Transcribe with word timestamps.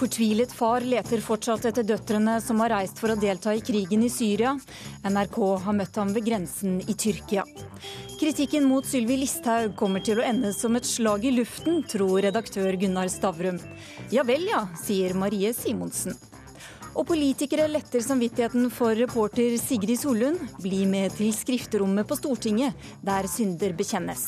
Fortvilet 0.00 0.52
far 0.52 0.80
leter 0.80 1.20
fortsatt 1.20 1.66
etter 1.68 1.84
døtrene 1.84 2.38
som 2.40 2.62
har 2.62 2.72
reist 2.72 2.96
for 3.02 3.12
å 3.12 3.18
delta 3.20 3.52
i 3.52 3.60
krigen 3.60 4.00
i 4.00 4.08
Syria. 4.08 4.54
NRK 5.04 5.36
har 5.60 5.74
møtt 5.76 5.98
ham 6.00 6.14
ved 6.16 6.24
grensen 6.24 6.78
i 6.88 6.94
Tyrkia. 6.96 7.44
Kritikken 8.16 8.64
mot 8.64 8.88
Sylvi 8.88 9.18
Listhaug 9.20 9.74
kommer 9.76 10.00
til 10.00 10.22
å 10.22 10.24
ende 10.24 10.54
som 10.56 10.78
et 10.80 10.88
slag 10.88 11.26
i 11.28 11.34
luften, 11.36 11.82
tror 11.84 12.22
redaktør 12.24 12.78
Gunnar 12.80 13.12
Stavrum. 13.12 13.60
Ja 14.08 14.24
vel 14.24 14.48
ja, 14.48 14.62
sier 14.80 15.12
Marie 15.12 15.52
Simonsen. 15.52 16.16
Og 16.94 17.04
politikere 17.12 17.68
letter 17.68 18.00
samvittigheten 18.00 18.72
for 18.72 18.96
reporter 18.96 19.58
Sigrid 19.60 20.00
Solund. 20.00 20.40
Bli 20.64 20.86
med 20.88 21.12
til 21.20 21.28
skrifterommet 21.36 22.08
på 22.08 22.16
Stortinget, 22.16 22.88
der 23.04 23.28
synder 23.28 23.76
bekjennes. 23.76 24.26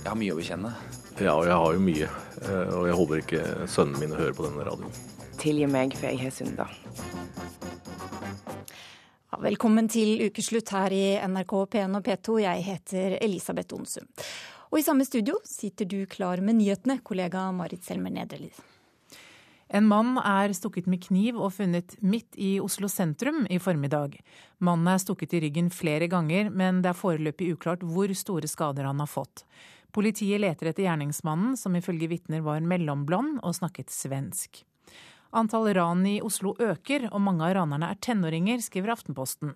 Jeg 0.00 0.08
har 0.08 0.16
mye 0.16 0.32
å 0.32 0.40
bekjenne. 0.40 0.72
Ja, 1.20 1.34
og 1.36 1.44
jeg 1.44 1.52
har 1.52 1.74
jo 1.76 1.80
mye. 1.84 2.06
Eh, 2.40 2.68
og 2.72 2.86
jeg 2.88 2.96
håper 2.96 3.18
ikke 3.20 3.40
sønnen 3.68 4.00
min 4.00 4.14
hører 4.16 4.32
på 4.32 4.46
denne 4.46 4.64
radioen. 4.64 4.94
Tilgi 5.40 5.66
meg, 5.68 5.92
for 5.98 6.08
jeg 6.08 6.20
har 6.22 6.32
synda. 6.32 6.64
Ja, 9.28 9.40
velkommen 9.44 9.90
til 9.92 10.14
ukeslutt 10.24 10.72
her 10.72 10.94
i 10.96 11.04
NRK 11.28 11.52
P1 11.74 11.98
og 11.98 12.06
P2. 12.06 12.38
Jeg 12.46 12.64
heter 12.64 13.18
Elisabeth 13.20 13.76
Onsum. 13.76 14.08
Og 14.70 14.80
i 14.80 14.84
samme 14.86 15.04
studio 15.04 15.36
sitter 15.44 15.84
du 15.90 15.98
klar 16.08 16.40
med 16.40 16.56
nyhetene, 16.56 17.02
kollega 17.04 17.50
Marit 17.52 17.84
Selmer 17.84 18.14
Nedrelid. 18.14 18.56
En 19.70 19.84
mann 19.86 20.16
er 20.24 20.54
stukket 20.56 20.88
med 20.90 21.02
kniv 21.04 21.36
og 21.38 21.52
funnet 21.54 21.98
midt 22.02 22.38
i 22.40 22.54
Oslo 22.64 22.88
sentrum 22.90 23.44
i 23.46 23.60
formiddag. 23.62 24.16
Mannen 24.58 24.88
er 24.90 24.98
stukket 24.98 25.36
i 25.36 25.42
ryggen 25.44 25.68
flere 25.70 26.08
ganger, 26.10 26.48
men 26.50 26.80
det 26.82 26.90
er 26.90 26.98
foreløpig 26.98 27.52
uklart 27.54 27.84
hvor 27.86 28.10
store 28.18 28.50
skader 28.50 28.88
han 28.88 29.04
har 29.04 29.10
fått. 29.10 29.44
Politiet 29.92 30.40
leter 30.40 30.70
etter 30.70 30.86
gjerningsmannen, 30.86 31.56
som 31.58 31.76
ifølge 31.76 32.10
vitner 32.10 32.44
var 32.46 32.62
mellomblond 32.62 33.40
og 33.42 33.56
snakket 33.56 33.90
svensk. 33.90 34.62
Antall 35.30 35.68
ran 35.74 36.02
i 36.06 36.16
Oslo 36.26 36.56
øker, 36.58 37.06
og 37.14 37.22
mange 37.22 37.46
av 37.46 37.54
ranerne 37.54 37.92
er 37.92 37.98
tenåringer, 38.02 38.58
skriver 38.64 38.96
Aftenposten. 38.96 39.54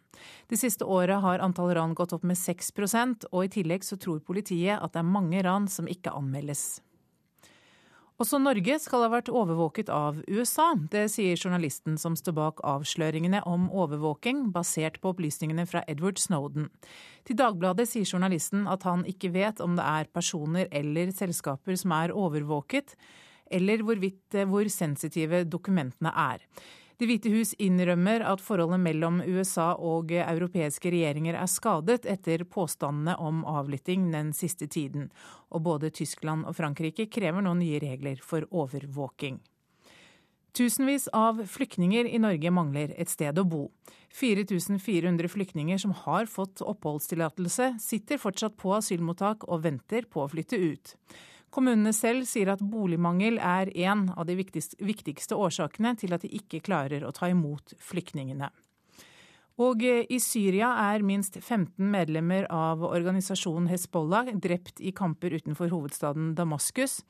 Det 0.51 0.59
siste 0.61 0.87
året 0.87 1.19
har 1.25 1.43
antall 1.43 1.73
ran 1.75 1.97
gått 1.99 2.15
opp 2.15 2.23
med 2.23 2.39
6% 2.39 3.27
og 3.33 3.41
i 3.43 3.51
tillegg 3.57 3.87
så 3.87 3.99
tror 3.99 4.23
politiet 4.23 4.79
at 4.79 4.95
det 4.95 5.03
er 5.03 5.15
mange 5.17 5.43
ran 5.43 5.67
som 5.71 5.91
ikke 5.91 6.15
anmeldes. 6.15 6.79
Også 8.23 8.39
Norge 8.39 8.77
skal 8.79 9.03
ha 9.03 9.09
vært 9.11 9.27
overvåket 9.27 9.89
av 9.91 10.21
USA. 10.31 10.69
Det 10.79 11.09
sier 11.11 11.35
journalisten 11.35 11.97
som 11.99 12.15
står 12.15 12.37
bak 12.37 12.61
avsløringene 12.63 13.41
om 13.51 13.65
overvåking, 13.75 14.53
basert 14.55 15.01
på 15.03 15.11
opplysningene 15.11 15.65
fra 15.67 15.83
Edward 15.91 16.23
Snowden. 16.23 16.69
Til 17.27 17.41
Dagbladet 17.41 17.89
sier 17.91 18.07
journalisten 18.07 18.69
at 18.71 18.87
han 18.87 19.03
ikke 19.11 19.33
vet 19.35 19.59
om 19.65 19.75
det 19.75 19.89
er 19.91 20.13
personer 20.15 20.71
eller 20.71 21.11
selskaper 21.11 21.75
som 21.81 21.97
er 21.99 22.15
overvåket, 22.15 22.95
eller 23.51 23.83
hvorvidt 23.83 24.39
eh, 24.39 24.47
hvor 24.47 24.71
sensitive 24.71 25.43
dokumentene 25.51 26.15
er. 26.15 26.47
Det 26.95 27.09
hvite 27.11 27.31
hus 27.35 27.57
innrømmer 27.59 28.23
at 28.23 28.43
forholdet 28.43 28.79
mellom 28.85 29.17
USA 29.27 29.73
og 29.75 30.13
europeiske 30.15 30.93
regjeringer 30.95 31.35
er 31.35 31.51
skadet 31.51 32.05
etter 32.07 32.45
påstandene 32.47 33.17
om 33.19 33.43
avlytting 33.51 34.13
den 34.13 34.31
siste 34.37 34.69
tiden, 34.71 35.09
og 35.51 35.65
både 35.67 35.91
Tyskland 35.91 36.47
og 36.47 36.55
Frankrike 36.61 37.09
krever 37.11 37.43
nå 37.43 37.57
nye 37.59 37.83
regler 37.83 38.23
for 38.23 38.47
overvåking. 38.51 39.41
Tusenvis 40.55 41.09
av 41.11 41.41
flyktninger 41.51 42.07
i 42.07 42.19
Norge 42.23 42.51
mangler 42.55 42.93
et 42.95 43.11
sted 43.11 43.35
å 43.43 43.43
bo. 43.43 43.65
4400 44.15 45.27
flyktninger 45.33 45.81
som 45.83 45.91
har 46.05 46.31
fått 46.31 46.63
oppholdstillatelse, 46.63 47.73
sitter 47.83 48.23
fortsatt 48.23 48.55
på 48.63 48.71
asylmottak 48.77 49.49
og 49.49 49.65
venter 49.67 50.07
på 50.07 50.23
å 50.23 50.31
flytte 50.31 50.61
ut. 50.63 50.95
Kommunene 51.55 51.93
selv 51.95 52.27
sier 52.27 52.51
at 52.51 52.63
boligmangel 52.67 53.39
er 53.39 53.71
en 53.87 54.09
av 54.17 54.27
de 54.27 54.35
viktigste 54.35 55.37
årsakene 55.39 55.95
til 56.01 56.17
at 56.17 56.25
de 56.27 56.33
ikke 56.35 56.65
klarer 56.67 57.07
å 57.07 57.13
ta 57.15 57.29
imot 57.31 57.77
flyktningene. 57.79 58.51
Og 59.63 59.85
eh, 59.87 60.03
i 60.11 60.19
Syria 60.19 60.73
er 60.89 61.05
minst 61.07 61.39
15 61.39 61.79
medlemmer 61.79 62.49
av 62.51 62.83
organisasjonen 62.89 63.69
Hezbollah 63.71 64.33
drept 64.35 64.83
i 64.83 64.91
kamper 64.91 65.37
utenfor 65.39 65.71
hovedstaden 65.71 66.33
Damaskus. 66.35 67.03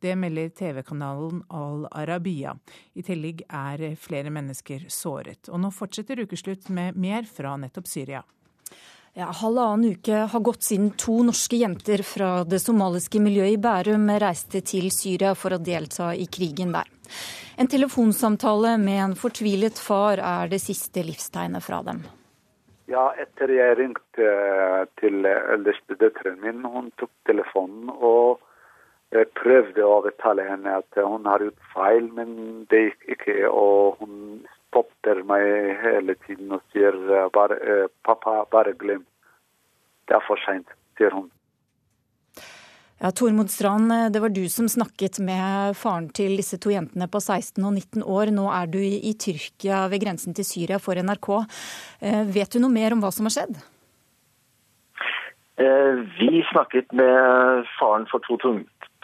Det 0.00 0.14
melder 0.16 0.48
TV-kanalen 0.56 1.42
Al 1.52 1.84
Arabiya. 1.92 2.54
I 2.96 3.04
tillegg 3.04 3.44
er 3.52 3.98
flere 4.00 4.32
mennesker 4.32 4.88
såret. 4.88 5.52
Og 5.52 5.60
nå 5.60 5.68
fortsetter 5.76 6.24
Ukeslutt 6.24 6.72
med 6.72 6.96
mer 6.96 7.28
fra 7.28 7.58
nettopp 7.60 7.90
Syria. 7.90 8.24
Ja, 9.18 9.26
halvannen 9.34 9.90
uke 9.90 10.14
har 10.30 10.40
gått 10.40 10.62
siden 10.62 10.92
to 10.94 11.16
norske 11.26 11.58
jenter 11.58 12.04
fra 12.06 12.44
det 12.46 12.60
somaliske 12.62 13.18
miljøet 13.18 13.56
i 13.56 13.58
Bærum 13.58 14.04
reiste 14.22 14.60
til 14.62 14.86
Syria 14.94 15.32
for 15.34 15.56
å 15.56 15.58
delta 15.58 16.12
i 16.14 16.28
krigen 16.30 16.70
der. 16.76 16.86
En 17.58 17.66
telefonsamtale 17.66 18.76
med 18.78 19.00
en 19.04 19.16
fortvilet 19.18 19.80
far 19.82 20.22
er 20.22 20.52
det 20.52 20.60
siste 20.62 21.02
livstegnet 21.02 21.66
fra 21.66 21.80
dem. 21.88 22.04
Ja, 22.90 23.08
etter 23.18 23.50
jeg 23.50 23.80
ringte 23.80 24.30
til 25.02 25.26
eldste 25.26 25.98
døtrene 25.98 26.38
min, 26.46 26.62
hun 26.62 26.88
tok 27.02 27.10
telefonen 27.26 27.90
og 27.90 28.38
prøvde 29.10 29.82
å 29.82 29.98
overtale 29.98 30.46
henne 30.46 30.78
at 30.84 31.02
hun 31.02 31.26
har 31.26 31.42
gjort 31.42 31.68
feil, 31.74 32.06
men 32.14 32.64
det 32.70 32.84
gikk 32.86 33.14
ikke. 33.16 33.36
Og 33.50 33.98
hun 33.98 34.46
spotter 34.70 35.22
meg 35.26 35.44
hele 35.82 36.14
tiden 36.26 36.54
og 36.54 36.62
sier 36.72 36.96
bare, 37.34 37.58
eh, 37.58 37.86
'pappa, 38.04 38.44
bare 38.50 38.72
glem'. 38.72 39.04
Det 40.06 40.16
er 40.16 40.24
for 40.26 40.38
seint, 40.46 40.66
sier 40.96 41.10
hun. 41.10 41.30
Ja, 43.00 43.10
Tormod 43.10 43.48
Strand, 43.48 43.92
eh, 43.92 44.08
det 44.10 44.20
var 44.20 44.28
du 44.28 44.48
som 44.48 44.68
snakket 44.68 45.20
med 45.20 45.74
faren 45.76 46.10
til 46.12 46.36
disse 46.36 46.58
to 46.58 46.70
jentene 46.70 47.08
på 47.08 47.20
16 47.20 47.64
og 47.64 47.72
19 47.72 48.02
år. 48.02 48.30
Nå 48.30 48.46
er 48.52 48.66
du 48.66 48.78
i 48.78 49.14
Tyrkia 49.14 49.88
ved 49.88 50.02
grensen 50.02 50.34
til 50.34 50.44
Syria 50.44 50.78
for 50.78 50.94
NRK. 50.94 51.46
Eh, 52.02 52.24
vet 52.24 52.50
du 52.52 52.58
noe 52.60 52.70
mer 52.70 52.92
om 52.92 53.00
hva 53.00 53.10
som 53.12 53.26
har 53.26 53.30
skjedd? 53.30 53.56
Vi 55.60 56.42
snakket 56.52 56.90
med 56.92 57.66
faren 57.78 58.06
for 58.08 58.18
to 58.20 58.38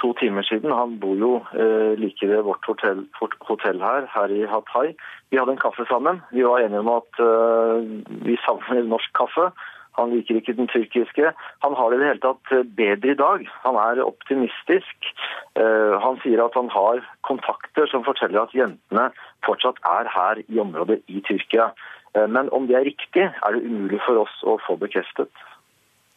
to 0.00 0.12
timer 0.20 0.42
siden. 0.42 0.72
Han 0.72 0.98
bor 1.00 1.16
jo 1.16 1.32
eh, 1.52 1.92
like 2.00 2.28
ved 2.28 2.42
vårt 2.48 2.64
hotell, 2.68 3.06
hotell, 3.48 3.80
her, 3.80 4.08
her 4.14 4.28
i 4.32 4.42
Hatay. 4.46 4.92
Vi 5.30 5.38
hadde 5.38 5.56
en 5.56 5.64
kaffe 5.64 5.86
sammen. 5.88 6.20
Vi 6.32 6.44
var 6.44 6.60
enige 6.60 6.84
om 6.84 6.92
at 6.96 7.22
eh, 7.22 7.88
vi 8.28 8.36
savner 8.44 8.84
norsk 8.84 9.12
kaffe. 9.16 9.50
Han 9.96 10.12
liker 10.12 10.36
ikke 10.36 10.56
den 10.56 10.68
tyrkiske. 10.68 11.32
Han 11.64 11.74
har 11.78 11.90
det 11.90 11.96
i 11.96 12.00
det 12.02 12.08
hele 12.10 12.24
tatt 12.24 12.52
eh, 12.52 12.68
bedre 12.80 13.14
i 13.14 13.18
dag. 13.20 13.48
Han 13.64 13.80
er 13.80 14.04
optimistisk. 14.04 15.10
Eh, 15.56 15.96
han 16.04 16.20
sier 16.24 16.44
at 16.44 16.56
han 16.58 16.68
har 16.72 17.02
kontakter 17.28 17.88
som 17.92 18.04
forteller 18.04 18.44
at 18.44 18.56
jentene 18.56 19.08
fortsatt 19.46 19.80
er 19.88 20.10
her 20.12 20.42
i 20.44 20.60
området 20.60 21.00
i 21.08 21.22
Tyrkia. 21.28 21.70
Eh, 22.14 22.28
men 22.28 22.52
om 22.52 22.68
det 22.68 22.76
er 22.76 22.88
riktig, 22.90 23.28
er 23.30 23.56
det 23.56 23.64
umulig 23.64 24.02
for 24.04 24.26
oss 24.26 24.40
å 24.44 24.58
få 24.66 24.76
bekreftet. 24.80 25.32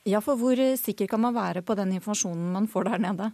Ja, 0.07 0.19
for 0.23 0.39
hvor 0.39 0.59
sikker 0.79 1.07
kan 1.11 1.21
man 1.21 1.35
være 1.35 1.61
på 1.63 1.75
den 1.77 1.93
informasjonen 1.95 2.51
man 2.55 2.67
får 2.71 2.91
der 2.91 3.03
nede? 3.03 3.31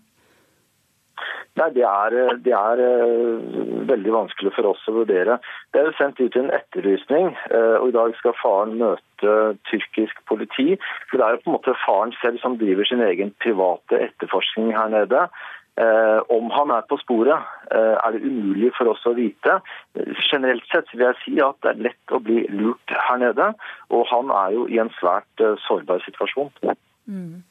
Nei, 1.55 1.69
det 1.71 1.85
er, 1.87 2.15
det 2.43 2.53
er, 2.55 2.81
uh, 2.83 3.83
veldig 3.87 4.13
vanskelig 4.15 4.51
for 4.57 4.67
oss 4.73 4.83
å 4.89 4.95
vurdere. 4.97 5.37
Det 5.71 5.81
er 5.81 5.89
jo 5.89 5.97
sendt 5.99 6.19
ut 6.19 6.35
en 6.39 6.51
etterlysning, 6.55 7.29
uh, 7.53 7.77
og 7.79 7.89
i 7.89 7.95
dag 7.95 8.15
skal 8.19 8.35
faren 8.41 8.75
møte 8.81 9.35
tyrkisk 9.69 10.19
politi. 10.27 10.75
For 11.09 11.21
det 11.21 11.27
er 11.27 11.37
jo 11.37 11.43
på 11.45 11.51
en 11.51 11.57
måte 11.57 11.77
faren 11.85 12.15
selv 12.19 12.41
som 12.43 12.57
driver 12.59 12.87
sin 12.89 13.03
egen 13.05 13.31
private 13.43 14.01
etterforskning 14.09 14.73
her 14.75 14.91
nede. 14.93 15.27
Om 16.31 16.45
han 16.55 16.69
er 16.71 16.85
på 16.87 16.95
sporet, 17.01 17.47
er 17.75 18.13
det 18.15 18.21
umulig 18.23 18.69
for 18.77 18.87
oss 18.87 19.01
å 19.09 19.11
vite. 19.17 19.57
Generelt 20.29 20.63
sett 20.71 20.87
vil 20.93 21.03
jeg 21.03 21.17
si 21.19 21.33
at 21.43 21.57
det 21.65 21.73
er 21.73 21.81
lett 21.89 22.13
å 22.15 22.21
bli 22.23 22.45
lurt 22.47 22.93
her 23.09 23.19
nede, 23.19 23.49
og 23.91 24.07
han 24.07 24.31
er 24.31 24.55
jo 24.55 24.63
i 24.71 24.79
en 24.79 24.93
svært 25.01 25.43
sårbar 25.65 25.99
situasjon. 26.07 26.53
Mm. 27.11 27.43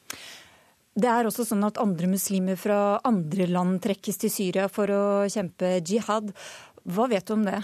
Det 0.95 1.09
er 1.11 1.27
også 1.27 1.43
sånn 1.43 1.65
at 1.67 1.79
andre 1.83 2.07
muslimer 2.07 2.55
fra 2.55 3.01
andre 3.03 3.49
land 3.51 3.81
trekkes 3.83 4.15
til 4.21 4.31
Syria 4.31 4.69
for 4.71 4.87
å 4.87 5.01
kjempe 5.27 5.81
jihad. 5.83 6.29
Hva 6.87 7.09
vet 7.11 7.25
du 7.27 7.33
om 7.35 7.41
det? 7.43 7.57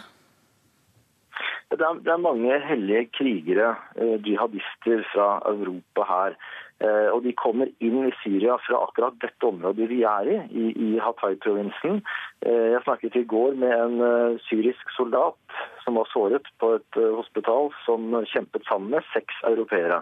Det 1.71 1.79
er, 1.79 2.01
det 2.03 2.11
er 2.11 2.19
mange 2.19 2.57
hellige 2.67 3.05
krigere, 3.15 3.69
eh, 3.95 4.17
jihadister 4.25 5.05
fra 5.13 5.27
Europa 5.47 6.03
her. 6.09 6.35
Eh, 6.83 7.07
og 7.13 7.21
de 7.23 7.31
kommer 7.39 7.71
inn 7.79 8.01
i 8.09 8.11
Syria 8.19 8.57
fra 8.65 8.81
akkurat 8.83 9.15
dette 9.23 9.47
området 9.47 9.87
vi 9.87 10.01
er 10.03 10.27
i, 10.27 10.35
i, 10.51 10.65
i 10.89 10.89
Hatay-provinsen. 10.99 12.01
Eh, 12.43 12.67
jeg 12.73 12.83
snakket 12.83 13.15
i 13.15 13.23
går 13.31 13.55
med 13.63 13.71
en 13.77 14.35
syrisk 14.49 14.91
soldat 14.97 15.55
som 15.85 16.01
var 16.01 16.11
såret 16.11 16.51
på 16.59 16.73
et 16.81 16.99
hospital, 17.15 17.71
som 17.87 18.11
kjempet 18.33 18.67
sammen 18.67 18.91
med 18.97 19.07
seks 19.13 19.39
europeere 19.53 20.01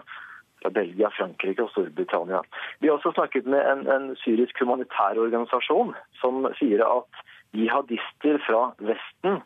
fra 0.62 0.72
Belgia, 0.74 1.10
Frankrike 1.16 1.64
og 1.64 1.72
Storbritannia. 1.74 2.42
Vi 2.80 2.88
har 2.88 2.98
også 2.98 3.14
snakket 3.16 3.48
med 3.50 3.64
en, 3.72 3.86
en 3.90 4.14
syrisk 4.24 4.60
humanitær 4.62 5.20
organisasjon 5.20 5.94
som 6.20 6.46
sier 6.60 6.84
at 6.86 7.26
jihadister 7.56 8.38
fra 8.46 8.70
Vesten 8.78 9.40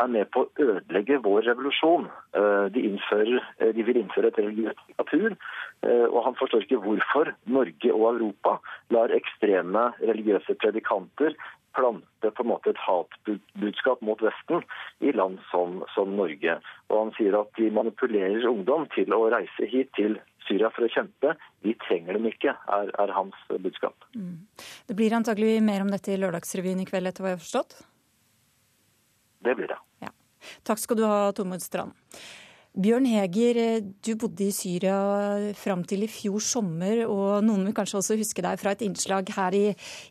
er 0.00 0.10
med 0.10 0.30
på 0.32 0.44
å 0.44 0.50
ødelegge 0.62 1.20
vår 1.24 1.44
revolusjon. 1.48 2.06
Eh, 2.38 2.66
de, 2.74 2.84
innfører, 2.88 3.40
eh, 3.58 3.72
de 3.76 3.84
vil 3.86 4.00
innføre 4.00 4.30
et 4.30 4.38
religiøst 4.38 4.84
diktatur, 4.88 5.34
eh, 5.82 6.06
og 6.06 6.20
han 6.28 6.38
forstår 6.38 6.64
ikke 6.64 6.82
hvorfor 6.84 7.32
Norge 7.50 7.94
og 7.94 8.06
Europa 8.14 8.58
lar 8.94 9.12
ekstreme 9.16 9.90
religiøse 10.00 10.56
predikanter 10.62 11.36
plante 11.76 12.30
på 12.34 12.42
en 12.42 12.50
måte 12.50 12.72
et 12.72 12.82
hatbudskap 12.82 14.00
mot 14.02 14.22
Vesten 14.22 14.64
i 15.06 15.12
land 15.14 15.38
som, 15.50 15.84
som 15.94 16.16
Norge. 16.18 16.56
Og 16.90 16.96
han 16.96 17.12
sier 17.18 17.36
at 17.38 17.52
de 17.58 17.70
manipulerer 17.74 18.48
ungdom 18.50 18.88
til 18.94 19.14
å 19.14 19.28
reise 19.30 19.68
hit 19.70 19.92
til 19.98 20.18
Syria 20.48 20.70
for 20.74 20.86
å 20.86 20.90
kjempe. 20.92 21.34
Vi 21.64 21.74
trenger 21.86 22.16
dem 22.18 22.28
ikke, 22.30 22.54
er, 22.76 22.92
er 23.02 23.14
hans 23.16 23.36
budskap. 23.50 24.08
Mm. 24.16 24.46
Det 24.88 24.96
blir 24.98 25.14
antagelig 25.16 25.58
mer 25.64 25.84
om 25.84 25.92
dette 25.92 26.14
i 26.14 26.18
Lørdagsrevyen 26.20 26.82
i 26.82 26.88
kveld, 26.88 27.10
etter 27.10 27.24
hva 27.24 27.34
jeg 27.34 27.40
har 27.40 27.44
forstått? 27.44 27.80
Det 29.44 29.56
blir 29.56 29.70
det. 29.70 29.78
Ja. 30.04 30.12
Takk 30.66 30.80
skal 30.82 31.00
du 31.00 31.04
ha, 31.08 31.20
Tormod 31.36 31.62
Strand. 31.64 31.96
Bjørn 32.70 33.06
Heger, 33.10 33.80
du 33.98 34.12
bodde 34.14 34.44
i 34.46 34.52
Syria 34.54 34.94
fram 35.58 35.80
til 35.90 36.04
i 36.06 36.08
fjor 36.10 36.38
sommer, 36.44 37.00
og 37.10 37.42
noen 37.42 37.64
vil 37.66 37.74
kanskje 37.74 37.96
også 37.98 38.16
huske 38.20 38.44
deg 38.46 38.60
fra 38.60 38.76
et 38.76 38.84
innslag 38.86 39.32
her 39.34 39.56
i, 39.58 39.62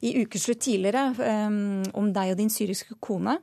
i 0.03 0.11
Ukeslutt 0.19 0.59
tidligere 0.65 1.05
um, 1.47 1.85
om 1.95 2.09
deg 2.11 2.33
og 2.33 2.41
din 2.41 2.51
syriske 2.51 2.97
kone. 2.99 3.37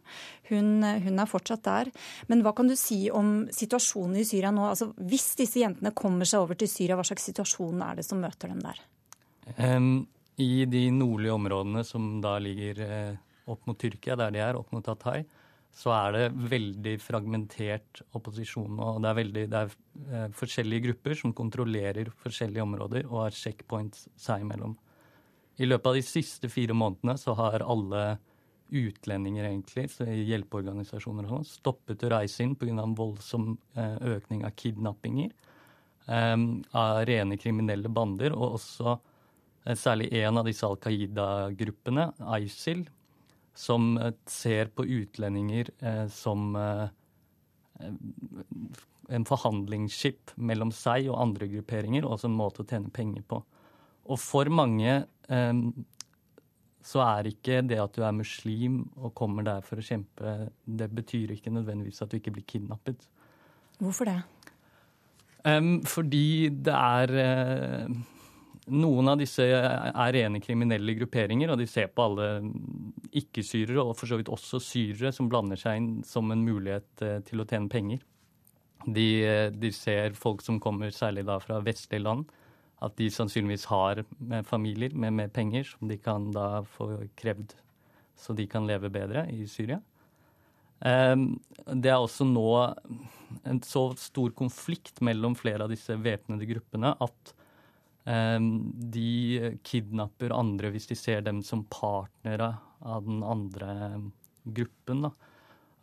Hun, 0.50 0.84
hun, 0.84 1.16
er 1.16 1.30
fortsatt 1.30 1.64
der. 1.64 1.90
Men 2.28 2.44
hva 2.44 2.52
kan 2.58 2.68
du 2.68 2.76
si 2.76 3.06
om 3.08 3.46
situasjonen 3.48 4.20
i 4.20 4.26
Syria 4.28 4.52
nå? 4.52 4.68
Altså, 4.68 4.90
hvis 5.08 5.30
disse 5.40 5.64
jentene 5.64 5.94
kommer 5.96 6.28
seg 6.28 6.44
over 6.44 6.60
til 6.60 6.68
Syria, 6.70 7.00
hva 7.00 7.08
slags 7.08 7.24
situasjon 7.30 7.80
er 7.88 7.96
det 7.96 8.04
som 8.04 8.20
møter 8.20 8.52
dem 8.52 8.60
der? 8.60 8.84
Um, 9.56 10.04
I 10.36 10.68
de 10.68 10.90
nordlige 10.92 11.40
områdene 11.40 11.88
som 11.88 12.18
da 12.20 12.36
ligger 12.36 12.84
uh, 12.84 13.16
opp 13.48 13.64
mot 13.64 13.80
Tyrkia, 13.80 14.20
der 14.20 14.36
de 14.36 14.44
er, 14.44 14.60
opp 14.60 14.76
mot 14.76 14.92
Hatay, 14.92 15.24
så 15.76 15.92
er 15.92 16.14
det 16.14 16.50
veldig 16.50 16.94
fragmentert 17.04 18.00
opposisjon. 18.16 18.78
Og 18.80 19.02
det 19.04 19.10
er, 19.10 19.18
veldig, 19.18 19.42
det 19.52 19.58
er 19.60 19.74
eh, 20.06 20.30
forskjellige 20.36 20.86
grupper 20.88 21.18
som 21.20 21.34
kontrollerer 21.36 22.08
forskjellige 22.22 22.64
områder 22.64 23.10
og 23.10 23.26
har 23.26 23.36
checkpoints 23.36 24.06
seg 24.20 24.46
imellom. 24.46 24.72
I 25.60 25.68
løpet 25.68 25.90
av 25.90 25.98
de 25.98 26.04
siste 26.04 26.48
fire 26.52 26.76
månedene 26.76 27.18
så 27.20 27.36
har 27.36 27.64
alle 27.64 28.06
utlendinger 28.66 29.46
egentlig, 29.46 29.84
hjelpeorganisasjoner 30.00 31.28
og 31.28 31.36
sånn, 31.36 31.46
stoppet 31.46 32.02
å 32.02 32.10
reise 32.16 32.42
inn 32.42 32.56
pga. 32.58 32.72
en 32.80 32.96
voldsom 32.96 33.52
eh, 33.76 34.00
økning 34.16 34.46
av 34.48 34.56
kidnappinger 34.56 35.30
eh, 36.08 36.36
av 36.72 37.04
rene 37.06 37.36
kriminelle 37.36 37.92
bander, 37.92 38.32
og 38.32 38.56
også 38.62 38.96
særlig 39.76 40.12
en 40.22 40.38
av 40.38 40.46
disse 40.46 40.62
Al 40.66 40.76
Qaida-gruppene, 40.78 42.12
ISIL, 42.38 42.84
som 43.56 43.96
eh, 43.98 44.12
ser 44.26 44.70
på 44.76 44.84
utlendinger 44.84 45.70
eh, 45.78 46.06
som 46.12 46.56
eh, 46.56 46.86
en 49.08 49.26
forhandlingsskip 49.28 50.34
mellom 50.36 50.72
seg 50.74 51.10
og 51.10 51.20
andre 51.22 51.48
grupperinger, 51.50 52.04
og 52.04 52.16
også 52.16 52.30
en 52.30 52.38
måte 52.38 52.64
å 52.64 52.68
tjene 52.68 52.92
penger 52.92 53.24
på. 53.28 53.42
Og 54.06 54.18
for 54.22 54.48
mange 54.52 55.02
så 56.86 57.00
er 57.02 57.28
ikke 57.28 57.58
det 57.66 57.78
at 57.82 57.96
du 57.98 58.04
er 58.06 58.14
muslim 58.14 58.78
og 58.94 59.12
kommer 59.18 59.44
der 59.46 59.64
for 59.66 59.82
å 59.82 59.84
kjempe, 59.84 60.34
det 60.64 60.88
betyr 60.94 61.34
ikke 61.34 61.52
nødvendigvis 61.52 62.00
at 62.02 62.12
du 62.12 62.16
ikke 62.20 62.32
blir 62.36 62.46
kidnappet. 62.46 63.02
Hvorfor 63.82 64.08
det? 64.08 64.20
Fordi 65.90 66.26
det 66.66 66.74
er 66.78 67.14
noen 68.72 69.12
av 69.12 69.20
disse 69.20 69.44
er 69.46 70.12
rene 70.16 70.40
kriminelle 70.42 70.96
grupperinger, 70.98 71.52
og 71.52 71.60
de 71.60 71.68
ser 71.70 71.90
på 71.94 72.06
alle 72.08 72.28
ikke-syrere, 73.16 73.82
og 73.82 73.94
for 73.98 74.10
så 74.10 74.18
vidt 74.18 74.32
også 74.32 74.60
syrere, 74.62 75.12
som 75.14 75.30
blander 75.30 75.60
seg 75.60 75.80
inn 75.80 75.90
som 76.06 76.32
en 76.34 76.44
mulighet 76.46 77.04
eh, 77.06 77.20
til 77.26 77.42
å 77.42 77.46
tjene 77.48 77.70
penger. 77.72 78.02
De, 78.86 79.06
eh, 79.26 79.50
de 79.54 79.70
ser 79.74 80.18
folk 80.18 80.42
som 80.44 80.58
kommer 80.62 80.94
særlig 80.94 81.26
da 81.28 81.38
fra 81.42 81.60
vestlige 81.64 82.04
land, 82.04 82.26
at 82.84 82.92
de 82.98 83.06
sannsynligvis 83.08 83.70
har 83.70 84.02
familier 84.44 84.92
med 84.92 85.14
mer 85.16 85.30
penger 85.32 85.64
som 85.64 85.88
de 85.88 85.96
kan 85.96 86.26
da 86.34 86.60
få 86.74 86.90
krevd 87.16 87.54
så 88.16 88.32
de 88.32 88.46
kan 88.48 88.66
leve 88.66 88.90
bedre 88.92 89.26
i 89.32 89.46
Syria. 89.48 89.80
Ehm, 90.84 91.36
det 91.72 91.92
er 91.92 92.00
også 92.00 92.26
nå 92.28 92.48
en 93.48 93.60
så 93.64 93.88
stor 94.00 94.32
konflikt 94.36 95.00
mellom 95.04 95.36
flere 95.38 95.64
av 95.64 95.72
disse 95.72 95.96
væpnede 96.00 96.48
gruppene 96.48 96.94
at 97.00 97.34
de 98.06 99.56
kidnapper 99.66 100.30
andre 100.30 100.68
hvis 100.70 100.86
de 100.86 100.94
ser 100.94 101.24
dem 101.26 101.40
som 101.42 101.64
partnere 101.66 102.52
av 102.86 103.02
den 103.02 103.24
andre 103.26 103.72
gruppen. 104.46 105.02
Da. 105.08 105.10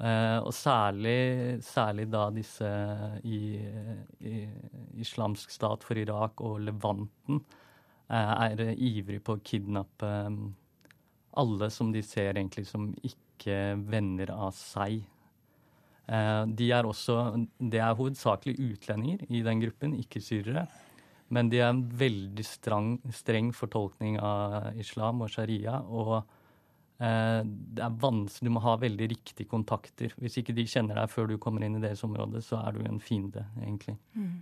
Eh, 0.04 0.40
og 0.42 0.52
særlig, 0.56 1.62
særlig, 1.64 2.08
da 2.12 2.26
disse 2.34 2.70
i, 3.24 3.40
i, 4.26 4.34
islamsk 5.04 5.54
stat 5.54 5.86
for 5.86 6.00
Irak 6.00 6.42
og 6.44 6.58
Levanten 6.66 7.40
eh, 8.10 8.34
er 8.50 8.64
ivrig 8.74 9.22
på 9.24 9.38
å 9.38 9.44
kidnappe 9.46 10.10
ehm, 10.26 10.42
alle 11.40 11.70
som 11.74 11.94
de 11.94 12.02
ser 12.06 12.34
egentlig 12.34 12.66
som 12.70 12.90
ikke 13.06 13.78
venner 13.90 14.34
av 14.34 14.52
seg. 14.54 15.02
De 16.04 16.66
er 16.76 16.86
også, 16.86 17.16
det 17.58 17.80
er 17.82 17.96
hovedsakelig 17.98 18.54
utlendinger 18.60 19.24
i 19.34 19.40
den 19.42 19.62
gruppen, 19.64 19.96
ikke 19.98 20.22
syrere. 20.22 20.68
Men 21.34 21.50
de 21.50 21.60
er 21.62 21.72
en 21.72 21.84
veldig 21.98 22.46
streng, 22.46 22.96
streng 23.16 23.52
fortolkning 23.56 24.20
av 24.22 24.78
islam 24.80 25.24
og 25.26 25.32
sharia. 25.34 25.80
Og 25.82 26.16
eh, 26.20 27.42
det 27.44 27.86
er 27.86 28.00
vanskelig, 28.04 28.50
du 28.50 28.56
må 28.58 28.64
ha 28.66 28.78
veldig 28.82 29.10
riktige 29.16 29.50
kontakter. 29.50 30.14
Hvis 30.22 30.40
ikke 30.42 30.56
de 30.58 30.68
kjenner 30.70 31.02
deg 31.02 31.12
før 31.14 31.32
du 31.32 31.40
kommer 31.42 31.66
inn 31.66 31.80
i 31.80 31.84
deres 31.84 32.06
område, 32.06 32.44
så 32.46 32.62
er 32.62 32.78
du 32.78 32.86
en 32.86 33.02
fiende, 33.04 33.48
egentlig. 33.64 33.98
Mm. 34.14 34.42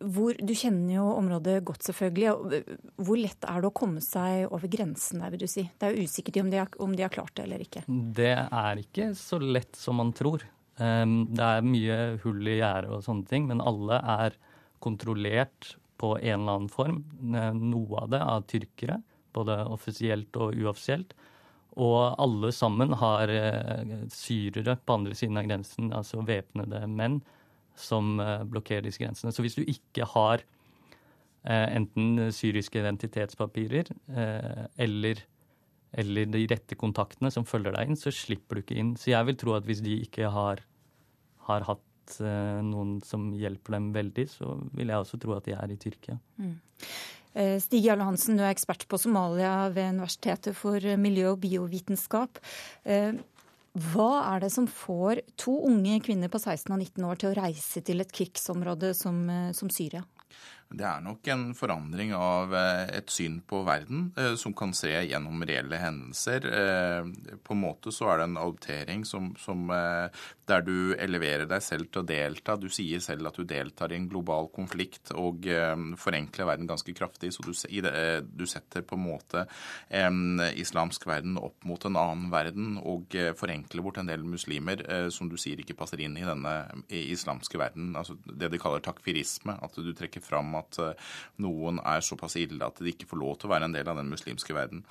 Hvor, 0.00 0.36
du 0.36 0.52
kjenner 0.56 0.94
jo 0.98 1.06
området 1.16 1.56
godt, 1.66 1.84
selvfølgelig. 1.88 2.62
Hvor 3.00 3.18
lett 3.18 3.46
er 3.48 3.62
det 3.62 3.70
å 3.70 3.76
komme 3.76 4.02
seg 4.04 4.46
over 4.52 4.70
grensen 4.72 5.24
der, 5.24 5.32
vil 5.32 5.42
du 5.42 5.50
si? 5.50 5.64
Det 5.74 5.88
er 5.88 5.96
jo 5.96 6.06
usikkert 6.06 6.40
om 6.42 6.52
de, 6.52 6.60
har, 6.60 6.72
om 6.84 6.94
de 6.96 7.04
har 7.06 7.12
klart 7.12 7.34
det 7.36 7.46
eller 7.48 7.64
ikke. 7.64 7.82
Det 7.88 8.34
er 8.36 8.82
ikke 8.84 9.10
så 9.18 9.40
lett 9.42 9.80
som 9.80 10.00
man 10.00 10.12
tror. 10.16 10.44
Um, 10.80 11.26
det 11.36 11.44
er 11.44 11.66
mye 11.66 11.98
hull 12.22 12.46
i 12.48 12.60
gjerdet 12.60 12.92
og 12.94 13.02
sånne 13.04 13.28
ting, 13.28 13.48
men 13.50 13.60
alle 13.64 13.98
er 14.00 14.38
kontrollert 14.82 15.74
på 16.00 16.14
en 16.18 16.40
eller 16.40 16.56
annen 16.56 16.72
form, 16.72 17.02
noe 17.20 18.04
av 18.04 18.12
det 18.12 18.20
av 18.24 18.46
tyrkere, 18.48 19.00
både 19.36 19.58
offisielt 19.70 20.36
og 20.40 20.56
uoffisielt. 20.56 21.12
Og 21.78 22.16
alle 22.18 22.50
sammen 22.54 22.94
har 22.98 23.30
eh, 23.30 23.92
syrere 24.10 24.74
på 24.82 24.96
andre 24.96 25.16
siden 25.16 25.38
av 25.38 25.46
grensen, 25.46 25.92
altså 25.94 26.24
væpnede 26.26 26.82
menn, 26.90 27.20
som 27.78 28.18
eh, 28.20 28.40
blokkerer 28.48 28.88
disse 28.88 29.02
grensene. 29.02 29.32
Så 29.32 29.44
hvis 29.44 29.58
du 29.58 29.62
ikke 29.62 30.08
har 30.16 30.42
eh, 30.42 31.68
enten 31.76 32.32
syriske 32.34 32.80
identitetspapirer 32.82 33.92
eller, 34.80 35.22
eller 35.92 36.34
de 36.34 36.46
rette 36.50 36.78
kontaktene 36.80 37.30
som 37.30 37.46
følger 37.46 37.76
deg 37.76 37.92
inn, 37.92 38.00
så 38.00 38.12
slipper 38.14 38.58
du 38.58 38.64
ikke 38.64 38.80
inn. 38.80 38.96
Så 38.98 39.12
jeg 39.14 39.30
vil 39.30 39.38
tro 39.38 39.54
at 39.54 39.68
hvis 39.68 39.84
de 39.86 40.00
ikke 40.08 40.32
har, 40.34 40.64
har 41.46 41.68
hatt 41.70 41.86
Eh, 42.18 42.58
noen 42.66 42.98
som 43.06 43.30
hjelper 43.36 43.76
dem 43.76 43.90
veldig, 43.94 44.26
så 44.32 44.56
vil 44.76 44.92
jeg 44.92 45.04
også 45.04 45.20
tro 45.22 45.36
at 45.36 45.48
de 45.48 45.56
er 45.56 45.72
i 45.72 45.78
Tyrkia. 45.80 46.18
Mm. 46.40 46.54
Eh, 47.38 47.56
Stig 47.62 47.86
Jarle 47.86 48.06
Hansen, 48.08 48.38
du 48.38 48.44
er 48.44 48.50
ekspert 48.50 48.86
på 48.90 48.98
Somalia 48.98 49.68
ved 49.70 49.94
Universitetet 49.94 50.56
for 50.58 50.82
miljø- 50.98 51.32
og 51.34 51.42
biovitenskap. 51.44 52.40
Eh, 52.84 53.12
hva 53.92 54.10
er 54.32 54.42
det 54.42 54.50
som 54.50 54.66
får 54.66 55.22
to 55.38 55.54
unge 55.70 56.00
kvinner 56.02 56.32
på 56.32 56.40
16 56.42 56.72
og 56.74 56.80
19 56.80 57.06
år 57.06 57.20
til 57.20 57.30
å 57.30 57.36
reise 57.38 57.84
til 57.86 58.02
et 58.02 58.10
krigsområde 58.10 58.90
som, 58.98 59.22
som 59.54 59.70
Syria? 59.70 60.02
Det 60.70 60.84
er 60.86 61.00
nok 61.02 61.26
en 61.32 61.48
forandring 61.58 62.12
av 62.14 62.52
eh, 62.54 62.84
et 63.00 63.10
syn 63.10 63.40
på 63.42 63.64
verden 63.66 64.12
eh, 64.14 64.36
som 64.38 64.54
kan 64.54 64.70
se 64.76 64.92
gjennom 64.92 65.42
reelle 65.42 65.80
hendelser. 65.82 66.46
Eh, 66.46 67.08
på 67.42 67.56
en 67.56 67.62
måte 67.64 67.90
så 67.94 68.12
er 68.12 68.20
det 68.20 68.28
en 68.28 68.38
adoptering 68.38 69.02
som, 69.08 69.32
som, 69.40 69.64
der 70.46 70.62
du 70.62 70.94
eleverer 70.94 71.48
deg 71.50 71.64
selv 71.64 71.90
til 71.90 72.04
å 72.04 72.06
delta. 72.06 72.54
Du 72.54 72.68
sier 72.70 73.02
selv 73.02 73.26
at 73.26 73.40
du 73.40 73.42
deltar 73.48 73.90
i 73.90 73.98
en 73.98 74.06
global 74.10 74.46
konflikt 74.54 75.10
og 75.18 75.46
forenkler 75.98 76.48
verden 76.48 76.70
ganske 76.70 76.94
kraftig. 76.94 77.32
Så 77.34 77.44
du, 77.46 77.52
du 77.52 78.46
setter 78.48 78.84
på 78.86 78.98
en 78.98 79.04
måte 79.04 79.44
en 79.88 80.42
islamsk 80.54 81.06
verden 81.08 81.38
opp 81.40 81.66
mot 81.66 81.86
en 81.86 81.98
annen 81.98 82.30
verden 82.32 82.78
og 82.78 83.14
forenkler 83.38 83.84
bort 83.86 84.00
en 84.02 84.10
del 84.10 84.26
muslimer 84.26 84.82
som 85.14 85.30
du 85.30 85.38
sier 85.40 85.62
ikke 85.62 85.78
passer 85.78 86.02
inn 86.04 86.18
i 86.18 86.26
denne 86.26 86.54
islamske 86.90 87.58
verden. 87.60 87.94
Altså 87.98 88.18
det 88.26 88.52
de 88.52 88.62
kaller 88.62 88.82
takfirisme. 88.84 89.56
At 89.62 89.78
du 89.78 89.92
trekker 89.96 90.24
fram 90.24 90.59
at 90.60 90.78
eh, 90.82 91.10
noen 91.42 91.80
er 91.82 92.04
såpass 92.04 92.36
ille 92.40 92.64
at 92.64 92.80
de 92.80 92.92
ikke 92.92 93.08
får 93.10 93.20
lov 93.20 93.38
til 93.38 93.48
å 93.48 93.54
være 93.54 93.68
en 93.68 93.76
del 93.76 93.88
av 93.90 93.98
den 94.00 94.10
muslimske 94.12 94.54
verden. 94.56 94.84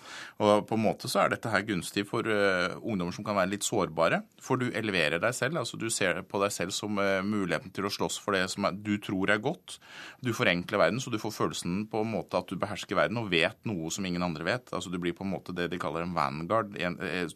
Og 0.43 0.65
på 0.69 0.77
en 0.77 0.83
måte 0.83 1.09
så 1.11 1.23
er 1.23 1.33
dette 1.33 1.51
her 1.51 1.65
gunstig 1.67 2.05
for 2.09 2.25
uh, 2.25 2.77
ungdommer 2.79 3.15
som 3.15 3.25
kan 3.27 3.37
være 3.37 3.53
litt 3.53 3.65
sårbare. 3.67 4.21
For 4.41 4.59
du 4.59 4.69
eleverer 4.75 5.21
deg 5.21 5.35
selv. 5.35 5.59
altså 5.61 5.77
Du 5.79 5.87
ser 5.93 6.21
på 6.27 6.41
deg 6.43 6.53
selv 6.55 6.75
som 6.75 6.97
uh, 6.99 7.19
muligheten 7.25 7.73
til 7.75 7.87
å 7.87 7.93
slåss 7.93 8.19
for 8.23 8.37
det 8.37 8.45
som 8.53 8.67
du 8.75 8.95
tror 9.03 9.33
er 9.33 9.41
godt. 9.43 9.77
Du 10.25 10.31
forenkler 10.35 10.81
verden, 10.81 11.01
så 11.03 11.13
du 11.13 11.19
får 11.21 11.35
følelsen 11.35 11.83
på 11.91 12.03
en 12.03 12.13
måte 12.13 12.39
at 12.39 12.49
du 12.49 12.57
behersker 12.59 12.97
verden 12.97 13.21
og 13.21 13.29
vet 13.31 13.59
noe 13.69 13.91
som 13.93 14.05
ingen 14.07 14.25
andre 14.25 14.47
vet. 14.47 14.73
Altså 14.75 14.91
Du 14.93 14.99
blir 15.01 15.15
på 15.17 15.25
en 15.27 15.33
måte 15.33 15.55
det 15.55 15.69
de 15.71 15.81
kaller 15.81 16.05
en 16.05 16.15
vanguard. 16.15 16.75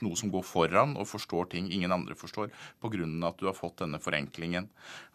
Noe 0.04 0.20
som 0.20 0.32
går 0.34 0.46
foran 0.48 0.98
og 1.00 1.10
forstår 1.10 1.52
ting 1.54 1.70
ingen 1.74 1.94
andre 1.94 2.18
forstår, 2.18 2.52
av 2.84 2.94
at 3.30 3.40
du 3.40 3.48
har 3.48 3.58
fått 3.58 3.82
denne 3.84 4.00
forenklingen. 4.02 4.70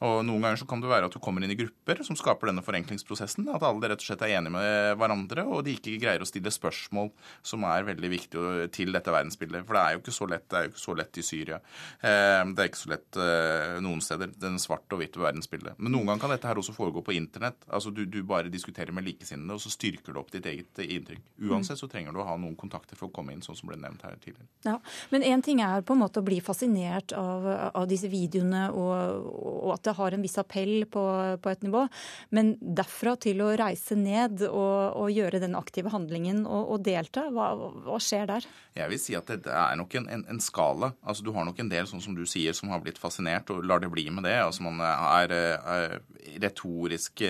Og 0.05 0.21
Noen 0.27 0.45
ganger 0.45 0.61
så 0.63 0.69
kan 0.69 0.83
det 0.83 0.91
være 0.91 1.09
at 1.09 1.15
du 1.15 1.21
kommer 1.23 1.45
inn 1.45 1.53
i 1.55 1.59
grupper 1.59 2.03
som 2.07 2.19
skaper 2.19 2.51
denne 2.51 2.65
forenklingsprosessen 2.65 3.08
rekrutteringsprosessen. 3.09 3.49
At 3.55 3.63
alle 3.63 3.89
rett 3.89 4.03
og 4.03 4.07
slett 4.07 4.23
er 4.23 4.37
enige 4.37 4.53
med 4.53 4.99
hverandre, 4.99 5.45
og 5.47 5.65
de 5.65 5.75
ikke 5.77 5.99
greier 6.01 6.23
å 6.23 6.29
stille 6.29 6.51
spørsmål 6.51 7.11
som 7.43 7.65
er 7.65 7.87
veldig 7.87 8.11
viktige 8.11 8.69
til 8.75 8.93
dette 8.93 9.11
verdensbildet. 9.11 9.67
For 9.67 9.75
det 9.75 9.83
er 9.83 9.95
jo 9.95 10.03
ikke 10.03 10.17
så 10.17 10.29
lett, 10.29 10.49
det 10.49 10.59
er 10.59 10.67
jo 10.67 10.73
ikke 10.73 10.85
så 10.85 10.97
lett 10.99 11.19
i 11.19 11.25
Syria. 11.25 11.61
Eh, 12.01 12.43
det 12.53 12.63
er 12.63 12.71
ikke 12.71 12.83
så 12.83 12.93
lett 12.93 13.21
eh, 13.23 13.79
noen 13.85 14.03
steder, 14.05 14.33
den 14.39 14.59
svarte 14.59 14.97
og 14.97 15.03
hvitte 15.03 15.23
verdensbildet. 15.23 15.79
Men 15.79 15.95
noen 15.95 16.09
ganger 16.13 16.25
kan 16.25 16.35
dette 16.35 16.51
her 16.51 16.61
også 16.61 16.77
foregå 16.77 17.05
på 17.05 17.17
internett. 17.17 17.67
Altså 17.69 17.93
du, 17.95 18.05
du 18.07 18.21
bare 18.27 18.53
diskuterer 18.53 18.95
med 18.95 19.07
likesinnede, 19.07 19.57
og 19.57 19.63
så 19.63 19.73
styrker 19.73 20.15
du 20.15 20.23
opp 20.23 20.33
ditt 20.35 20.47
eget 20.49 20.83
inntrykk. 20.85 21.25
Uansett 21.49 21.81
så 21.81 21.89
trenger 21.91 22.15
du 22.15 22.23
å 22.23 22.29
ha 22.29 22.37
noen 22.41 22.57
kontakter 22.59 22.99
for 22.99 23.09
å 23.09 23.15
komme 23.15 23.35
inn, 23.35 23.45
sånn 23.45 23.59
som 23.59 23.71
ble 23.71 23.79
nevnt 23.81 24.05
her 24.07 24.17
tidligere. 24.23 24.49
Ja, 24.67 24.79
Men 25.11 25.25
én 25.27 25.43
ting 25.45 25.63
er 25.65 25.85
på 25.87 25.95
en 25.95 26.03
måte 26.03 26.21
å 26.21 26.27
bli 26.27 26.41
fascinert 26.45 27.13
av, 27.17 27.47
av 27.73 27.87
disse 27.89 28.11
videoene 28.11 28.69
og, 28.75 28.95
og, 29.29 29.69
at 29.75 29.85
det 29.87 29.95
har 29.99 30.15
en 30.15 30.25
viss 30.25 30.39
appell 30.41 30.85
på, 30.91 31.05
på, 31.43 31.53
et 31.53 31.65
nivå. 31.65 31.85
Men 32.35 32.55
derfra 32.99 33.15
til 33.21 33.41
å 33.43 33.53
reise 33.57 33.95
ned 33.97 34.43
og, 34.49 34.97
og 34.99 35.11
gjøre 35.15 35.41
den 35.41 35.55
aktive 35.55 35.91
handlingen 35.93 36.45
og, 36.47 36.75
og 36.75 36.85
delta, 36.85 37.29
hva, 37.31 37.53
hva, 37.55 37.99
skjer 38.03 38.27
der? 38.27 38.47
Jeg 38.75 38.91
vil 38.91 39.01
si 39.01 39.15
at 39.19 39.31
det 39.31 39.53
er 39.53 39.77
nok 39.79 39.95
en, 39.99 40.09
en, 40.11 40.25
en, 40.31 40.41
skala. 40.43 40.93
Altså 41.03 41.25
Du 41.25 41.33
har 41.35 41.47
nok 41.47 41.59
en 41.59 41.71
del, 41.71 41.87
sånn 41.87 42.03
som 42.03 42.15
du 42.15 42.25
sier, 42.27 42.55
som 42.55 42.71
har 42.73 42.83
blitt 42.83 42.99
fascinert 42.99 43.51
og 43.51 43.65
lar 43.67 43.83
det 43.83 43.91
bli 43.91 44.09
med 44.11 44.27
det. 44.27 44.37
Altså 44.43 44.65
Man 44.67 44.81
er, 44.83 45.35
er 45.35 45.99
retorisk 46.43 47.23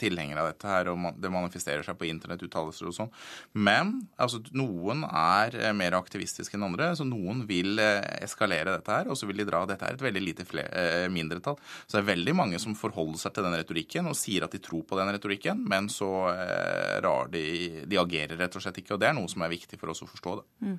tilhenger 0.00 0.40
av 0.40 0.50
dette 0.52 0.68
her, 0.68 0.90
og 0.92 1.00
man, 1.00 1.16
det 1.20 1.32
manifesterer 1.32 1.84
seg 1.86 1.98
på 1.98 2.08
internettuttalelser 2.08 2.90
og 2.90 2.96
sånn. 2.96 3.12
Men 3.56 3.96
altså, 4.20 4.42
noen 4.56 5.04
er 5.08 5.56
mer 5.76 5.96
aktivistiske 5.98 6.58
enn 6.58 6.68
andre. 6.68 6.92
så 6.98 7.06
Noen 7.08 7.44
vil 7.48 7.80
eskalere 7.80 8.76
dette 8.76 8.92
her, 8.92 9.10
og 9.12 9.18
så 9.18 9.28
vil 9.28 9.40
de 9.40 9.48
dra. 9.48 9.64
Dette 9.68 9.88
er 9.88 9.96
et 9.96 10.06
veldig 10.08 10.24
lite 10.24 10.48
mindretall. 11.12 11.58
Så 11.86 11.96
det 11.96 12.04
er 12.04 12.12
veldig 12.12 12.36
mange 12.36 12.60
som 12.62 12.76
forholder 12.78 13.20
seg 13.20 13.36
til 13.36 13.46
den 13.46 13.58
retorikken 13.58 14.08
og 14.10 14.18
sier 14.18 14.46
at 14.46 14.54
de 14.54 14.62
tror 14.64 14.84
på 14.88 14.98
den 14.98 15.13
retorikken, 15.14 15.62
men 15.70 15.88
så 15.92 16.10
eh, 16.32 17.00
rar 17.04 17.30
de 17.32 17.44
De 17.88 17.98
agerer 18.00 18.36
rett 18.38 18.56
og 18.56 18.62
slett 18.64 18.80
ikke. 18.82 18.94
Og 18.96 19.02
det 19.02 19.08
er 19.08 19.16
noe 19.16 19.30
som 19.30 19.44
er 19.44 19.52
viktig 19.52 19.78
for 19.80 19.92
oss 19.92 20.02
å 20.04 20.08
forstå 20.08 20.34
det. 20.38 20.44
Mm. 20.64 20.76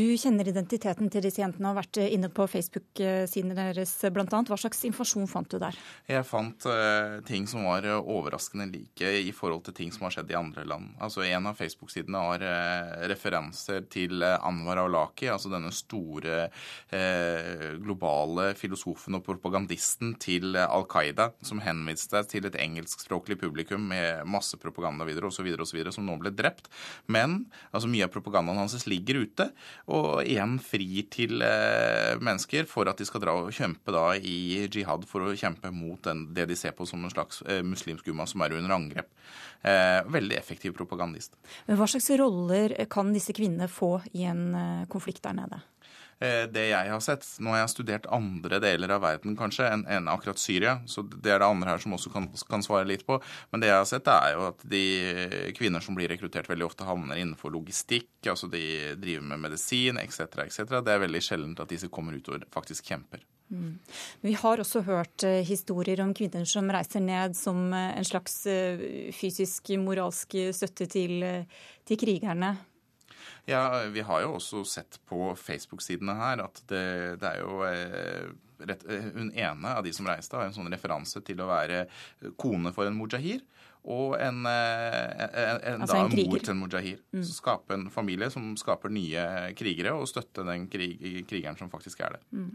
Du 0.00 0.04
kjenner 0.20 0.50
identiteten 0.50 1.10
til 1.12 1.24
disse 1.24 1.42
jentene 1.42 1.68
og 1.70 1.74
har 1.74 1.82
vært 1.82 2.00
inne 2.04 2.30
på 2.32 2.46
Facebook-sidene 2.50 3.56
deres 3.58 3.96
bl.a. 4.14 4.26
Hva 4.44 4.58
slags 4.60 4.84
informasjon 4.88 5.30
fant 5.30 5.50
du 5.50 5.58
der? 5.62 5.78
Jeg 6.10 6.26
fant 6.28 6.66
uh, 6.68 7.20
ting 7.28 7.48
som 7.50 7.66
var 7.68 7.86
overraskende 8.00 8.68
like 8.72 9.10
i 9.24 9.32
forhold 9.34 9.64
til 9.68 9.76
ting 9.76 9.92
som 9.94 10.06
har 10.06 10.16
skjedd 10.16 10.32
i 10.32 10.38
andre 10.38 10.66
land. 10.68 10.94
Altså 11.02 11.24
En 11.26 11.50
av 11.50 11.58
Facebook-sidene 11.58 12.24
har 12.28 12.44
uh, 12.44 13.04
referanser 13.10 13.86
til 13.92 14.24
uh, 14.24 14.38
Anwar 14.46 14.82
Awlaki, 14.84 15.28
altså 15.32 15.52
denne 15.52 15.72
store 15.74 16.48
globale 17.82 18.52
filosofen 18.56 19.16
og 19.16 19.24
propagandisten 19.26 20.14
til 20.22 20.56
Al 20.60 20.84
Qaida, 20.90 21.30
som 21.44 21.60
henviste 21.64 22.20
til 22.30 22.46
et 22.48 22.58
engelskspråklig 22.60 23.38
publikum 23.40 23.63
med 23.80 24.28
masse 24.30 24.58
propagandavideoer 24.60 25.30
osv., 25.30 25.48
osv., 25.64 25.80
som 25.94 26.06
nå 26.06 26.16
ble 26.20 26.32
drept. 26.34 26.70
Men 27.06 27.44
altså, 27.70 27.90
mye 27.90 28.06
av 28.06 28.12
propagandaen 28.14 28.60
hans 28.60 28.86
ligger 28.90 29.22
ute, 29.24 29.48
og 29.88 30.22
igjen 30.24 30.58
frir 30.62 31.08
til 31.12 31.44
eh, 31.44 32.14
mennesker 32.20 32.68
for 32.70 32.90
at 32.90 33.00
de 33.00 33.08
skal 33.08 33.24
dra 33.24 33.36
og 33.40 33.52
kjempe 33.54 33.94
da 33.94 34.06
i 34.16 34.66
jihad 34.66 35.06
for 35.08 35.28
å 35.28 35.34
kjempe 35.38 35.72
mot 35.74 36.00
den, 36.04 36.28
det 36.36 36.48
de 36.50 36.58
ser 36.58 36.76
på 36.76 36.86
som 36.88 37.04
en 37.04 37.12
slags 37.12 37.42
eh, 37.48 37.62
muslimsk 37.64 38.08
umma 38.12 38.28
som 38.30 38.44
er 38.44 38.56
under 38.58 38.76
angrep. 38.76 39.10
Eh, 39.64 40.00
veldig 40.12 40.36
effektiv 40.36 40.74
propagandist. 40.76 41.38
Men 41.66 41.78
Hva 41.80 41.88
slags 41.88 42.10
roller 42.20 42.74
kan 42.92 43.14
disse 43.14 43.32
kvinnene 43.36 43.70
få 43.72 43.96
i 44.12 44.26
en 44.28 44.50
eh, 44.54 44.88
konflikt 44.92 45.24
der 45.24 45.38
nede? 45.38 45.62
Eh, 46.24 46.44
det 46.52 46.68
jeg 46.70 46.90
har 46.90 47.02
sett. 47.02 47.26
Nå 47.42 47.52
har 47.52 47.62
jeg 47.62 47.72
studert 47.72 48.08
andre 48.12 48.60
deler 48.62 48.92
av 48.94 49.02
verden 49.04 49.36
kanskje 49.38 49.66
enn 49.68 49.84
en 49.90 50.08
akkurat 50.12 50.40
Syria, 50.40 50.76
så 50.90 51.04
det 51.04 51.32
er 51.32 51.42
det 51.42 51.48
andre 51.48 51.74
her 51.74 51.82
som 51.82 51.94
også 51.96 52.12
kan, 52.14 52.28
kan, 52.48 52.64
svare 52.64 52.88
litt 52.88 53.04
på. 53.06 53.18
Men 53.52 53.62
det 53.62 53.70
jeg 53.70 53.80
har 53.80 53.88
sett, 53.90 54.10
er 54.10 54.34
jo 54.36 54.46
at 54.48 54.64
de 54.74 54.84
kvinner 55.58 55.84
som 55.84 55.96
blir 55.98 56.10
rekruttert, 56.12 56.48
veldig 56.50 56.68
ofte 56.68 56.88
havner 56.88 57.20
innenfor 57.20 57.52
logistikk, 57.54 58.10
altså 58.30 58.48
de 58.52 58.64
driver 59.00 59.28
med 59.32 59.44
medisin 59.48 60.00
etc. 60.00 60.26
etc. 60.46 60.76
Det 60.80 60.94
er 60.94 61.04
veldig 61.04 61.22
sjeldent 61.24 61.64
at 61.64 61.72
disse 61.72 61.90
kommer 61.92 62.16
ut 62.16 62.30
og 62.32 62.46
faktisk 62.54 62.92
kjemper. 62.92 63.24
Mm. 63.52 63.74
Vi 64.24 64.32
har 64.40 64.60
også 64.62 64.80
hørt 64.86 65.26
uh, 65.26 65.42
historier 65.44 66.00
om 66.02 66.14
kvinner 66.16 66.46
som 66.48 66.70
reiser 66.72 67.02
ned 67.04 67.36
som 67.36 67.66
uh, 67.74 67.90
en 67.92 68.06
slags 68.08 68.40
fysisk, 69.14 69.74
moralsk 69.82 70.38
støtte 70.56 70.88
til, 70.90 71.20
til 71.84 72.00
krigerne. 72.00 72.54
Ja, 73.44 73.82
vi 73.92 74.00
har 74.00 74.22
jo 74.24 74.36
også 74.38 74.62
sett 74.64 74.96
på 75.08 75.34
Facebook-sidene 75.36 76.16
her 76.16 76.40
at 76.46 76.62
det, 76.70 76.84
det 77.20 77.28
er 77.28 77.42
jo 77.42 77.58
eh, 77.68 78.30
rett, 78.64 78.86
eh, 78.88 79.10
Hun 79.12 79.28
ene 79.36 79.74
av 79.76 79.84
de 79.84 79.92
som 79.92 80.08
reiste, 80.08 80.38
har 80.38 80.48
en 80.48 80.56
sånn 80.56 80.72
referanse 80.72 81.20
til 81.26 81.42
å 81.44 81.50
være 81.50 81.84
kone 82.40 82.72
for 82.76 82.88
en 82.88 82.96
mujahir. 82.96 83.44
Og 83.84 84.16
en, 84.16 84.46
eh, 84.48 85.26
en, 85.26 85.60
en, 85.60 85.84
altså 85.84 86.00
en 86.00 86.16
mor 86.16 86.40
til 86.40 86.54
en 86.54 86.62
mujahir. 86.62 87.04
Mm. 87.12 87.26
Skape 87.28 87.76
en 87.76 87.90
familie 87.92 88.30
som 88.32 88.54
skaper 88.56 88.92
nye 88.96 89.26
krigere, 89.58 89.92
og 89.92 90.08
støtte 90.08 90.46
den 90.48 90.64
krig, 90.72 90.96
krigeren 91.28 91.60
som 91.60 91.72
faktisk 91.72 92.00
er 92.06 92.16
det. 92.16 92.24
Mm. 92.32 92.50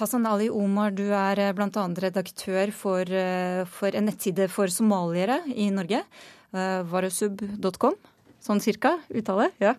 Hassan 0.00 0.26
Ali 0.26 0.48
Omar, 0.50 0.96
du 0.96 1.12
er 1.14 1.44
bl.a. 1.54 1.86
redaktør 2.02 2.72
for, 2.74 3.18
for, 3.70 3.94
en 3.94 4.08
nettside 4.08 4.48
for 4.50 4.72
somaliere 4.72 5.42
i 5.52 5.68
Norge, 5.74 6.00
varasub.com 6.50 7.98
sånn 8.44 8.60
cirka, 8.62 8.96
uttale. 9.12 9.50
Ja. 9.60 9.74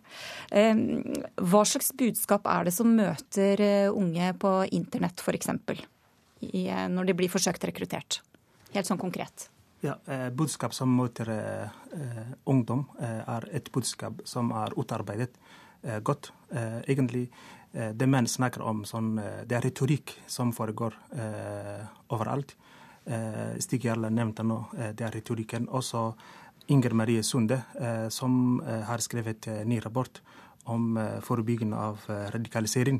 Hva 0.51 1.63
slags 1.67 1.91
budskap 1.97 2.47
er 2.49 2.67
det 2.67 2.75
som 2.75 2.91
møter 2.95 3.61
eh, 3.61 3.87
unge 3.89 4.33
på 4.41 4.53
internett 4.71 5.23
f.eks. 5.23 5.49
Eh, 5.51 6.83
når 6.91 7.09
de 7.09 7.17
blir 7.17 7.31
forsøkt 7.31 7.65
rekruttert? 7.69 8.21
Helt 8.75 8.87
sånn 8.87 9.01
konkret. 9.01 9.49
Ja, 9.81 9.97
eh, 10.05 10.29
Budskap 10.29 10.75
som 10.77 10.93
møter 10.93 11.31
ungdom, 12.45 12.85
er 13.01 13.47
et 13.51 13.71
budskap 13.73 14.21
som 14.29 14.53
er 14.55 14.77
utarbeidet 14.77 15.33
godt. 16.05 16.31
egentlig 16.87 17.29
det 17.73 18.05
menn 18.07 18.27
snakker 18.27 18.61
om, 18.61 18.83
sånn, 18.85 19.15
det 19.47 19.55
er 19.57 19.63
retorikk 19.63 20.13
som 20.27 20.51
foregår 20.53 20.93
overalt. 22.11 22.53
Stig 23.59 23.85
Jarle 23.85 24.11
nevnte 24.13 24.43
nå 24.43 24.59
det 24.93 25.01
er 25.01 25.15
retorikken. 25.15 25.67
Også 25.67 26.13
Inger 26.71 26.93
Marie 26.93 27.23
Sunde, 27.23 27.63
eh, 27.79 28.07
som 28.09 28.61
eh, 28.61 28.83
har 28.87 29.03
skrevet 29.03 29.47
en 29.47 29.57
eh, 29.59 29.67
ny 29.67 29.79
rapport 29.83 30.21
om 30.71 30.97
forebygging 31.25 31.71
av 31.73 32.03
radikalisering. 32.07 32.99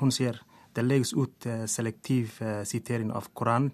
Hun 0.00 0.10
sier 0.10 0.38
det 0.72 0.80
legges 0.86 1.10
ut 1.12 1.44
selektiv 1.68 2.38
sitering 2.64 3.10
av 3.12 3.26
Koranen 3.36 3.68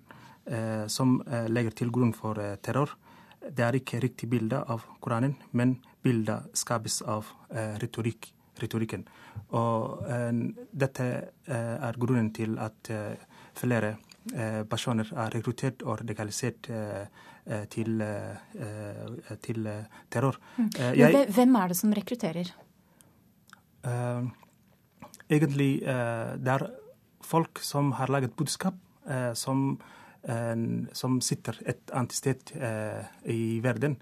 som 0.91 1.21
legger 1.47 1.77
til 1.79 1.93
grunn 1.95 2.11
for 2.19 2.35
terror. 2.67 2.97
Det 3.39 3.63
er 3.63 3.79
ikke 3.79 4.01
riktig 4.03 4.27
bilde 4.33 4.59
av 4.59 4.83
Koranen, 4.99 5.37
men 5.53 5.77
bildet 6.03 6.51
skapes 6.59 6.99
av 7.07 7.31
retorikk, 7.79 8.27
retorikken. 8.59 9.07
Og 9.55 10.03
dette 10.75 11.09
er 11.47 12.03
grunnen 12.03 12.33
til 12.35 12.59
at 12.59 12.91
flere 13.55 13.95
personer 14.71 15.07
er 15.15 15.35
rekruttert 15.37 15.85
og 15.87 16.01
radikalisert 16.01 16.67
Eh, 17.47 17.63
til, 17.71 18.01
eh, 18.03 19.37
til 19.39 19.69
terror. 20.11 20.35
Mm. 20.57 20.71
Eh, 20.81 20.99
jeg, 20.99 21.27
Hvem 21.31 21.55
er 21.55 21.69
det 21.69 21.77
som 21.77 21.93
rekrutterer? 21.93 22.55
egentlig 25.31 25.79
det 25.79 26.49
er 26.49 26.71
folk 27.23 27.61
som 27.63 27.93
har 27.93 28.11
laget 28.11 28.35
budskap, 28.35 28.75
som, 29.35 29.79
som 30.93 31.21
sitter 31.21 31.55
et 31.65 31.91
annet 31.95 32.13
sted 32.13 32.51
i 33.25 33.61
verden. 33.63 33.97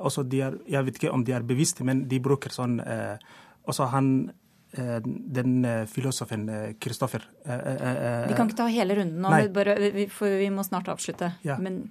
også 0.00 0.22
de 0.22 0.40
er, 0.40 0.56
jeg 0.66 0.84
vet 0.84 0.94
ikke 0.94 1.12
om 1.12 1.24
de 1.24 1.32
er 1.32 1.42
bevisste, 1.42 1.84
men 1.84 2.08
de 2.08 2.20
bruker 2.20 2.48
sånn 2.48 2.80
Også 3.64 3.84
han 3.84 4.32
den 4.72 5.66
filosofen 5.84 6.46
Kristoffer 6.80 7.26
Vi 7.44 8.36
kan 8.38 8.48
ikke 8.48 8.56
ta 8.56 8.68
hele 8.72 8.94
runden 8.96 9.20
nå, 9.20 9.32
for 10.08 10.38
vi 10.40 10.46
må 10.48 10.64
snart 10.64 10.88
avslutte. 10.88 11.28
Ja. 11.44 11.58
Men 11.60 11.82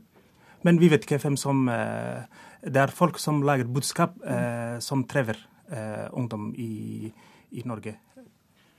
men 0.66 0.80
vi 0.82 0.90
vet 0.92 1.06
ikke 1.06 1.20
hvem 1.22 1.38
som 1.40 1.66
eh, 1.72 2.24
Det 2.62 2.82
er 2.84 2.94
folk 2.94 3.20
som 3.22 3.42
lager 3.46 3.70
budskap 3.70 4.18
mm. 4.22 4.82
som 4.86 5.06
trever 5.10 5.40
eh, 5.72 6.08
ungdom 6.14 6.52
i, 6.54 7.12
i 7.52 7.64
Norge. 7.66 7.96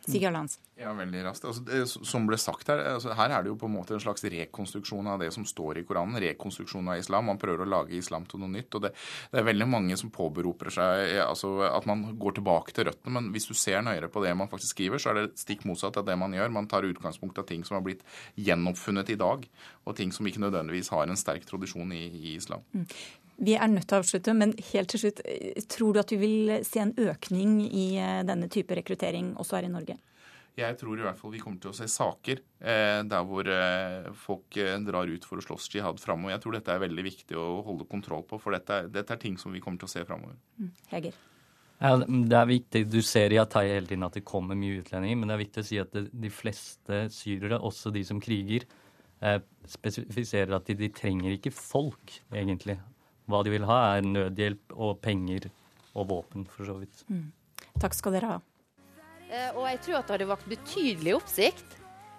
Sigurd 0.09 0.35
Lands. 0.35 0.59
Ja, 0.79 0.91
veldig 0.97 1.21
raskt. 1.25 1.45
Altså, 1.47 1.63
det, 1.67 1.83
som 1.87 2.25
ble 2.27 2.39
sagt 2.41 2.71
Her 2.73 2.81
altså, 2.97 3.13
her 3.15 3.31
er 3.31 3.45
det 3.45 3.53
jo 3.53 3.59
på 3.61 3.69
en 3.69 3.75
måte 3.77 3.95
en 3.95 4.03
slags 4.03 4.25
rekonstruksjon 4.25 5.11
av 5.13 5.21
det 5.23 5.29
som 5.35 5.45
står 5.47 5.79
i 5.79 5.85
Koranen. 5.87 6.19
Rekonstruksjon 6.23 6.91
av 6.91 6.99
islam. 6.99 7.29
Man 7.31 7.39
prøver 7.43 7.63
å 7.63 7.71
lage 7.71 7.95
islam 7.99 8.27
til 8.27 8.43
noe 8.43 8.51
nytt. 8.51 8.75
og 8.75 8.87
Det, 8.87 8.93
det 9.31 9.43
er 9.43 9.47
veldig 9.47 9.69
mange 9.71 9.99
som 10.01 10.11
påberoper 10.15 10.73
seg 10.75 11.15
altså, 11.23 11.55
at 11.69 11.87
man 11.89 12.05
går 12.19 12.39
tilbake 12.41 12.75
til 12.75 12.91
røttene. 12.91 13.15
Men 13.19 13.31
hvis 13.35 13.47
du 13.51 13.55
ser 13.59 13.85
nøyere 13.87 14.11
på 14.13 14.25
det 14.25 14.35
man 14.39 14.51
faktisk 14.51 14.75
skriver, 14.75 15.03
så 15.03 15.13
er 15.13 15.21
det 15.21 15.41
stikk 15.41 15.67
motsatt 15.69 16.01
av 16.01 16.09
det 16.09 16.19
man 16.19 16.35
gjør. 16.35 16.55
Man 16.59 16.71
tar 16.71 16.89
utgangspunkt 16.89 17.39
av 17.39 17.47
ting 17.49 17.63
som 17.69 17.79
har 17.79 17.87
blitt 17.87 18.03
gjenoppfunnet 18.35 19.15
i 19.15 19.21
dag, 19.21 19.47
og 19.87 19.99
ting 19.99 20.15
som 20.15 20.27
ikke 20.27 20.43
nødvendigvis 20.43 20.91
har 20.95 21.07
en 21.07 21.21
sterk 21.21 21.47
tradisjon 21.47 21.95
i, 21.95 22.07
i 22.11 22.39
islam. 22.39 22.65
Mm. 22.75 22.89
Vi 23.43 23.57
er 23.59 23.71
nødt 23.71 23.89
til 23.91 23.99
å 23.99 24.03
avslutte, 24.05 24.35
men 24.39 24.55
helt 24.71 24.93
til 24.93 25.03
slutt, 25.03 25.21
tror 25.73 25.97
du 25.97 26.01
at 26.03 26.15
vi 26.15 26.21
vil 26.21 26.53
se 26.67 26.83
en 26.85 26.95
økning 26.95 27.59
i 27.67 27.87
eh, 27.99 28.23
denne 28.29 28.47
type 28.53 28.77
rekruttering 28.79 29.35
også 29.43 29.59
her 29.59 29.67
i 29.67 29.73
Norge? 29.73 29.99
Jeg 30.53 30.77
tror 30.77 31.01
i 31.01 31.05
hvert 31.07 31.17
fall 31.17 31.33
vi 31.33 31.41
kommer 31.41 31.61
til 31.63 31.71
å 31.71 31.77
se 31.77 31.87
saker 31.89 32.43
eh, 32.61 33.01
der 33.09 33.25
hvor 33.25 33.49
eh, 33.49 34.11
folk 34.21 34.59
eh, 34.61 34.75
drar 34.85 35.09
ut 35.09 35.25
for 35.25 35.41
å 35.41 35.45
slåss 35.45 35.71
jihad 35.73 36.01
framover. 36.03 36.35
Jeg 36.35 36.43
tror 36.45 36.57
dette 36.59 36.75
er 36.75 36.83
veldig 36.83 37.05
viktig 37.07 37.39
å 37.41 37.47
holde 37.65 37.89
kontroll 37.89 38.27
på, 38.29 38.37
for 38.43 38.53
dette, 38.53 38.83
dette 38.93 39.17
er 39.17 39.23
ting 39.23 39.39
som 39.41 39.55
vi 39.55 39.63
kommer 39.65 39.81
til 39.81 39.89
å 39.89 39.95
se 39.95 40.05
framover. 40.05 40.37
Mm. 40.61 40.71
Heger. 40.93 41.17
Ja, 41.83 41.97
det 42.05 42.37
er 42.37 42.47
viktig. 42.53 42.85
Du 42.93 43.01
ser 43.03 43.33
i 43.33 43.41
Atay 43.41 43.73
hele 43.73 43.89
tiden 43.89 44.05
at 44.07 44.15
det 44.19 44.27
kommer 44.29 44.59
mye 44.59 44.85
utlendinger, 44.85 45.19
men 45.19 45.33
det 45.33 45.39
er 45.39 45.45
viktig 45.47 45.65
å 45.65 45.71
si 45.73 45.81
at 45.83 45.97
det, 45.97 46.05
de 46.13 46.31
fleste 46.31 47.01
syrere, 47.17 47.59
også 47.59 47.91
de 47.97 48.05
som 48.07 48.21
kriger, 48.23 48.69
eh, 49.25 49.41
spesifiserer 49.73 50.53
at 50.59 50.69
de, 50.69 50.77
de 50.85 50.93
trenger 50.95 51.39
ikke 51.39 51.55
folk, 51.57 52.21
egentlig. 52.29 52.77
Hva 53.31 53.43
de 53.47 53.53
vil 53.55 53.67
ha, 53.69 53.81
er 53.97 54.07
nødhjelp 54.07 54.75
og 54.75 54.97
penger 55.05 55.51
og 55.95 56.09
våpen, 56.11 56.47
for 56.49 56.67
så 56.67 56.79
vidt. 56.81 57.05
Mm. 57.09 57.29
Takk 57.83 57.95
skal 57.97 58.17
dere 58.17 58.33
ha. 58.35 58.41
Eh, 59.33 59.53
og 59.55 59.67
jeg 59.69 59.79
tror 59.85 60.01
at 60.01 60.09
det 60.09 60.17
hadde 60.17 60.33
vakt 60.33 60.51
betydelig 60.51 61.15
oppsikt 61.21 61.79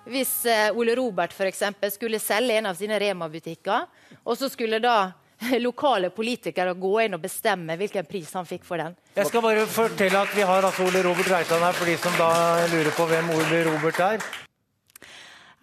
hvis 0.10 0.32
eh, 0.52 0.70
Ole 0.76 0.96
Robert 1.00 1.32
f.eks. 1.32 1.64
skulle 1.96 2.20
selge 2.20 2.58
en 2.60 2.68
av 2.68 2.76
sine 2.76 2.98
Rema-butikker, 3.00 3.86
og 4.24 4.36
så 4.40 4.50
skulle 4.52 4.82
da 4.84 5.14
lokale 5.68 6.10
politikere 6.14 6.76
gå 6.76 6.94
inn 7.06 7.18
og 7.18 7.24
bestemme 7.24 7.78
hvilken 7.80 8.08
pris 8.10 8.32
han 8.36 8.48
fikk 8.48 8.66
for 8.68 8.82
den. 8.82 8.98
Jeg 9.16 9.30
skal 9.30 9.46
bare 9.46 9.68
fortelle 9.70 10.24
at 10.26 10.34
vi 10.36 10.48
har 10.48 10.66
altså 10.66 10.88
Ole 10.88 11.04
Robert 11.06 11.32
Reitan 11.32 11.64
her, 11.64 11.78
for 11.78 11.90
de 11.90 12.00
som 12.00 12.18
da 12.20 12.32
lurer 12.74 12.92
på 12.98 13.08
hvem 13.12 13.32
Ole 13.38 13.64
Robert 13.70 14.02
er. 14.04 14.34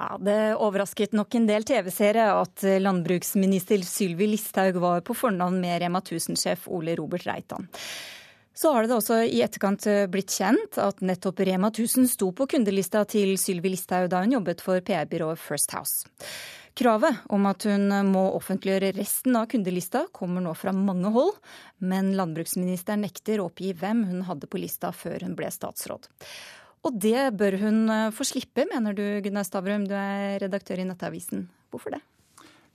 Ja, 0.00 0.16
Det 0.19 0.54
overrasket 0.57 1.12
nok 1.12 1.35
en 1.37 1.47
del 1.49 1.66
TV-seere 1.69 2.30
at 2.33 2.62
landbruksminister 2.80 3.83
Sylvi 3.85 4.30
Listhaug 4.33 4.78
var 4.80 5.02
på 5.04 5.12
fornavn 5.12 5.59
med 5.61 5.83
Rema 5.83 6.00
1000-sjef 6.00 6.64
Ole 6.73 6.95
Robert 6.97 7.26
Reitan. 7.28 7.69
Så 8.57 8.73
har 8.73 8.85
det 8.85 8.97
også 8.97 9.19
i 9.28 9.42
etterkant 9.45 9.85
eh, 9.88 10.07
blitt 10.09 10.33
kjent 10.33 10.78
at 10.80 11.04
nettopp 11.04 11.42
Rema 11.45 11.69
1000 11.69 12.09
sto 12.12 12.30
på 12.33 12.47
kundelista 12.49 13.04
til 13.09 13.35
Sylvi 13.40 13.75
Listhaug 13.75 14.09
da 14.12 14.23
hun 14.25 14.35
jobbet 14.38 14.64
for 14.64 14.80
PR-byrået 14.85 15.40
First 15.40 15.76
House. 15.76 16.09
Kravet 16.80 17.21
om 17.28 17.45
at 17.50 17.66
hun 17.69 17.92
må 18.09 18.23
offentliggjøre 18.38 18.95
resten 18.97 19.37
av 19.37 19.50
kundelista 19.52 20.07
kommer 20.16 20.40
nå 20.40 20.54
fra 20.57 20.73
mange 20.73 21.12
hold, 21.12 21.35
men 21.85 22.14
landbruksministeren 22.16 23.04
nekter 23.04 23.42
å 23.42 23.50
oppgi 23.50 23.75
hvem 23.76 24.07
hun 24.09 24.25
hadde 24.28 24.49
på 24.49 24.61
lista 24.62 24.92
før 24.97 25.26
hun 25.26 25.37
ble 25.37 25.50
statsråd. 25.52 26.09
Og 26.87 26.97
det 26.97 27.27
bør 27.37 27.59
hun 27.61 27.83
eh, 27.93 28.13
få 28.15 28.25
slippe, 28.25 28.65
mener 28.71 28.97
du 28.97 29.05
Gunnar 29.25 29.45
Stavrum, 29.45 29.85
du 29.89 29.97
er 29.97 30.41
redaktør 30.41 30.81
i 30.81 30.87
Nettavisen. 30.89 31.45
Hvorfor 31.71 31.97
det? 31.97 32.01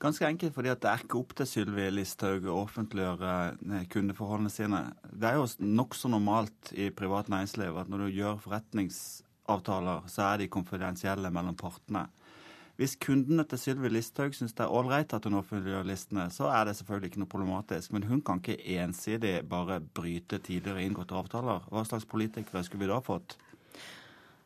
Ganske 0.02 0.28
enkelt 0.28 0.54
fordi 0.54 0.74
det 0.76 0.90
er 0.92 1.02
ikke 1.02 1.18
opp 1.22 1.32
til 1.40 1.48
Sylvi 1.50 1.88
Listhaug 1.90 2.46
å 2.46 2.60
offentliggjøre 2.66 3.32
eh, 3.56 3.88
kundeforholdene 3.90 4.52
sine. 4.54 4.82
Det 5.10 5.32
er 5.32 5.40
jo 5.40 5.48
nokså 5.80 6.12
normalt 6.14 6.74
i 6.78 6.92
privat 6.94 7.32
næringsliv 7.34 7.80
at 7.82 7.90
når 7.90 8.06
du 8.06 8.20
gjør 8.20 8.44
forretningsavtaler, 8.44 10.06
så 10.12 10.28
er 10.28 10.44
de 10.44 10.52
konfidensielle 10.54 11.34
mellom 11.34 11.58
partene. 11.58 12.06
Hvis 12.76 12.98
kundene 13.00 13.46
til 13.48 13.58
Sylvi 13.62 13.90
Listhaug 13.90 14.36
syns 14.36 14.54
det 14.54 14.66
er 14.66 14.74
ålreit 14.76 15.14
at 15.16 15.26
hun 15.26 15.40
offentliggjør 15.40 15.88
listene, 15.88 16.28
så 16.28 16.50
er 16.52 16.68
det 16.68 16.76
selvfølgelig 16.76 17.14
ikke 17.14 17.22
noe 17.24 17.32
problematisk. 17.32 17.94
Men 17.96 18.04
hun 18.10 18.20
kan 18.20 18.42
ikke 18.44 18.60
ensidig 18.84 19.38
bare 19.48 19.80
bryte 19.80 20.42
tidligere 20.44 20.84
inngåtte 20.84 21.16
avtaler. 21.16 21.64
Hva 21.72 21.86
slags 21.88 22.06
politikere 22.12 22.66
skulle 22.68 22.84
vi 22.84 22.92
da 22.92 23.00
fått? 23.00 23.38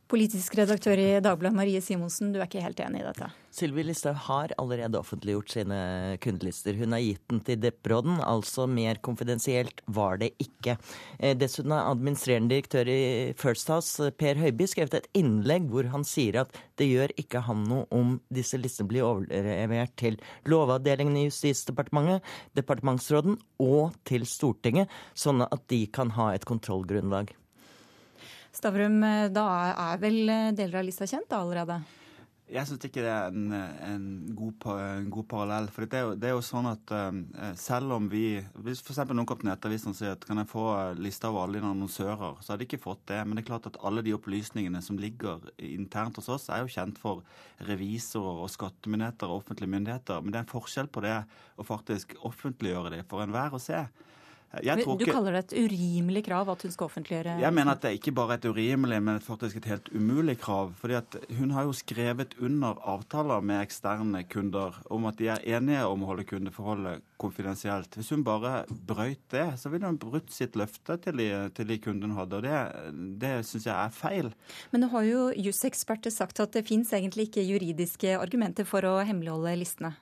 Politisk 0.09 0.55
redaktør 0.57 0.97
i 0.97 1.19
Dagbladet, 1.21 1.53
Marie 1.53 1.79
Simonsen, 1.85 2.31
du 2.33 2.39
er 2.39 2.47
ikke 2.47 2.63
helt 2.63 2.79
enig 2.81 3.03
i 3.03 3.05
dette? 3.05 3.27
Sylvi 3.53 3.83
Listhaug 3.85 4.15
har 4.25 4.53
allerede 4.57 4.97
offentliggjort 4.97 5.51
sine 5.53 5.77
kundelister. 6.23 6.73
Hun 6.79 6.95
har 6.95 7.03
gitt 7.03 7.21
den 7.29 7.43
til 7.45 7.59
Depp-råden, 7.61 8.15
altså 8.25 8.65
mer 8.65 8.97
konfidensielt 9.05 9.83
var 9.85 10.17
det 10.17 10.31
ikke. 10.41 10.79
Eh, 11.19 11.35
dessuten 11.37 11.75
har 11.75 11.91
administrerende 11.91 12.55
direktør 12.55 12.89
i 12.89 13.03
First 13.37 13.69
House, 13.69 14.09
Per 14.17 14.41
Høiby, 14.41 14.65
skrevet 14.71 14.97
et 14.97 15.09
innlegg 15.19 15.69
hvor 15.69 15.91
han 15.93 16.05
sier 16.07 16.39
at 16.41 16.57
det 16.81 16.89
gjør 16.89 17.13
ikke 17.21 17.43
han 17.45 17.61
noe 17.69 17.85
om 17.93 18.15
disse 18.33 18.57
listene 18.57 18.89
blir 18.89 19.05
overlevert 19.05 19.93
til 20.01 20.17
Lovavdelingen 20.49 21.19
i 21.21 21.27
Justisdepartementet, 21.27 22.25
departementsråden 22.57 23.37
og 23.61 23.93
til 24.09 24.25
Stortinget, 24.25 24.89
sånn 25.13 25.45
at 25.45 25.69
de 25.69 25.83
kan 25.93 26.17
ha 26.17 26.31
et 26.33 26.49
kontrollgrunnlag. 26.49 27.35
Stavrum, 28.59 28.99
eh, 29.07 29.29
da 29.31 29.45
er 29.71 30.01
vel 30.01 30.19
eh, 30.27 30.51
deler 30.51 30.81
av 30.81 30.85
lista 30.89 31.07
kjent 31.07 31.29
da 31.31 31.39
allerede? 31.39 31.79
Jeg 32.49 32.65
syns 32.65 32.85
ikke 32.87 33.03
det 33.05 33.11
er 33.13 33.27
en, 33.29 33.51
en, 33.53 34.05
god, 34.33 34.63
en 34.73 35.09
god, 35.13 35.25
parallell. 35.29 35.67
For 35.69 35.85
det 35.85 35.99
er, 35.99 36.07
jo, 36.07 36.15
det 36.17 36.27
er 36.27 36.33
jo 36.33 36.41
sånn 36.41 36.65
at 36.65 36.93
uh, 36.97 37.51
selv 37.53 37.93
om 37.93 38.07
vi 38.09 38.39
Hvis 38.65 38.81
f.eks. 38.81 39.03
noen 39.11 39.27
kom 39.29 39.37
til 39.37 39.51
Nettavisen 39.51 39.93
og 39.93 39.99
sier 39.99 40.15
at 40.15 40.25
kan 40.25 40.41
jeg 40.41 40.49
få 40.49 40.63
lista 40.97 41.29
over 41.29 41.45
alle 41.45 41.59
dine 41.59 41.69
annonsører, 41.75 42.41
så 42.41 42.51
hadde 42.55 42.63
de 42.63 42.67
ikke 42.71 42.81
fått 42.87 43.05
det. 43.13 43.21
Men 43.21 43.37
det 43.37 43.43
er 43.43 43.49
klart 43.51 43.69
at 43.69 43.77
alle 43.85 44.01
de 44.01 44.15
opplysningene 44.17 44.81
som 44.81 44.97
ligger 44.97 45.45
internt 45.61 46.17
hos 46.17 46.31
oss, 46.33 46.49
er 46.49 46.65
jo 46.65 46.73
kjent 46.73 46.97
for 46.97 47.21
revisorer 47.69 48.41
og 48.41 48.49
skattemyndigheter 48.49 49.29
og 49.29 49.43
offentlige 49.43 49.75
myndigheter. 49.77 50.25
Men 50.25 50.33
det 50.33 50.41
er 50.41 50.47
en 50.47 50.53
forskjell 50.57 50.89
på 50.89 51.05
det 51.05 51.19
å 51.53 51.69
faktisk 51.69 52.17
offentliggjøre 52.25 52.97
det 52.97 53.05
for 53.13 53.21
enhver 53.21 53.53
å 53.53 53.61
se. 53.61 53.85
Du 54.49 55.05
kaller 55.05 55.35
det 55.35 55.41
et 55.43 55.53
urimelig 55.61 56.23
krav 56.25 56.49
at 56.49 56.63
hun 56.65 56.71
skal 56.73 56.87
offentliggjøre 56.87 57.35
Jeg 57.43 57.53
mener 57.53 57.75
at 57.75 57.83
det 57.83 57.91
er 57.91 57.97
ikke 57.99 58.13
bare 58.17 58.39
et 58.39 58.47
urimelig, 58.49 58.97
men 59.05 59.19
faktisk 59.21 59.59
et 59.59 59.67
helt 59.69 59.89
umulig 59.93 60.39
krav. 60.41 60.73
fordi 60.79 60.93
at 60.97 61.17
Hun 61.37 61.51
har 61.51 61.63
jo 61.63 61.73
skrevet 61.73 62.33
under 62.41 62.73
avtaler 62.81 63.41
med 63.41 63.61
eksterne 63.61 64.23
kunder 64.23 64.81
om 64.89 65.05
at 65.05 65.17
de 65.19 65.27
er 65.27 65.45
enige 65.45 65.85
om 65.85 66.01
å 66.01 66.09
holde 66.09 66.25
kundeforholdet 66.25 67.01
konfidensielt. 67.19 67.93
Hvis 67.93 68.09
hun 68.09 68.23
bare 68.23 68.65
brøyt 68.69 69.21
det, 69.29 69.59
så 69.59 69.69
ville 69.69 69.85
hun 69.85 69.99
brutt 69.99 70.31
sitt 70.33 70.55
løfte 70.55 70.97
til 70.97 71.17
de, 71.17 71.29
til 71.53 71.67
de 71.67 71.77
kundene 71.77 72.17
hadde. 72.17 72.39
og 72.39 72.43
Det, 72.43 73.15
det 73.21 73.33
syns 73.45 73.67
jeg 73.67 73.75
er 73.75 73.93
feil. 73.93 74.33
Men 74.71 74.81
nå 74.81 74.89
har 74.95 75.05
jo 75.05 75.25
juseksperter 75.35 76.09
sagt 76.09 76.39
at 76.39 76.55
det 76.55 76.65
fins 76.65 76.93
egentlig 76.93 77.29
ikke 77.29 77.45
juridiske 77.45 78.17
argumenter 78.17 78.65
for 78.65 78.81
å 78.87 78.99
hemmeligholde 79.05 79.59
listene. 79.61 79.93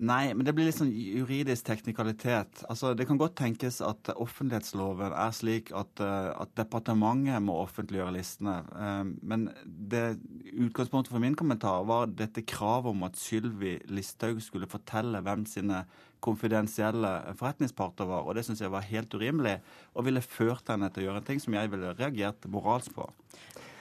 Nei, 0.00 0.30
men 0.32 0.46
det 0.46 0.54
blir 0.56 0.64
litt 0.64 0.78
sånn 0.78 0.94
juridisk 0.94 1.66
teknikalitet. 1.68 2.62
Altså, 2.72 2.94
Det 2.96 3.04
kan 3.04 3.18
godt 3.20 3.34
tenkes 3.36 3.82
at 3.84 4.08
offentlighetsloven 4.14 5.12
er 5.12 5.34
slik 5.36 5.72
at, 5.76 6.00
uh, 6.00 6.32
at 6.40 6.54
departementet 6.56 7.42
må 7.44 7.58
offentliggjøre 7.60 8.14
listene. 8.16 8.62
Uh, 8.72 9.04
men 9.20 9.50
det 9.66 10.16
utgangspunktet 10.54 11.12
for 11.12 11.20
min 11.20 11.36
kommentar 11.36 11.84
var 11.84 12.08
dette 12.08 12.46
kravet 12.48 12.94
om 12.94 13.04
at 13.04 13.20
Sylvi 13.20 13.76
Listhaug 13.92 14.40
skulle 14.40 14.70
fortelle 14.70 15.20
hvem 15.20 15.44
sine 15.44 15.84
konfidensielle 16.24 17.36
forretningsparter 17.36 18.08
var. 18.08 18.24
Og 18.24 18.38
det 18.38 18.46
syns 18.48 18.64
jeg 18.64 18.72
var 18.72 18.88
helt 18.88 19.12
urimelig, 19.12 19.58
og 19.92 20.08
ville 20.08 20.24
ført 20.24 20.72
henne 20.72 20.88
til 20.88 21.04
å 21.04 21.10
gjøre 21.10 21.20
en 21.20 21.28
ting 21.28 21.44
som 21.44 21.60
jeg 21.60 21.72
ville 21.76 21.92
reagert 22.00 22.48
moralsk 22.48 22.96
på. 22.96 23.10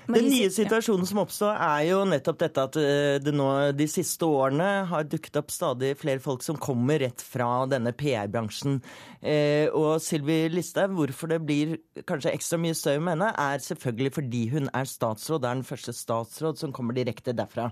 Den 0.10 0.26
nye 0.32 0.50
situasjonen 0.54 1.06
som 1.06 1.22
oppstår, 1.22 1.58
er 1.62 1.84
jo 1.92 2.00
nettopp 2.10 2.40
dette 2.42 2.64
at 2.66 2.78
eh, 2.82 3.18
det 3.22 3.34
nå 3.36 3.48
de 3.78 3.86
siste 3.90 4.26
årene 4.26 4.68
har 4.90 5.06
dukket 5.10 5.38
opp 5.42 5.54
stadig 5.54 5.92
flere 6.00 6.22
folk 6.24 6.42
som 6.46 6.58
kommer 6.60 7.02
rett 7.04 7.22
fra 7.22 7.66
denne 7.70 7.94
PR-bransjen. 7.98 8.80
Eh, 9.22 9.68
og 9.70 10.00
Sylvi 10.04 10.42
Listhaug, 10.54 10.96
hvorfor 10.98 11.34
det 11.34 11.42
blir 11.46 11.78
kanskje 12.10 12.34
ekstra 12.34 12.58
mye 12.62 12.78
støy 12.78 12.98
med 12.98 13.18
henne, 13.18 13.30
er 13.38 13.62
selvfølgelig 13.66 14.16
fordi 14.18 14.46
hun 14.56 14.72
er 14.74 14.90
statsråd. 14.90 15.44
Det 15.44 15.52
er 15.52 15.62
den 15.62 15.70
første 15.70 15.96
statsråd 15.96 16.64
som 16.64 16.74
kommer 16.76 16.98
direkte 16.98 17.36
derfra. 17.38 17.70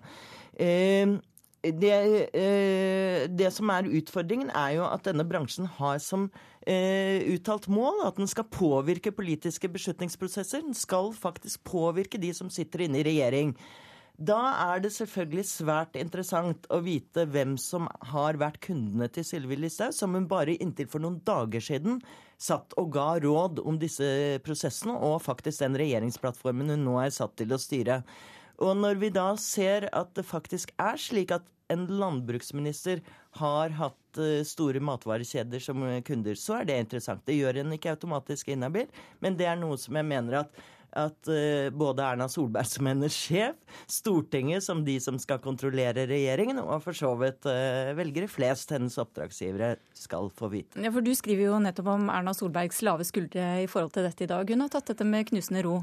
Det, 1.64 1.92
eh, 2.38 3.26
det, 3.28 3.50
som 3.52 3.70
er 3.74 3.90
utfordringen, 3.90 4.52
er 4.54 4.78
jo 4.78 4.86
at 4.86 5.08
denne 5.08 5.26
bransjen 5.28 5.66
har 5.80 5.98
som 6.04 6.30
eh, 6.68 7.24
uttalt 7.34 7.66
mål 7.68 8.06
at 8.06 8.20
den 8.22 8.30
skal 8.30 8.46
påvirke 8.52 9.12
politiske 9.12 9.70
beslutningsprosesser. 9.74 10.62
Den 10.62 10.78
skal 10.78 11.12
faktisk 11.18 11.64
påvirke 11.68 12.22
de 12.22 12.32
som 12.34 12.52
sitter 12.54 12.86
inne 12.86 13.02
i 13.02 13.08
regjering. 13.10 13.56
Da 14.18 14.38
er 14.74 14.80
det 14.82 14.96
selvfølgelig 14.96 15.46
svært 15.46 15.98
interessant 16.00 16.64
å 16.74 16.80
vite 16.82 17.28
hvem 17.30 17.54
som 17.62 17.86
har 18.14 18.40
vært 18.42 18.64
kundene 18.66 19.06
til 19.14 19.26
Sylvi 19.28 19.60
Listhaug, 19.60 19.94
som 19.94 20.16
hun 20.18 20.26
bare 20.30 20.56
inntil 20.58 20.90
for 20.90 21.04
noen 21.04 21.20
dager 21.26 21.62
siden 21.62 22.00
satt 22.42 22.74
og 22.82 22.90
ga 22.94 23.12
råd 23.22 23.62
om 23.66 23.78
disse 23.82 24.40
prosessene, 24.46 24.94
og 24.94 25.22
faktisk 25.26 25.62
den 25.62 25.78
regjeringsplattformen 25.78 26.74
hun 26.74 26.86
nå 26.86 26.98
er 27.04 27.14
satt 27.14 27.38
til 27.38 27.54
å 27.54 27.62
styre. 27.62 28.02
Og 28.64 28.78
når 28.78 29.02
vi 29.02 29.12
da 29.14 29.30
ser 29.40 29.90
at 29.96 30.14
det 30.18 30.26
faktisk 30.26 30.74
er 30.82 30.98
slik 31.02 31.34
at 31.36 31.46
en 31.74 31.84
landbruksminister 32.00 33.02
har 33.42 33.74
hatt 33.76 34.22
eh, 34.24 34.40
store 34.48 34.80
matvarekjeder 34.84 35.62
som 35.62 35.84
kunder, 36.08 36.40
så 36.40 36.62
er 36.62 36.70
det 36.70 36.80
interessant. 36.86 37.26
Det 37.28 37.36
gjør 37.36 37.62
en 37.62 37.76
ikke 37.76 37.92
automatisk 37.92 38.54
inhabil, 38.56 38.88
men 39.24 39.38
det 39.38 39.50
er 39.52 39.60
noe 39.60 39.78
som 39.82 40.00
jeg 40.00 40.08
mener 40.08 40.42
at 40.46 40.66
at 40.98 41.30
uh, 41.30 41.68
både 41.78 42.02
Erna 42.02 42.26
Solberg 42.32 42.66
som 42.66 42.88
hennes 42.90 43.14
sjef, 43.14 43.58
Stortinget 43.92 44.64
som 44.66 44.84
de 44.86 44.96
som 45.04 45.18
skal 45.22 45.42
kontrollere 45.44 46.08
regjeringen, 46.10 46.62
og 46.64 46.80
for 46.86 46.96
så 46.98 47.12
vidt 47.20 47.46
velgere 48.00 48.30
flest, 48.32 48.72
hennes 48.74 48.96
oppdragsgivere, 49.02 49.76
skal 49.94 50.32
få 50.34 50.50
vite. 50.56 50.80
Ja, 50.82 50.90
for 50.96 51.06
Du 51.06 51.14
skriver 51.14 51.52
jo 51.52 51.60
nettopp 51.62 51.92
om 51.98 52.10
Erna 52.10 52.34
Solbergs 52.34 52.82
lave 52.88 53.06
skuldre 53.06 53.46
i 53.62 53.70
forhold 53.70 53.94
til 53.94 54.08
dette 54.08 54.26
i 54.26 54.32
dag. 54.32 54.50
Hun 54.50 54.66
har 54.66 54.74
tatt 54.74 54.90
dette 54.94 55.06
med 55.06 55.28
knusende 55.30 55.68
ro. 55.68 55.82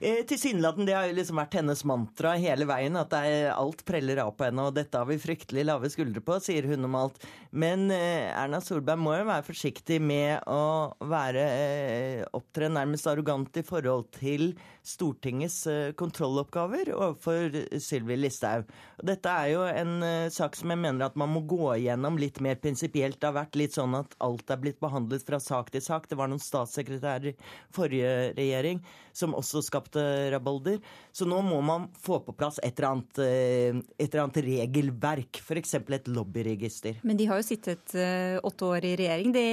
Eh, 0.00 0.24
Tilsynelatende 0.26 0.86
det 0.86 0.94
har 0.94 1.06
jo 1.08 1.14
liksom 1.16 1.40
vært 1.40 1.56
hennes 1.58 1.80
mantra 1.88 2.36
hele 2.38 2.66
veien, 2.68 2.94
at 3.00 3.14
er, 3.18 3.48
alt 3.50 3.82
preller 3.86 4.20
av 4.22 4.30
på 4.38 4.46
henne, 4.46 4.68
og 4.68 4.76
dette 4.76 4.94
har 4.94 5.08
vi 5.08 5.18
fryktelig 5.18 5.64
lave 5.66 5.90
skuldre 5.90 6.22
på, 6.22 6.36
sier 6.42 6.68
hun 6.70 6.86
om 6.86 6.94
alt. 7.00 7.18
Men 7.50 7.88
eh, 7.90 8.30
Erna 8.30 8.60
Solberg 8.62 9.00
må 9.02 9.16
jo 9.16 9.26
være 9.26 9.46
forsiktig 9.48 9.98
med 9.98 10.46
å 10.46 10.94
være 11.10 11.44
eh, 11.48 12.22
opptre 12.36 12.70
nærmest 12.70 13.10
arrogant 13.10 13.58
i 13.58 13.66
forhold 13.66 14.06
til 14.20 14.52
Stortingets 14.88 15.66
kontrolloppgaver 16.00 16.94
overfor 16.94 17.52
Sylvi 17.82 18.16
Listhaug. 18.16 18.70
Dette 19.04 19.34
er 19.34 19.50
jo 19.52 19.66
en 19.68 20.30
sak 20.32 20.56
som 20.56 20.72
jeg 20.72 20.80
mener 20.80 21.04
at 21.04 21.18
man 21.20 21.28
må 21.28 21.42
gå 21.44 21.74
igjennom 21.74 22.16
litt 22.16 22.40
mer 22.40 22.56
prinsipielt. 22.62 23.18
Det 23.20 23.28
har 23.28 23.36
vært 23.36 23.58
litt 23.60 23.76
sånn 23.76 23.98
at 23.98 24.16
alt 24.24 24.48
er 24.48 24.62
blitt 24.62 24.80
behandlet 24.80 25.26
fra 25.28 25.42
sak 25.44 25.68
til 25.74 25.84
sak. 25.84 26.08
Det 26.08 26.16
var 26.16 26.32
noen 26.32 26.40
statssekretærer 26.40 27.34
i 27.34 27.36
forrige 27.76 28.14
regjering 28.38 28.80
som 29.18 29.36
også 29.36 29.60
skapte 29.66 29.87
rabalder. 29.96 30.78
Så 31.12 31.26
nå 31.28 31.40
må 31.42 31.60
man 31.64 31.88
få 31.98 32.20
på 32.24 32.34
plass 32.36 32.60
et 32.62 32.78
eller 32.78 32.88
annet, 32.90 33.20
eh, 33.24 33.80
et 33.98 34.08
eller 34.08 34.24
annet 34.24 34.40
regelverk, 34.44 35.40
f.eks. 35.42 35.74
et 35.80 36.10
lobbyregister. 36.12 37.00
Men 37.02 37.18
de 37.18 37.26
har 37.30 37.40
jo 37.40 37.46
sittet 37.46 37.94
uh, 37.98 38.38
åtte 38.46 38.68
år 38.68 38.86
i 38.86 38.94
regjering, 39.00 39.32
de 39.34 39.44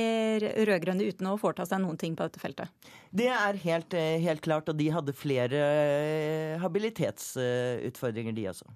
rød-grønne, 0.69 1.08
uten 1.10 1.32
å 1.32 1.38
foreta 1.41 1.65
seg 1.67 1.82
noen 1.84 2.00
ting 2.02 2.15
på 2.17 2.28
dette 2.28 2.41
feltet? 2.41 2.91
Det 3.15 3.30
er 3.32 3.60
helt, 3.63 3.93
eh, 3.98 4.19
helt 4.24 4.43
klart, 4.45 4.69
og 4.69 4.78
de 4.80 4.89
hadde 4.91 5.15
flere 5.15 5.62
habilitetsutfordringer, 6.62 8.36
de 8.36 8.50
også. 8.52 8.67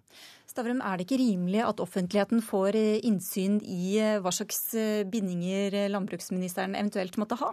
Stavrum, 0.50 0.80
er 0.82 0.98
det 0.98 1.06
ikke 1.06 1.22
rimelig 1.22 1.62
at 1.66 1.82
offentligheten 1.84 2.42
får 2.42 2.78
innsyn 3.06 3.60
i 3.62 4.00
hva 4.24 4.32
slags 4.34 4.72
bindinger 5.12 5.76
landbruksministeren 5.92 6.78
eventuelt 6.80 7.20
måtte 7.22 7.38
ha? 7.42 7.52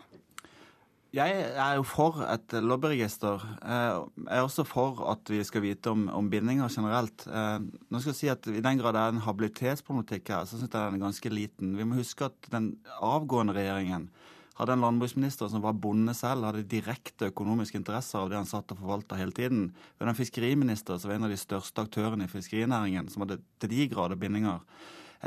Jeg 1.17 1.33
er 1.57 1.79
jo 1.79 1.85
for 1.89 2.19
et 2.29 2.53
lobbyregister. 2.61 3.41
Jeg 3.65 4.37
er 4.37 4.43
også 4.45 4.67
for 4.69 4.99
at 5.09 5.31
vi 5.33 5.39
skal 5.49 5.63
vite 5.65 5.89
om, 5.89 6.03
om 6.13 6.29
bindinger 6.29 6.69
generelt. 6.69 7.25
Nå 7.25 8.01
skal 8.03 8.13
jeg 8.13 8.19
si 8.19 8.29
at 8.29 8.49
I 8.53 8.61
den 8.61 8.83
grad 8.83 8.93
det 8.93 9.01
er 9.01 9.15
en 9.15 9.23
habilitetsproblematikk 9.25 10.29
her, 10.35 10.45
så 10.45 10.59
syns 10.59 10.69
jeg 10.69 10.75
den 10.77 10.99
er 10.99 11.07
ganske 11.07 11.33
liten. 11.33 11.73
Vi 11.79 11.87
må 11.89 11.97
huske 11.97 12.29
at 12.29 12.51
den 12.53 12.75
avgående 13.01 13.57
regjeringen 13.57 14.11
hadde 14.57 14.77
en 14.77 14.85
landbruksminister 14.85 15.49
som 15.53 15.65
var 15.65 15.77
bonde 15.81 16.13
selv, 16.17 16.45
hadde 16.49 16.69
direkte 16.69 17.31
økonomiske 17.33 17.81
interesser 17.81 18.21
av 18.21 18.31
det 18.33 18.39
han 18.41 18.49
satt 18.49 18.73
og 18.73 18.81
forvalta 18.81 19.17
hele 19.17 19.33
tiden. 19.37 19.71
Vi 19.73 20.05
hadde 20.05 20.15
en 20.15 20.21
fiskeriminister 20.21 21.01
som 21.01 21.11
var 21.11 21.19
en 21.19 21.29
av 21.29 21.33
de 21.33 21.41
største 21.41 21.85
aktørene 21.85 22.29
i 22.29 22.33
fiskerinæringen, 22.33 23.09
som 23.13 23.25
hadde 23.25 23.41
til 23.61 23.73
de 23.73 23.89
grader 23.93 24.21
bindinger. 24.21 24.65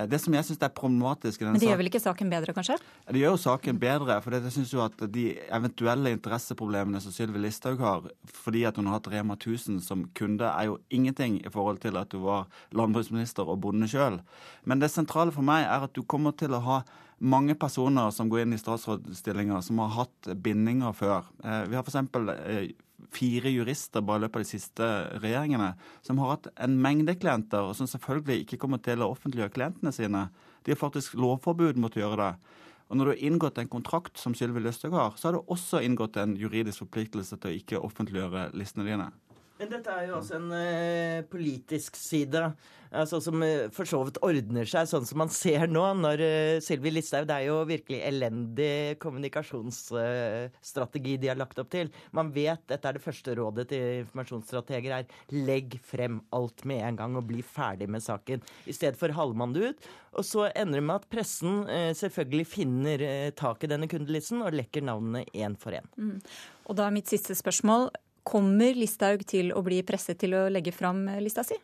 Det 0.08 0.20
som 0.22 0.36
jeg 0.38 0.46
synes 0.48 0.62
er 0.64 0.72
problematisk 0.76 1.42
i 1.42 1.46
denne 1.46 1.58
Men 1.58 1.64
det 1.64 1.70
gjør 1.70 1.80
vel 1.82 1.90
ikke 1.92 2.02
saken 2.04 2.32
bedre, 2.32 2.54
kanskje? 2.56 2.78
Det 3.10 3.22
gjør 3.22 3.36
jo 3.36 3.42
saken 3.44 3.82
bedre. 3.82 4.20
For 4.24 4.38
jeg 4.38 4.54
syns 4.56 4.74
jo 4.74 4.84
at 4.86 5.04
de 5.12 5.26
eventuelle 5.50 6.14
interesseproblemene 6.16 7.02
som 7.04 7.16
Sylvi 7.16 7.42
Listhaug 7.44 7.84
har, 7.84 8.08
fordi 8.44 8.64
at 8.70 8.80
hun 8.80 8.90
har 8.90 9.00
hatt 9.00 9.12
Rema 9.12 9.36
1000 9.40 9.82
som 9.84 10.06
kunde, 10.18 10.48
er 10.48 10.70
jo 10.70 10.80
ingenting 10.94 11.40
i 11.44 11.52
forhold 11.52 11.82
til 11.84 12.00
at 12.00 12.12
du 12.14 12.22
var 12.24 12.48
landbruksminister 12.76 13.50
og 13.50 13.62
bonde 13.66 13.90
sjøl. 13.90 14.22
Men 14.64 14.84
det 14.84 14.92
sentrale 14.94 15.36
for 15.36 15.46
meg 15.46 15.68
er 15.68 15.88
at 15.90 15.96
du 15.96 16.04
kommer 16.04 16.36
til 16.38 16.56
å 16.56 16.64
ha 16.64 16.82
mange 17.20 17.56
personer 17.60 18.14
som 18.16 18.30
går 18.32 18.46
inn 18.46 18.56
i 18.56 18.62
statsrådsstillinger, 18.62 19.60
som 19.66 19.82
har 19.84 19.96
hatt 19.98 20.30
bindinger 20.40 20.96
før. 20.96 21.28
Vi 21.42 21.76
har 21.76 21.84
f.eks 21.84 22.78
fire 23.16 23.52
jurister 23.52 24.04
bare 24.06 24.22
i 24.22 24.24
løpet 24.26 24.40
av 24.40 24.46
de 24.46 24.50
siste 24.50 24.90
regjeringene 25.24 25.72
som 26.06 26.22
har 26.22 26.36
hatt 26.36 26.50
en 26.62 26.78
mengde 26.84 27.16
klienter, 27.20 27.66
og 27.66 27.78
som 27.78 27.90
selvfølgelig 27.90 28.44
ikke 28.44 28.60
kommer 28.62 28.82
til 28.84 29.04
å 29.04 29.12
offentliggjøre 29.14 29.56
klientene 29.56 29.94
sine. 29.96 30.28
De 30.64 30.74
har 30.74 30.82
faktisk 30.82 31.18
lovforbud 31.20 31.80
mot 31.82 31.96
å 31.96 32.04
gjøre 32.04 32.20
det. 32.22 32.58
Og 32.90 32.98
når 32.98 33.06
du 33.06 33.12
har 33.14 33.26
inngått 33.30 33.60
en 33.62 33.70
kontrakt 33.70 34.18
som 34.18 34.34
Sylvi 34.34 34.64
Lysthaug 34.66 34.96
har, 34.98 35.18
så 35.18 35.30
har 35.30 35.38
du 35.38 35.54
også 35.54 35.82
inngått 35.86 36.18
en 36.18 36.34
juridisk 36.40 36.88
forpliktelse 36.88 37.38
til 37.38 37.52
å 37.52 37.58
ikke 37.60 37.82
offentliggjøre 37.86 38.50
listene 38.58 38.88
dine. 38.88 39.12
Men 39.60 39.74
dette 39.74 39.92
er 39.92 40.08
jo 40.08 40.20
også 40.22 40.40
en 40.40 40.52
ø, 40.56 41.24
politisk 41.32 42.00
side 42.00 42.48
altså, 42.96 43.20
som 43.24 43.42
uh, 43.44 43.70
for 43.76 43.86
så 43.90 44.00
vidt 44.08 44.20
ordner 44.26 44.66
seg, 44.70 44.88
sånn 44.90 45.06
som 45.08 45.18
man 45.22 45.30
ser 45.34 45.68
nå. 45.70 45.94
når 46.00 46.18
uh, 46.24 46.62
Sylvi 46.64 46.90
Listhaug 46.94 47.28
Det 47.30 47.36
er 47.36 47.46
jo 47.50 47.58
virkelig 47.70 48.00
elendig 48.08 48.98
kommunikasjonsstrategi 49.04 51.14
de 51.20 51.28
har 51.32 51.40
lagt 51.40 51.60
opp 51.62 51.70
til. 51.74 51.88
Man 52.16 52.28
vet, 52.36 52.62
dette 52.72 52.86
er 52.88 52.94
det 52.98 53.04
første 53.04 53.30
rådet 53.38 53.66
til 53.74 53.84
informasjonsstrateger, 54.04 54.92
er 54.96 55.06
legg 55.36 55.68
frem 55.86 56.16
alt 56.36 56.60
med 56.70 56.80
en 56.86 57.00
gang 57.04 57.12
og 57.20 57.28
bli 57.30 57.42
ferdig 57.46 57.88
med 57.92 58.02
saken. 58.06 58.40
I 58.70 58.74
stedet 58.76 59.00
for 59.00 59.10
halver 59.16 59.38
man 59.44 59.54
det 59.56 59.64
ut. 59.70 59.80
Og 60.20 60.24
så 60.26 60.42
ender 60.58 60.76
det 60.80 60.88
med 60.88 60.96
at 60.96 61.10
pressen 61.12 61.54
selvfølgelig 62.00 62.48
finner 62.50 62.98
tak 63.38 63.64
i 63.64 63.70
denne 63.70 63.88
kundelisten 63.92 64.40
og 64.42 64.58
lekker 64.58 64.82
navnene 64.88 65.22
én 65.38 65.56
for 65.60 65.72
én. 65.78 65.88
Mm. 66.00 66.18
Og 66.66 66.74
da 66.78 66.82
er 66.88 66.96
mitt 66.96 67.10
siste 67.12 67.34
spørsmål. 67.38 67.84
Kommer 68.28 68.78
Listhaug 68.78 69.26
til 69.28 69.54
å 69.56 69.64
bli 69.66 69.82
presset 69.88 70.20
til 70.20 70.36
å 70.38 70.46
legge 70.52 70.74
fram 70.76 71.06
lista 71.24 71.46
si? 71.48 71.58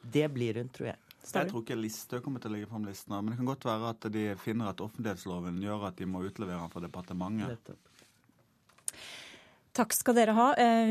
Det 0.00 0.26
blir 0.32 0.60
hun, 0.62 0.70
tror 0.72 0.92
jeg. 0.92 0.98
Jeg 1.20 1.50
tror 1.50 1.62
ikke 1.62 1.76
Listhaug 1.76 2.24
kommer 2.24 2.42
til 2.42 2.50
å 2.50 2.54
legge 2.56 2.68
fram 2.70 2.86
listene, 2.88 3.20
men 3.20 3.34
det 3.34 3.38
kan 3.42 3.50
godt 3.50 3.66
være 3.68 3.92
at 3.92 4.06
de 4.14 4.24
finner 4.40 4.70
at 4.72 4.80
offentlighetsloven 4.80 5.60
gjør 5.62 5.84
at 5.90 6.00
de 6.00 6.08
må 6.08 6.24
utlevere 6.24 6.62
den 6.62 6.72
fra 6.72 6.82
departementet. 6.82 7.52
Nettopp. 7.52 7.89
Takk 9.70 9.92
skal 9.94 10.16
dere 10.18 10.32
ha. 10.34 10.46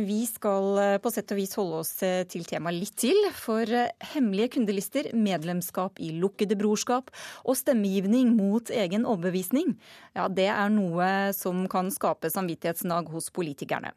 Vi 0.08 0.22
skal 0.24 0.78
på 1.04 1.12
sett 1.12 1.34
og 1.34 1.40
vis 1.42 1.52
holde 1.60 1.82
oss 1.82 1.90
til 2.00 2.46
temaet 2.48 2.78
litt 2.78 2.94
til. 3.02 3.18
For 3.36 3.68
hemmelige 4.14 4.54
kundelister, 4.56 5.10
medlemskap 5.12 6.00
i 6.00 6.14
lukkede 6.16 6.56
brorskap 6.60 7.12
og 7.44 7.58
stemmegivning 7.60 8.32
mot 8.38 8.72
egen 8.72 9.04
overbevisning, 9.04 9.74
ja, 10.16 10.30
det 10.32 10.48
er 10.54 10.72
noe 10.72 11.10
som 11.36 11.66
kan 11.72 11.92
skape 11.92 12.32
samvittighetsnag 12.32 13.12
hos 13.12 13.28
politikerne. 13.36 13.92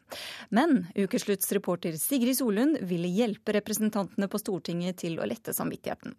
Men 0.51 0.89
ukeslutts 0.99 1.55
reporter 1.55 1.95
Sigrid 2.01 2.41
Solund 2.41 2.83
ville 2.91 3.11
hjelpe 3.13 3.55
representantene 3.55 4.27
på 4.27 4.43
Stortinget 4.43 4.99
til 5.05 5.21
å 5.23 5.31
lette 5.31 5.55
samvittigheten. 5.55 6.19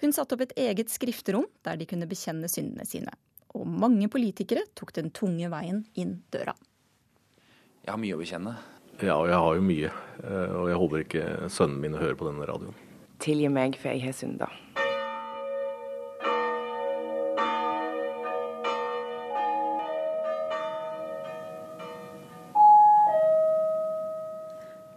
Hun 0.00 0.16
satte 0.16 0.38
opp 0.38 0.46
et 0.46 0.56
eget 0.56 0.88
skrifterom 0.88 1.44
der 1.68 1.76
de 1.76 1.84
kunne 1.90 2.08
bekjenne 2.08 2.48
syndene 2.48 2.88
sine. 2.88 3.12
Og 3.52 3.68
mange 3.68 4.08
politikere 4.08 4.64
tok 4.78 4.96
den 4.96 5.12
tunge 5.12 5.52
veien 5.52 5.84
inn 6.00 6.22
døra. 6.32 6.56
Jeg 7.80 7.94
har 7.94 8.00
mye 8.00 8.16
å 8.16 8.20
bekjenne. 8.20 8.56
Ja, 9.00 9.16
og 9.16 9.30
jeg 9.30 9.40
har 9.40 9.56
jo 9.56 9.62
mye. 9.64 9.90
Og 10.60 10.66
jeg 10.68 10.80
håper 10.82 11.04
ikke 11.06 11.24
sønnen 11.48 11.80
min 11.80 11.96
hører 11.96 12.18
på 12.20 12.28
denne 12.28 12.44
radioen. 12.48 12.76
Tilgi 13.24 13.48
meg, 13.52 13.78
for 13.80 13.92
jeg 13.92 14.04
har 14.04 14.16
synda. 14.16 14.50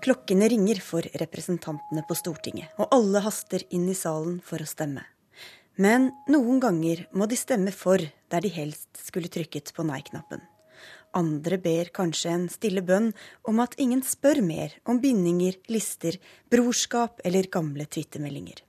Klokkene 0.04 0.50
ringer 0.52 0.84
for 0.84 1.08
representantene 1.16 2.04
på 2.04 2.16
Stortinget, 2.20 2.76
og 2.76 2.92
alle 2.92 3.24
haster 3.24 3.64
inn 3.72 3.88
i 3.88 3.96
salen 3.96 4.42
for 4.44 4.60
å 4.60 4.68
stemme. 4.68 5.06
Men 5.80 6.12
noen 6.28 6.60
ganger 6.60 7.08
må 7.16 7.32
de 7.32 7.40
stemme 7.40 7.72
for 7.72 8.04
der 8.04 8.44
de 8.44 8.52
helst 8.52 9.00
skulle 9.00 9.32
trykket 9.32 9.72
på 9.72 9.88
nei-knappen. 9.88 10.44
Andre 11.14 11.60
ber 11.62 11.90
kanskje 11.94 12.34
en 12.34 12.46
stille 12.50 12.82
bønn 12.86 13.12
om 13.50 13.60
at 13.64 13.76
ingen 13.82 14.02
spør 14.06 14.42
mer 14.46 14.74
om 14.90 15.02
bindinger, 15.04 15.60
lister, 15.70 16.18
brorskap 16.50 17.22
eller 17.26 17.50
gamle 17.54 17.86
twittermeldinger. 17.86 18.64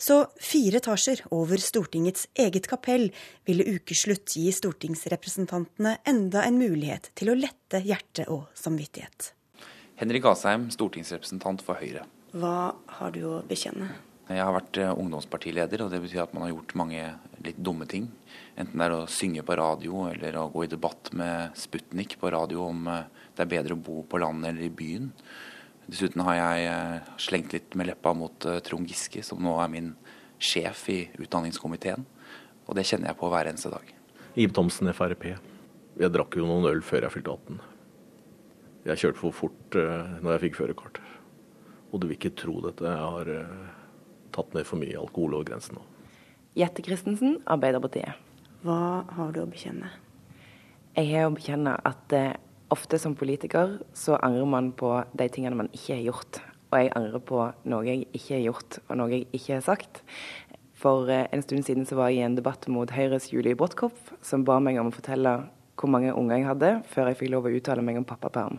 Så 0.00 0.24
fire 0.40 0.80
etasjer 0.80 1.20
over 1.36 1.60
Stortingets 1.62 2.26
eget 2.34 2.66
kapell 2.70 3.10
ville 3.46 3.66
ukeslutt 3.76 4.32
gi 4.34 4.48
stortingsrepresentantene 4.54 5.98
enda 6.08 6.42
en 6.46 6.58
mulighet 6.58 7.12
til 7.14 7.30
å 7.30 7.36
lette 7.38 7.82
hjerte 7.84 8.26
og 8.32 8.48
samvittighet. 8.58 9.34
Henrik 10.00 10.24
Asheim, 10.30 10.70
stortingsrepresentant 10.72 11.62
for 11.62 11.76
Høyre. 11.76 12.06
Hva 12.32 12.72
har 12.98 13.12
du 13.12 13.20
å 13.28 13.40
bekjenne? 13.46 13.90
Jeg 14.30 14.44
har 14.46 14.54
vært 14.54 14.78
ungdomspartileder, 14.78 15.82
og 15.82 15.90
det 15.90 15.98
betyr 16.04 16.20
at 16.22 16.34
man 16.36 16.44
har 16.44 16.52
gjort 16.52 16.76
mange 16.78 17.02
litt 17.42 17.56
dumme 17.58 17.86
ting. 17.90 18.04
Enten 18.54 18.78
det 18.78 18.86
er 18.86 18.92
å 18.94 19.08
synge 19.10 19.42
på 19.42 19.56
radio, 19.58 20.04
eller 20.06 20.36
å 20.38 20.44
gå 20.52 20.62
i 20.66 20.70
debatt 20.70 21.10
med 21.18 21.56
Sputnik 21.58 22.14
på 22.20 22.30
radio 22.30 22.68
om 22.68 22.84
det 22.86 23.42
er 23.42 23.50
bedre 23.50 23.74
å 23.74 23.80
bo 23.82 24.04
på 24.06 24.20
landet 24.22 24.52
eller 24.52 24.68
i 24.68 24.70
byen. 24.70 25.08
Dessuten 25.90 26.22
har 26.22 26.36
jeg 26.38 27.00
slengt 27.26 27.56
litt 27.56 27.74
med 27.74 27.90
leppa 27.90 28.12
mot 28.14 28.46
Trond 28.66 28.86
Giske, 28.86 29.24
som 29.26 29.42
nå 29.42 29.56
er 29.64 29.72
min 29.72 29.90
sjef 30.38 30.84
i 30.94 31.00
utdanningskomiteen. 31.18 32.06
Og 32.68 32.78
det 32.78 32.86
kjenner 32.86 33.10
jeg 33.10 33.18
på 33.18 33.32
hver 33.32 33.50
eneste 33.50 33.72
dag. 33.74 33.90
Ib 34.38 34.54
Thomsen, 34.54 34.92
Frp. 34.94 35.26
Jeg 35.98 36.14
drakk 36.14 36.38
jo 36.38 36.46
noen 36.46 36.70
øl 36.70 36.84
før 36.86 37.08
jeg 37.08 37.16
fylte 37.16 37.34
18. 37.34 37.58
Jeg 38.86 39.02
kjørte 39.02 39.22
for 39.24 39.34
fort 39.42 39.80
når 40.22 40.36
jeg 40.36 40.44
fikk 40.46 40.62
førerkort. 40.62 41.02
Og 41.90 41.98
du 41.98 42.06
vil 42.06 42.14
ikke 42.20 42.36
tro 42.38 42.60
dette. 42.62 42.86
Jeg 42.86 43.10
har 43.18 43.34
tatt 44.40 44.56
med 44.56 44.68
for 44.68 44.80
mye 44.80 44.98
alkohol 44.98 45.38
over 45.38 45.52
grensen 45.52 45.78
nå. 45.78 45.86
Jette 46.58 46.82
Christensen, 46.82 47.38
Arbeiderpartiet. 47.46 48.18
Hva 48.64 49.06
har 49.16 49.34
du 49.34 49.42
å 49.44 49.48
bekjenne? 49.48 49.92
Jeg 50.96 51.12
har 51.12 51.28
å 51.28 51.34
bekjenne 51.36 51.76
at 51.86 52.12
eh, 52.16 52.34
ofte 52.74 52.98
som 53.00 53.14
politiker 53.16 53.78
så 53.96 54.18
angrer 54.18 54.48
man 54.50 54.72
på 54.76 54.96
de 55.16 55.28
tingene 55.32 55.58
man 55.62 55.70
ikke 55.72 55.94
har 55.94 56.06
gjort. 56.08 56.40
Og 56.70 56.82
jeg 56.82 56.92
angrer 56.98 57.22
på 57.26 57.44
noe 57.70 57.86
jeg 57.86 58.08
ikke 58.10 58.34
har 58.36 58.44
gjort, 58.48 58.80
og 58.88 58.98
noe 58.98 59.14
jeg 59.14 59.28
ikke 59.30 59.56
har 59.56 59.64
sagt. 59.66 60.02
For 60.80 61.08
eh, 61.12 61.28
en 61.30 61.46
stund 61.46 61.66
siden 61.68 61.86
så 61.86 61.98
var 62.00 62.10
jeg 62.10 62.24
i 62.24 62.26
en 62.26 62.36
debatt 62.38 62.66
mot 62.72 62.90
Høyres 62.90 63.30
Julie 63.32 63.56
Brodtkopf, 63.58 64.12
som 64.26 64.44
ba 64.48 64.58
meg 64.62 64.80
om 64.82 64.90
å 64.90 64.96
fortelle 64.98 65.38
hvor 65.80 65.88
mange 65.88 66.12
unger 66.12 66.36
jeg 66.36 66.44
hadde, 66.44 66.70
før 66.92 67.08
jeg 67.08 67.18
fikk 67.22 67.32
lov 67.32 67.46
å 67.48 67.54
uttale 67.56 67.84
meg 67.84 67.96
om 67.96 68.04
pappaperm. 68.04 68.58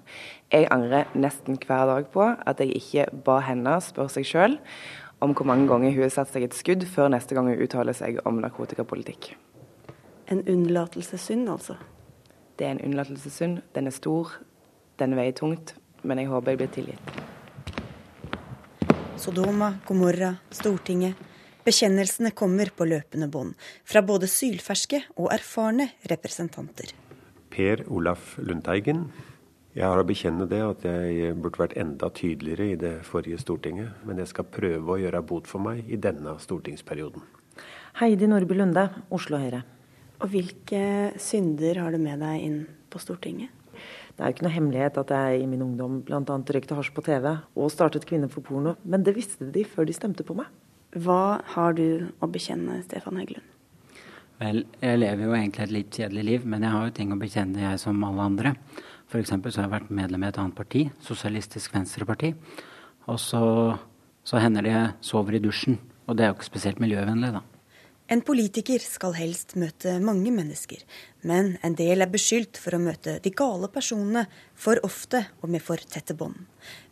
Jeg 0.49 0.65
angrer 0.73 1.11
nesten 1.13 1.59
hver 1.61 1.85
dag 1.91 2.07
på 2.13 2.23
at 2.25 2.63
jeg 2.63 2.79
ikke 2.79 3.05
ba 3.27 3.37
henne 3.45 3.75
spørre 3.85 4.15
seg 4.15 4.25
sjøl 4.25 4.57
om 5.21 5.35
hvor 5.37 5.45
mange 5.45 5.67
ganger 5.69 5.93
hun 5.93 6.03
har 6.05 6.13
satt 6.13 6.31
seg 6.33 6.47
et 6.47 6.57
skudd 6.57 6.85
før 6.89 7.11
neste 7.13 7.37
gang 7.37 7.49
hun 7.51 7.61
uttaler 7.61 7.95
seg 7.97 8.19
om 8.25 8.41
narkotikapolitikk. 8.41 9.33
En 10.31 10.41
unnlatelsessynd, 10.49 11.49
altså? 11.51 11.75
Det 12.57 12.67
er 12.67 12.75
en 12.75 12.83
unnlatelsessynd. 12.87 13.61
Den 13.75 13.89
er 13.89 13.95
stor, 13.95 14.31
den 14.99 15.15
veier 15.17 15.35
tungt, 15.37 15.75
men 16.03 16.21
jeg 16.21 16.31
håper 16.31 16.53
jeg 16.53 16.61
blir 16.61 16.71
tilgitt. 16.75 17.11
Sodoma, 19.21 19.75
Gomorra, 19.85 20.33
Stortinget. 20.49 21.27
Bekjennelsene 21.61 22.31
kommer 22.33 22.71
på 22.73 22.87
løpende 22.89 23.27
bånd 23.29 23.53
fra 23.85 24.01
både 24.01 24.25
sylferske 24.25 25.03
og 25.13 25.29
erfarne 25.35 25.91
representanter. 26.09 26.95
Per 27.53 27.83
Olaf 27.93 28.39
Lundteigen. 28.41 29.05
Jeg 29.71 29.87
har 29.87 30.01
å 30.01 30.03
bekjenne 30.03 30.43
det 30.51 30.59
at 30.65 30.81
jeg 30.83 31.35
burde 31.39 31.61
vært 31.61 31.77
enda 31.79 32.09
tydeligere 32.11 32.65
i 32.73 32.79
det 32.79 32.91
forrige 33.07 33.39
Stortinget, 33.39 34.01
men 34.03 34.17
jeg 34.19 34.27
skal 34.27 34.49
prøve 34.51 34.97
å 34.97 34.99
gjøre 34.99 35.21
bot 35.23 35.47
for 35.47 35.63
meg 35.63 35.87
i 35.87 35.95
denne 35.95 36.33
stortingsperioden. 36.43 37.23
Heidi 38.01 38.27
Nordby 38.27 38.57
Lunde, 38.59 38.83
Oslo 39.15 39.39
Høyre. 39.39 39.61
Og 40.19 40.33
hvilke 40.33 40.83
synder 41.23 41.79
har 41.79 41.95
du 41.95 42.03
med 42.03 42.19
deg 42.19 42.43
inn 42.43 42.59
på 42.91 42.99
Stortinget? 42.99 43.55
Det 44.11 44.19
er 44.19 44.27
jo 44.27 44.35
ikke 44.35 44.45
noe 44.49 44.57
hemmelighet 44.57 44.99
at 44.99 45.15
jeg 45.15 45.39
i 45.39 45.47
min 45.47 45.63
ungdom 45.63 46.01
bl.a. 46.03 46.19
røykte 46.19 46.75
hasj 46.75 46.91
på 46.91 47.07
TV 47.07 47.31
og 47.31 47.71
startet 47.71 48.03
Kvinner 48.09 48.29
for 48.29 48.43
porno, 48.43 48.75
men 48.83 49.07
det 49.07 49.15
visste 49.15 49.47
de 49.55 49.63
før 49.63 49.87
de 49.87 49.95
stemte 49.95 50.27
på 50.27 50.35
meg. 50.35 50.51
Hva 50.99 51.39
har 51.55 51.79
du 51.79 52.11
å 52.19 52.27
bekjenne, 52.27 52.81
Stefan 52.83 53.23
Heggelund? 53.23 53.47
Vel, 54.41 54.65
jeg 54.81 54.99
lever 54.99 55.27
jo 55.29 55.33
egentlig 55.37 55.63
et 55.63 55.73
litt 55.77 55.97
kjedelig 56.01 56.27
liv, 56.27 56.45
men 56.49 56.65
jeg 56.65 56.75
har 56.75 56.87
jo 56.89 56.93
ting 56.97 57.11
å 57.13 57.21
bekjenne, 57.21 57.61
jeg 57.61 57.79
som 57.79 58.03
alle 58.03 58.27
andre. 58.33 58.53
F.eks. 59.11 59.27
så 59.27 59.59
har 59.59 59.65
jeg 59.65 59.73
vært 59.73 59.89
medlem 59.91 60.23
i 60.23 60.29
et 60.29 60.37
annet 60.39 60.55
parti, 60.55 60.85
Sosialistisk 61.03 61.73
Venstreparti. 61.75 62.31
Og 63.11 63.17
så, 63.19 63.41
så 64.23 64.39
hender 64.39 64.63
det 64.63 64.71
jeg 64.71 64.93
sover 65.03 65.35
i 65.35 65.41
dusjen. 65.43 65.75
Og 66.07 66.15
det 66.15 66.23
er 66.23 66.31
jo 66.31 66.37
ikke 66.37 66.47
spesielt 66.47 66.79
miljøvennlig, 66.79 67.33
da. 67.35 67.41
En 68.11 68.23
politiker 68.27 68.83
skal 68.83 69.13
helst 69.15 69.53
møte 69.59 69.93
mange 70.03 70.33
mennesker, 70.35 70.81
men 71.27 71.53
en 71.63 71.75
del 71.79 72.03
er 72.03 72.11
beskyldt 72.11 72.59
for 72.59 72.75
å 72.75 72.81
møte 72.83 73.13
de 73.23 73.31
gale 73.31 73.69
personene 73.71 74.25
for 74.51 74.79
ofte 74.83 75.21
og 75.39 75.51
med 75.53 75.63
for 75.63 75.79
tette 75.79 76.15
bånd. 76.19 76.41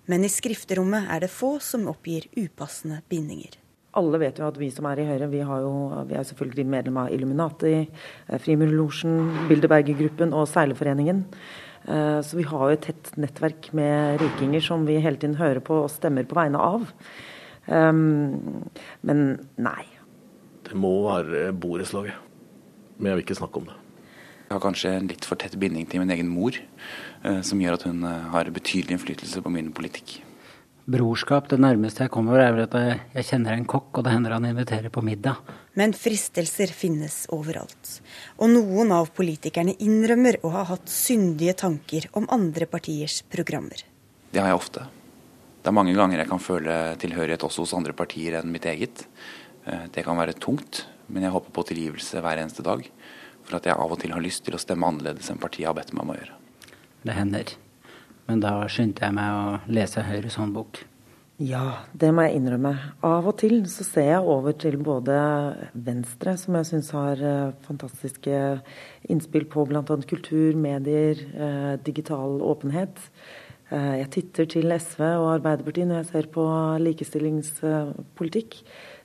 Men 0.07 0.23
i 0.23 0.31
skrifterommet 0.31 1.11
er 1.11 1.25
det 1.25 1.31
få 1.33 1.57
som 1.63 1.89
oppgir 1.91 2.29
upassende 2.39 3.01
bindinger. 3.11 3.57
Alle 3.99 4.21
vet 4.21 4.39
jo 4.39 4.47
at 4.47 4.59
vi 4.61 4.69
som 4.71 4.87
er 4.87 5.01
i 5.01 5.07
Høyre, 5.09 5.27
vi, 5.31 5.41
jo, 5.43 5.73
vi 6.07 6.15
er 6.15 6.27
selvfølgelig 6.29 6.67
medlem 6.71 7.01
av 7.01 7.11
Illuminati, 7.11 7.73
Frimurlosjen, 8.45 9.47
Bilderberger-gruppen 9.49 10.31
og 10.37 10.47
Seilerforeningen. 10.47 11.25
Eh, 11.87 12.19
så 12.25 12.37
vi 12.37 12.45
har 12.49 12.65
jo 12.65 12.75
et 12.75 12.85
tett 12.89 13.11
nettverk 13.19 13.71
med 13.77 14.19
rikinger 14.21 14.63
som 14.63 14.85
vi 14.87 14.99
hele 14.99 15.19
tiden 15.19 15.39
hører 15.39 15.61
på 15.63 15.83
og 15.85 15.91
stemmer 15.93 16.27
på 16.27 16.37
vegne 16.37 16.59
av. 16.59 16.89
Ehm, 17.69 18.65
men 19.05 19.21
nei, 19.61 19.85
det 20.67 20.77
må 20.77 20.91
være 21.07 21.49
borettslaget. 21.53 22.17
Men 22.97 23.11
jeg 23.11 23.19
vil 23.19 23.25
ikke 23.27 23.39
snakke 23.39 23.61
om 23.61 23.69
det. 23.69 23.77
Jeg 24.49 24.55
har 24.55 24.63
kanskje 24.63 24.91
en 24.97 25.07
litt 25.11 25.27
for 25.29 25.39
tett 25.39 25.55
binding 25.61 25.85
til 25.89 26.01
min 26.01 26.11
egen 26.13 26.29
mor, 26.29 26.55
eh, 26.57 27.41
som 27.45 27.61
gjør 27.61 27.77
at 27.77 27.85
hun 27.87 28.03
eh, 28.03 28.27
har 28.33 28.49
betydelig 28.49 28.97
innflytelse 28.97 29.43
på 29.45 29.53
min 29.53 29.71
politikk. 29.71 30.19
Brorskap, 30.89 31.47
det 31.51 31.61
nærmeste 31.61 32.07
jeg 32.07 32.11
kommer, 32.11 32.41
er 32.41 32.55
vel 32.55 32.65
at 32.65 32.75
jeg 33.13 33.27
kjenner 33.27 33.53
en 33.53 33.67
kokk, 33.69 33.91
og 33.93 34.05
det 34.07 34.13
hender 34.15 34.33
han 34.33 34.47
inviterer 34.49 34.89
på 34.89 35.05
middag. 35.05 35.37
Men 35.77 35.93
fristelser 35.93 36.71
finnes 36.73 37.23
overalt. 37.35 37.99
Og 38.41 38.49
noen 38.51 38.93
av 38.95 39.11
politikerne 39.15 39.75
innrømmer 39.83 40.39
å 40.43 40.53
ha 40.55 40.63
hatt 40.71 40.89
syndige 40.89 41.53
tanker 41.61 42.09
om 42.17 42.25
andre 42.33 42.65
partiers 42.69 43.21
programmer. 43.29 43.83
Det 44.31 44.41
har 44.41 44.51
jeg 44.51 44.59
ofte. 44.59 44.87
Det 45.59 45.69
er 45.69 45.75
mange 45.75 45.93
ganger 45.97 46.21
jeg 46.21 46.31
kan 46.31 46.41
føle 46.41 46.75
tilhørighet 47.01 47.45
også 47.45 47.65
hos 47.65 47.75
andre 47.77 47.93
partier 47.93 48.39
enn 48.39 48.51
mitt 48.53 48.65
eget. 48.69 49.05
Eh, 49.65 49.85
det 49.93 50.05
kan 50.07 50.17
være 50.17 50.37
tungt, 50.39 50.85
men 51.07 51.25
jeg 51.25 51.35
håper 51.35 51.53
på 51.53 51.65
tilgivelse 51.71 52.21
hver 52.23 52.41
eneste 52.41 52.65
dag. 52.65 52.85
For 53.45 53.59
at 53.59 53.67
jeg 53.67 53.77
av 53.77 53.91
og 53.91 53.99
til 54.01 54.13
har 54.13 54.23
lyst 54.23 54.45
til 54.45 54.57
å 54.57 54.61
stemme 54.61 54.87
annerledes 54.87 55.29
enn 55.31 55.41
partiet 55.41 55.69
har 55.69 55.77
bedt 55.77 55.93
meg 55.93 56.05
om 56.05 56.13
å 56.13 56.19
gjøre. 56.19 56.37
Det 57.05 57.15
hender. 57.15 57.55
Men 58.29 58.43
da 58.43 58.53
skyndte 58.69 59.07
jeg 59.07 59.15
meg 59.17 59.35
å 59.35 59.73
lese 59.73 60.05
Høyres 60.05 60.37
håndbok. 60.37 60.83
Ja, 61.39 61.85
det 61.95 62.09
må 62.11 62.25
jeg 62.25 62.35
innrømme. 62.35 62.73
Av 63.07 63.27
og 63.29 63.37
til 63.39 63.61
så 63.71 63.85
ser 63.87 64.09
jeg 64.09 64.25
over 64.27 64.51
til 64.59 64.75
både 64.83 65.15
Venstre, 65.71 66.33
som 66.35 66.57
jeg 66.59 66.67
syns 66.67 66.89
har 66.91 67.21
eh, 67.23 67.53
fantastiske 67.63 68.39
innspill 69.07 69.45
på 69.47 69.63
bl.a. 69.69 69.79
kultur, 70.09 70.57
medier, 70.59 71.21
eh, 71.31 71.77
digital 71.85 72.41
åpenhet. 72.43 72.99
Jeg 73.69 74.07
titter 74.09 74.47
til 74.49 74.73
SV 74.81 75.03
og 75.05 75.27
Arbeiderpartiet 75.35 75.85
når 75.85 75.99
jeg 75.99 76.07
ser 76.09 76.27
på 76.33 76.43
likestillingspolitikk. 76.81 78.57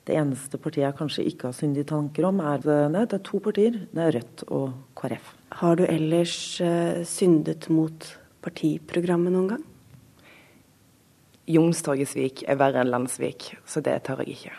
Det 0.09 0.16
eneste 0.16 0.57
partiet 0.57 0.87
jeg 0.87 0.97
kanskje 1.03 1.27
ikke 1.29 1.51
har 1.51 1.59
syndige 1.59 1.90
tanker 1.90 2.25
om, 2.31 2.40
er 2.40 2.64
nei, 2.88 3.03
det 3.05 3.18
er 3.18 3.27
to 3.29 3.42
partier. 3.44 3.77
Det 3.92 4.07
er 4.07 4.16
Rødt 4.16 4.47
og 4.49 4.73
KrF. 4.97 5.29
Har 5.61 5.77
du 5.77 5.85
ellers 5.85 6.38
syndet 7.12 7.68
mot 7.68 8.09
partiprogrammet 8.49 9.37
noen 9.37 9.53
gang? 9.53 9.68
Youngstorget-svik 11.50 12.46
er 12.48 12.61
verre 12.61 12.80
enn 12.80 12.92
Landsvik, 12.92 13.50
så 13.68 13.83
det 13.85 13.98
tør 14.07 14.22
jeg 14.24 14.38
ikke. 14.38 14.54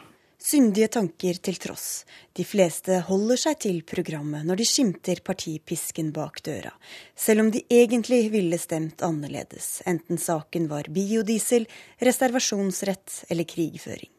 Syndige 0.46 0.92
tanker 0.94 1.40
til 1.42 1.56
tross, 1.58 2.04
de 2.38 2.44
fleste 2.46 3.00
holder 3.08 3.40
seg 3.42 3.56
til 3.64 3.80
programmet 3.88 4.46
når 4.46 4.60
de 4.60 4.68
skimter 4.70 5.24
partipisken 5.26 6.12
bak 6.14 6.44
døra, 6.46 6.74
selv 7.18 7.42
om 7.42 7.50
de 7.56 7.64
egentlig 7.72 8.28
ville 8.34 8.60
stemt 8.62 9.02
annerledes, 9.08 9.80
enten 9.90 10.22
saken 10.22 10.68
var 10.70 10.92
biodiesel, 10.94 11.66
reservasjonsrett 11.98 13.24
eller 13.34 13.50
krigføring. 13.50 14.12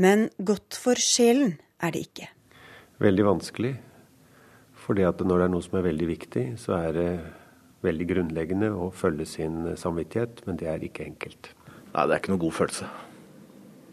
Men 0.00 0.30
godt 0.38 0.78
for 0.80 0.96
sjelen 0.96 1.58
er 1.82 1.92
det 1.92 2.06
ikke. 2.06 2.30
Veldig 3.02 3.28
vanskelig. 3.28 3.74
Fordi 4.86 5.04
at 5.04 5.20
når 5.20 5.42
det 5.42 5.48
er 5.48 5.54
noe 5.58 5.66
som 5.66 5.76
er 5.76 5.88
veldig 5.90 6.08
viktig, 6.14 6.46
så 6.62 6.78
er 6.78 6.96
det 6.96 7.10
veldig 7.84 8.08
grunnleggende 8.14 8.72
å 8.72 8.88
følge 8.94 9.26
sin 9.28 9.60
samvittighet, 9.76 10.44
men 10.46 10.56
det 10.62 10.70
er 10.72 10.88
ikke 10.88 11.04
enkelt. 11.04 11.55
Nei, 11.96 12.04
det 12.04 12.12
er 12.12 12.20
ikke 12.20 12.32
noe 12.34 12.42
god 12.42 12.52
følelse. 12.52 12.86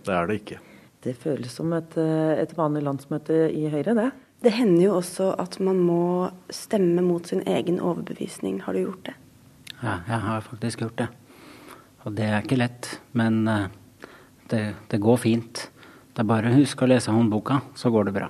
Det 0.03 0.11
er 0.11 0.25
det 0.27 0.35
ikke. 0.41 0.57
Det 1.03 1.13
føles 1.19 1.53
som 1.55 1.71
et, 1.71 1.97
eh, 1.97 2.41
et 2.41 2.51
vanlig 2.57 2.83
landsmøte 2.83 3.47
i 3.47 3.69
Høyre, 3.71 3.95
det. 3.95 4.11
Det 4.43 4.51
hender 4.51 4.83
jo 4.83 4.95
også 4.97 5.29
at 5.39 5.55
man 5.63 5.79
må 5.79 6.31
stemme 6.51 7.01
mot 7.01 7.25
sin 7.25 7.39
egen 7.47 7.79
overbevisning. 7.79 8.59
Har 8.61 8.73
du 8.73 8.83
gjort 8.83 9.05
det? 9.05 9.13
Ja, 9.81 10.01
jeg 10.07 10.19
har 10.19 10.41
faktisk 10.41 10.79
gjort 10.83 10.97
det. 10.97 11.07
Og 12.03 12.15
det 12.15 12.25
er 12.27 12.41
ikke 12.41 12.59
lett. 12.59 12.99
Men 13.13 13.47
uh, 13.47 13.67
det, 14.51 14.75
det 14.91 14.99
går 14.99 15.17
fint. 15.23 15.69
Det 16.11 16.19
er 16.19 16.27
bare 16.27 16.51
å 16.51 16.57
huske 16.57 16.83
å 16.83 16.91
lese 16.91 17.11
håndboka, 17.11 17.61
så 17.75 17.89
går 17.89 18.09
det 18.09 18.15
bra. 18.17 18.27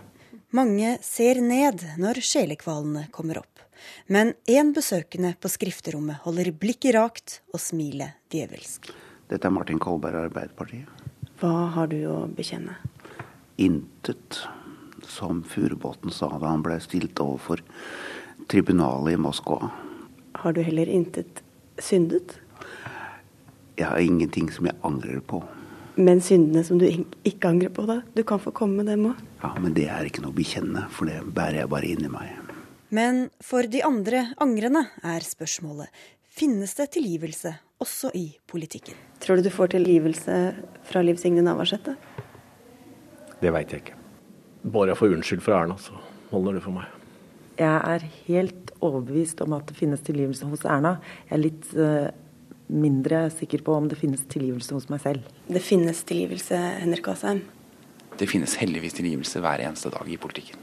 Mange 0.53 0.99
ser 1.01 1.41
ned 1.41 1.81
når 1.97 2.21
sjelekvalene 2.21 3.07
kommer 3.11 3.41
opp. 3.41 3.65
Men 4.05 4.35
én 4.45 4.69
besøkende 4.73 5.33
på 5.41 5.49
skrifterommet 5.49 6.21
holder 6.27 6.51
blikket 6.53 6.93
rakt 6.93 7.41
og 7.51 7.59
smilet 7.59 8.21
djevelsk. 8.29 8.93
Dette 9.33 9.49
er 9.49 9.53
Martin 9.55 9.79
Kolberg, 9.81 10.27
Arbeiderpartiet. 10.27 10.85
Hva 11.41 11.71
har 11.73 11.87
du 11.89 11.97
å 12.05 12.17
bekjenne? 12.29 12.75
Intet, 13.57 14.43
som 15.09 15.39
Furubotn 15.49 16.13
sa 16.13 16.29
da 16.37 16.51
han 16.51 16.61
ble 16.61 16.77
stilt 16.83 17.17
overfor 17.17 17.63
tribunalet 18.53 19.15
i 19.15 19.21
Moskva. 19.23 19.71
Har 20.37 20.53
du 20.53 20.61
heller 20.61 20.85
intet 20.85 21.41
syndet? 21.81 22.37
Jeg 23.73 23.89
har 23.89 24.05
ingenting 24.05 24.51
som 24.53 24.69
jeg 24.69 24.77
angrer 24.85 25.25
på. 25.25 25.41
Men 25.97 26.21
syndene 26.21 26.61
som 26.65 26.77
du 26.77 26.85
ikke 26.85 27.49
angrer 27.49 27.73
på, 27.73 27.87
da? 27.89 28.03
Du 28.13 28.21
kan 28.21 28.41
få 28.41 28.53
komme 28.53 28.83
med 28.83 28.93
dem 28.93 29.09
òg. 29.09 29.27
Ja, 29.41 29.55
men 29.57 29.73
det 29.73 29.89
er 29.89 30.05
ikke 30.05 30.21
noe 30.21 30.33
å 30.33 30.37
bekjenne, 30.37 30.85
for 30.93 31.09
det 31.09 31.23
bærer 31.25 31.63
jeg 31.63 31.73
bare 31.73 31.89
inni 31.89 32.13
meg. 32.13 32.37
Men 32.93 33.31
for 33.41 33.65
de 33.65 33.81
andre 33.81 34.27
angrende 34.37 34.85
er 35.01 35.25
spørsmålet 35.25 35.89
finnes 36.33 36.77
det 36.77 36.91
tilgivelse 36.93 37.57
også 37.83 38.11
i 38.17 38.25
politikken. 38.49 38.97
Tror 39.23 39.39
du 39.39 39.45
du 39.45 39.53
får 39.53 39.75
tilgivelse 39.75 40.39
fra 40.87 41.03
Liv 41.03 41.19
Signe 41.21 41.43
Navarsete? 41.45 41.95
Det 43.43 43.51
veit 43.53 43.71
jeg 43.71 43.83
ikke. 43.83 43.99
Bare 44.63 44.93
jeg 44.93 44.99
får 44.99 45.15
unnskyld 45.17 45.43
fra 45.43 45.61
Erna, 45.61 45.77
så 45.77 45.95
holder 46.31 46.57
det 46.57 46.65
for 46.65 46.75
meg. 46.75 46.99
Jeg 47.59 47.69
er 47.93 48.05
helt 48.25 48.71
overbevist 48.81 49.41
om 49.45 49.53
at 49.57 49.67
det 49.69 49.77
finnes 49.77 50.01
tilgivelse 50.05 50.47
hos 50.49 50.63
Erna. 50.65 50.95
Jeg 51.27 51.37
er 51.37 51.43
litt 51.43 51.73
uh, 51.77 52.07
mindre 52.73 53.27
sikker 53.33 53.61
på 53.65 53.75
om 53.77 53.89
det 53.91 53.99
finnes 53.99 54.23
tilgivelse 54.31 54.73
hos 54.73 54.87
meg 54.89 55.03
selv. 55.03 55.27
Det 55.47 55.61
finnes 55.61 56.01
tilgivelse, 56.07 56.57
Henrik 56.81 57.09
Asheim? 57.11 57.43
Det 58.17 58.29
finnes 58.29 58.55
heldigvis 58.61 58.95
tilgivelse 58.97 59.41
hver 59.43 59.65
eneste 59.65 59.91
dag 59.93 60.09
i 60.09 60.17
politikken. 60.21 60.61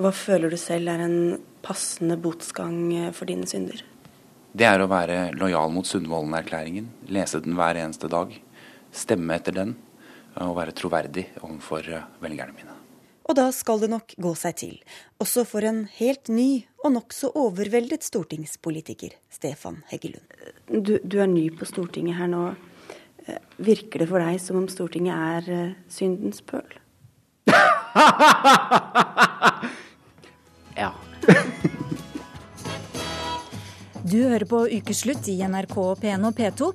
Hva 0.00 0.12
føler 0.16 0.52
du 0.52 0.56
selv 0.60 0.88
er 0.88 1.02
en 1.04 1.40
passende 1.64 2.16
botsgang 2.20 3.12
for 3.16 3.28
dine 3.28 3.48
synder? 3.48 3.82
Det 4.50 4.66
er 4.66 4.82
å 4.82 4.88
være 4.90 5.30
lojal 5.38 5.70
mot 5.70 5.86
Sundvolden-erklæringen, 5.86 6.88
lese 7.14 7.38
den 7.44 7.54
hver 7.58 7.78
eneste 7.78 8.10
dag, 8.10 8.32
stemme 8.90 9.36
etter 9.38 9.54
den 9.54 9.76
og 10.40 10.56
være 10.58 10.74
troverdig 10.74 11.28
overfor 11.44 11.86
velgerne 12.22 12.54
mine. 12.56 12.74
Og 13.30 13.36
da 13.38 13.46
skal 13.54 13.78
det 13.78 13.92
nok 13.92 14.16
gå 14.18 14.32
seg 14.34 14.56
til, 14.58 14.74
også 15.22 15.44
for 15.46 15.62
en 15.66 15.84
helt 16.00 16.28
ny 16.34 16.66
og 16.82 16.96
nokså 16.96 17.30
overveldet 17.38 18.02
stortingspolitiker 18.02 19.14
Stefan 19.30 19.84
Heggelund. 19.92 20.26
Du, 20.66 20.98
du, 20.98 21.20
er 21.22 21.30
ny 21.30 21.46
på 21.54 21.68
Stortinget 21.68 22.18
her 22.18 22.30
nå. 22.32 22.48
Eh, 23.26 23.38
virker 23.62 24.02
det 24.02 24.08
for 24.10 24.18
deg 24.24 24.40
som 24.42 24.58
om 24.58 24.66
Stortinget 24.70 25.14
er 25.14 25.70
uh, 25.70 25.74
syndens 25.92 26.42
pøl? 26.42 26.66
Du 34.10 34.16
hører 34.24 34.42
på 34.48 34.64
Ukeslutt 34.66 35.28
i 35.30 35.36
NRK 35.46 35.74
P1 36.00 36.24
og 36.26 36.34
P2. 36.34 36.70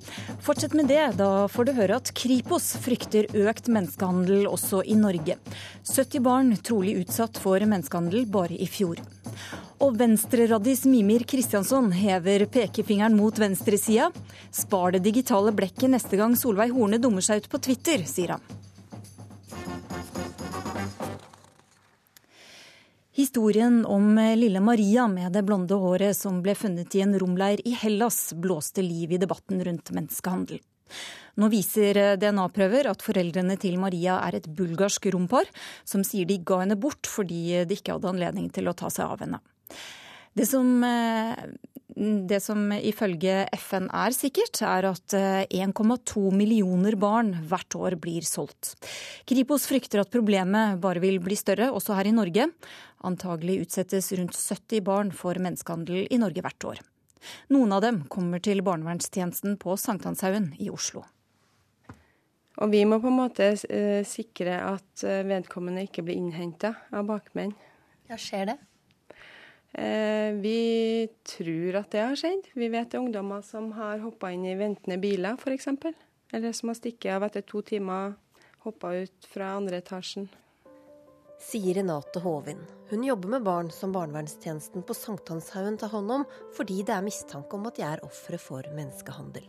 Fortsett 0.45 0.75
med 0.77 0.87
det, 0.87 1.01
da 1.19 1.49
får 1.51 1.67
du 1.67 1.71
høre 1.75 1.97
at 1.99 2.11
Kripos 2.15 2.69
frykter 2.79 3.27
økt 3.35 3.67
menneskehandel 3.67 4.45
også 4.47 4.79
i 4.87 4.95
Norge. 4.95 5.35
70 5.83 6.23
barn 6.23 6.53
trolig 6.63 6.93
utsatt 7.01 7.41
for 7.43 7.59
menneskehandel 7.59 8.23
bare 8.31 8.55
i 8.55 8.69
fjor. 8.71 9.01
Og 9.83 9.97
venstreraddis 9.99 10.85
Mimir 10.87 11.25
Kristjansson 11.27 11.91
hever 11.97 12.47
pekefingeren 12.53 13.17
mot 13.19 13.35
venstresida. 13.41 14.13
Spar 14.55 14.95
det 14.95 15.03
digitale 15.09 15.51
blekket 15.51 15.91
neste 15.91 16.21
gang 16.21 16.39
Solveig 16.39 16.71
Horne 16.77 17.01
dummer 17.03 17.25
seg 17.25 17.43
ut 17.43 17.51
på 17.51 17.59
Twitter, 17.67 18.07
sier 18.07 18.37
han. 18.37 18.64
Historien 23.15 23.85
om 23.85 24.17
lille 24.35 24.59
Maria 24.59 25.07
med 25.07 25.31
det 25.31 25.45
blonde 25.47 25.75
håret 25.79 26.17
som 26.17 26.41
ble 26.43 26.51
funnet 26.59 26.95
i 26.97 26.99
en 26.99 27.15
romleir 27.15 27.61
i 27.63 27.71
Hellas, 27.79 28.33
blåste 28.35 28.83
liv 28.83 29.13
i 29.15 29.19
debatten 29.21 29.61
rundt 29.63 29.93
menneskehandel. 29.95 30.59
Nå 31.39 31.47
viser 31.51 32.17
DNA-prøver 32.19 32.89
at 32.91 33.05
foreldrene 33.05 33.55
til 33.59 33.77
Maria 33.79 34.17
er 34.27 34.35
et 34.41 34.49
bulgarsk 34.57 35.07
rompar, 35.15 35.47
som 35.87 36.03
sier 36.03 36.27
de 36.27 36.41
ga 36.43 36.59
henne 36.65 36.75
bort 36.75 37.07
fordi 37.07 37.63
de 37.63 37.77
ikke 37.79 37.95
hadde 37.95 38.11
anledning 38.11 38.51
til 38.51 38.67
å 38.67 38.75
ta 38.75 38.91
seg 38.91 39.07
av 39.07 39.23
henne. 39.23 39.39
Det 40.35 40.43
som, 40.51 40.83
det 41.95 42.41
som 42.43 42.73
ifølge 42.75 43.45
FN 43.55 43.85
er 43.95 44.15
sikkert, 44.15 44.59
er 44.67 44.89
at 44.89 45.15
1,2 45.15 46.23
millioner 46.35 46.97
barn 46.99 47.31
hvert 47.47 47.77
år 47.79 47.95
blir 48.03 48.25
solgt. 48.27 48.73
Kripos 49.27 49.67
frykter 49.69 50.03
at 50.03 50.11
problemet 50.11 50.81
bare 50.83 50.99
vil 51.03 51.21
bli 51.23 51.37
større, 51.39 51.71
også 51.71 51.95
her 51.95 52.11
i 52.11 52.15
Norge. 52.15 52.49
Antagelig 53.07 53.61
utsettes 53.63 54.11
rundt 54.19 54.35
70 54.35 54.83
barn 54.83 55.15
for 55.15 55.39
menneskehandel 55.39 56.05
i 56.11 56.19
Norge 56.19 56.43
hvert 56.43 56.67
år. 56.67 56.83
Noen 57.53 57.73
av 57.75 57.83
dem 57.85 58.03
kommer 58.11 58.41
til 58.43 58.63
barnevernstjenesten 58.65 59.57
på 59.61 59.75
Sankthanshaugen 59.79 60.51
i 60.61 60.69
Oslo. 60.73 61.05
Og 62.63 62.71
vi 62.71 62.85
må 62.87 63.01
på 63.03 63.11
en 63.11 63.19
måte 63.19 63.49
uh, 63.55 64.01
sikre 64.07 64.59
at 64.63 65.03
uh, 65.03 65.23
vedkommende 65.27 65.83
ikke 65.87 66.05
blir 66.07 66.19
innhenta 66.19 66.75
av 66.95 67.07
bakmenn. 67.09 67.51
Ja, 68.09 68.19
Skjer 68.21 68.51
det? 68.53 68.57
Uh, 69.75 70.31
vi 70.39 71.09
tror 71.27 71.81
at 71.81 71.91
det 71.91 72.05
har 72.05 72.19
skjedd. 72.19 72.47
Vi 72.55 72.69
vet 72.71 72.91
det 72.91 72.99
er 72.99 73.03
ungdommer 73.03 73.43
som 73.43 73.73
har 73.75 74.03
hoppa 74.05 74.31
inn 74.31 74.47
i 74.47 74.55
ventende 74.59 74.97
biler, 75.01 75.35
f.eks. 75.35 75.67
Eller 76.33 76.55
som 76.55 76.71
har 76.71 76.79
stukket 76.79 77.11
av 77.17 77.27
etter 77.27 77.43
to 77.47 77.61
timer, 77.65 78.15
hoppa 78.65 78.95
ut 79.03 79.29
fra 79.31 79.55
andre 79.59 79.83
etasjen 79.83 80.29
sier 81.45 81.75
Renate 81.75 82.19
Håvin. 82.19 82.59
Hun 82.89 83.03
jobber 83.03 83.29
med 83.29 83.43
barn 83.43 83.71
som 83.71 83.91
barnevernstjenesten 83.91 84.83
på 84.83 84.93
Sankthanshaugen 84.93 85.77
tar 85.77 85.91
hånd 85.93 86.11
om, 86.11 86.25
fordi 86.55 86.81
det 86.85 86.95
er 86.95 87.05
mistanke 87.05 87.57
om 87.57 87.67
at 87.69 87.77
de 87.77 87.85
er 87.85 88.03
ofre 88.05 88.39
for 88.41 88.67
menneskehandel. 88.75 89.45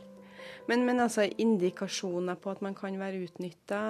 Men, 0.68 0.84
men 0.86 1.00
altså 1.00 1.26
indikasjoner 1.26 2.38
på 2.42 2.52
at 2.52 2.62
man 2.64 2.74
kan 2.74 2.98
være 2.98 3.22
utnytta 3.26 3.80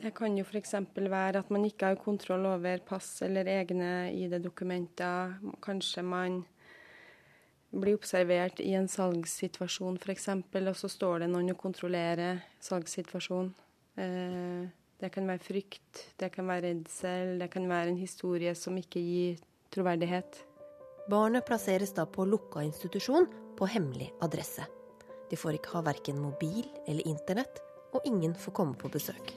det 0.00 0.14
kan 0.16 0.36
jo 0.38 0.44
f.eks. 0.46 0.74
være 0.96 1.42
at 1.42 1.50
man 1.52 1.64
ikke 1.68 1.92
har 1.92 2.00
kontroll 2.00 2.46
over 2.48 2.80
pass 2.86 3.20
eller 3.26 3.48
egne 3.48 4.10
ID-dokumenter. 4.16 5.36
Kanskje 5.62 6.04
man 6.06 6.40
blir 7.70 7.98
observert 7.98 8.60
i 8.64 8.72
en 8.78 8.88
salgssituasjon 8.90 10.00
f.eks., 10.00 10.28
og 10.32 10.76
så 10.76 10.90
står 10.90 11.24
det 11.24 11.30
noen 11.30 11.52
og 11.52 11.60
kontrollerer 11.60 12.40
salgssituasjonen. 12.64 13.52
Eh, 14.00 14.68
det 15.00 15.08
kan 15.14 15.28
være 15.28 15.44
frykt, 15.44 16.04
det 16.20 16.28
kan 16.34 16.48
være 16.48 16.68
redsel, 16.68 17.38
det 17.40 17.48
kan 17.52 17.68
være 17.68 17.94
en 17.94 18.00
historie 18.00 18.52
som 18.58 18.76
ikke 18.76 19.00
gir 19.00 19.40
troverdighet. 19.72 20.42
Barnet 21.10 21.46
plasseres 21.48 21.94
da 21.96 22.04
på 22.04 22.26
lukka 22.28 22.64
institusjon 22.66 23.28
på 23.56 23.68
hemmelig 23.70 24.10
adresse. 24.22 24.66
De 25.30 25.38
får 25.38 25.56
ikke 25.56 25.76
ha 25.76 25.84
verken 25.86 26.20
mobil 26.20 26.64
eller 26.86 27.06
internett, 27.08 27.62
og 27.94 28.04
ingen 28.06 28.34
får 28.36 28.56
komme 28.60 28.76
på 28.78 28.92
besøk. 28.92 29.32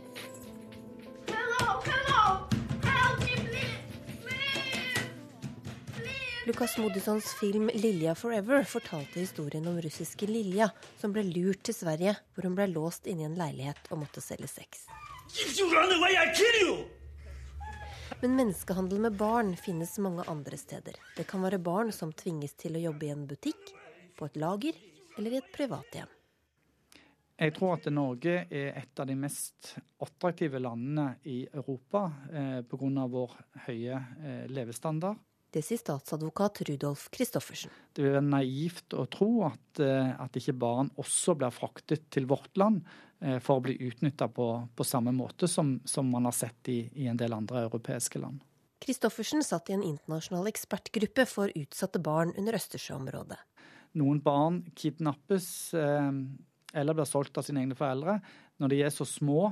Lukas 6.46 6.78
Modussons 6.78 7.26
film 7.40 7.70
'Lilja 7.74 8.16
Forever' 8.16 8.64
fortalte 8.64 9.20
historien 9.20 9.68
om 9.68 9.82
russiske 9.82 10.28
Lilja, 10.28 10.70
som 11.00 11.14
ble 11.16 11.24
lurt 11.24 11.62
til 11.64 11.76
Sverige, 11.76 12.18
hvor 12.36 12.44
hun 12.44 12.58
ble 12.58 12.66
låst 12.68 13.08
inne 13.08 13.24
i 13.24 13.28
en 13.30 13.38
leilighet 13.40 13.88
og 13.90 14.02
måtte 14.02 14.20
selge 14.22 14.50
sex. 14.52 14.84
Men 18.20 18.36
menneskehandel 18.36 19.00
med 19.06 19.16
barn 19.16 19.56
finnes 19.56 19.96
mange 20.04 20.28
andre 20.28 20.60
steder. 20.60 21.00
Det 21.16 21.28
kan 21.32 21.42
være 21.48 21.64
barn 21.64 21.96
som 21.96 22.12
tvinges 22.12 22.58
til 22.60 22.76
å 22.76 22.84
jobbe 22.90 23.08
i 23.08 23.14
en 23.16 23.24
butikk, 23.30 23.72
på 24.20 24.28
et 24.28 24.36
lager 24.36 24.76
eller 25.18 25.32
i 25.32 25.40
et 25.40 25.52
privathjem. 25.56 26.12
Jeg 27.44 27.52
tror 27.58 27.74
at 27.76 27.88
Norge 27.92 28.34
er 28.48 28.70
et 28.80 29.00
av 29.02 29.08
de 29.10 29.16
mest 29.20 29.74
attraktive 30.04 30.62
landene 30.64 31.18
i 31.28 31.42
Europa 31.52 32.06
eh, 32.32 32.60
pga. 32.64 33.08
vår 33.12 33.34
høye 33.66 33.98
eh, 34.00 34.46
levestandard. 34.48 35.20
Det 35.54 35.62
sier 35.62 35.78
statsadvokat 35.78 36.64
Rudolf 36.70 37.10
Christoffersen. 37.14 37.74
Det 37.94 38.02
vil 38.02 38.16
være 38.16 38.26
naivt 38.26 38.96
å 38.96 39.04
tro 39.12 39.44
at, 39.50 39.82
eh, 39.84 40.14
at 40.16 40.40
ikke 40.40 40.56
barn 40.56 40.94
også 40.96 41.36
blir 41.38 41.52
fraktet 41.54 42.08
til 42.16 42.30
vårt 42.32 42.56
land 42.58 42.80
eh, 43.20 43.38
for 43.44 43.60
å 43.60 43.66
bli 43.68 43.76
utnytta 43.90 44.30
på, 44.32 44.48
på, 44.74 44.88
samme 44.88 45.12
måte 45.12 45.50
som, 45.52 45.76
som 45.86 46.08
man 46.10 46.30
har 46.30 46.38
sett 46.38 46.72
i, 46.72 46.80
i, 46.96 47.10
en 47.12 47.20
del 47.20 47.36
andre 47.36 47.68
europeiske 47.68 48.24
land. 48.24 48.40
Christoffersen 48.84 49.44
satt 49.44 49.70
i 49.70 49.76
en 49.76 49.84
internasjonal 49.84 50.48
ekspertgruppe 50.50 51.28
for 51.30 51.52
utsatte 51.60 52.00
barn 52.04 52.34
under 52.40 52.56
Østersjøområdet. 52.58 53.38
Noen 54.00 54.24
barn 54.26 54.64
kidnappes 54.80 55.52
eh, 55.78 56.10
eller 56.74 56.98
blir 56.98 57.10
solgt 57.10 57.38
av 57.38 57.46
sine 57.46 57.64
egne 57.64 57.78
foreldre 57.78 58.20
når 58.62 58.74
de 58.74 58.82
er 58.86 58.94
så 58.94 59.06
små 59.08 59.52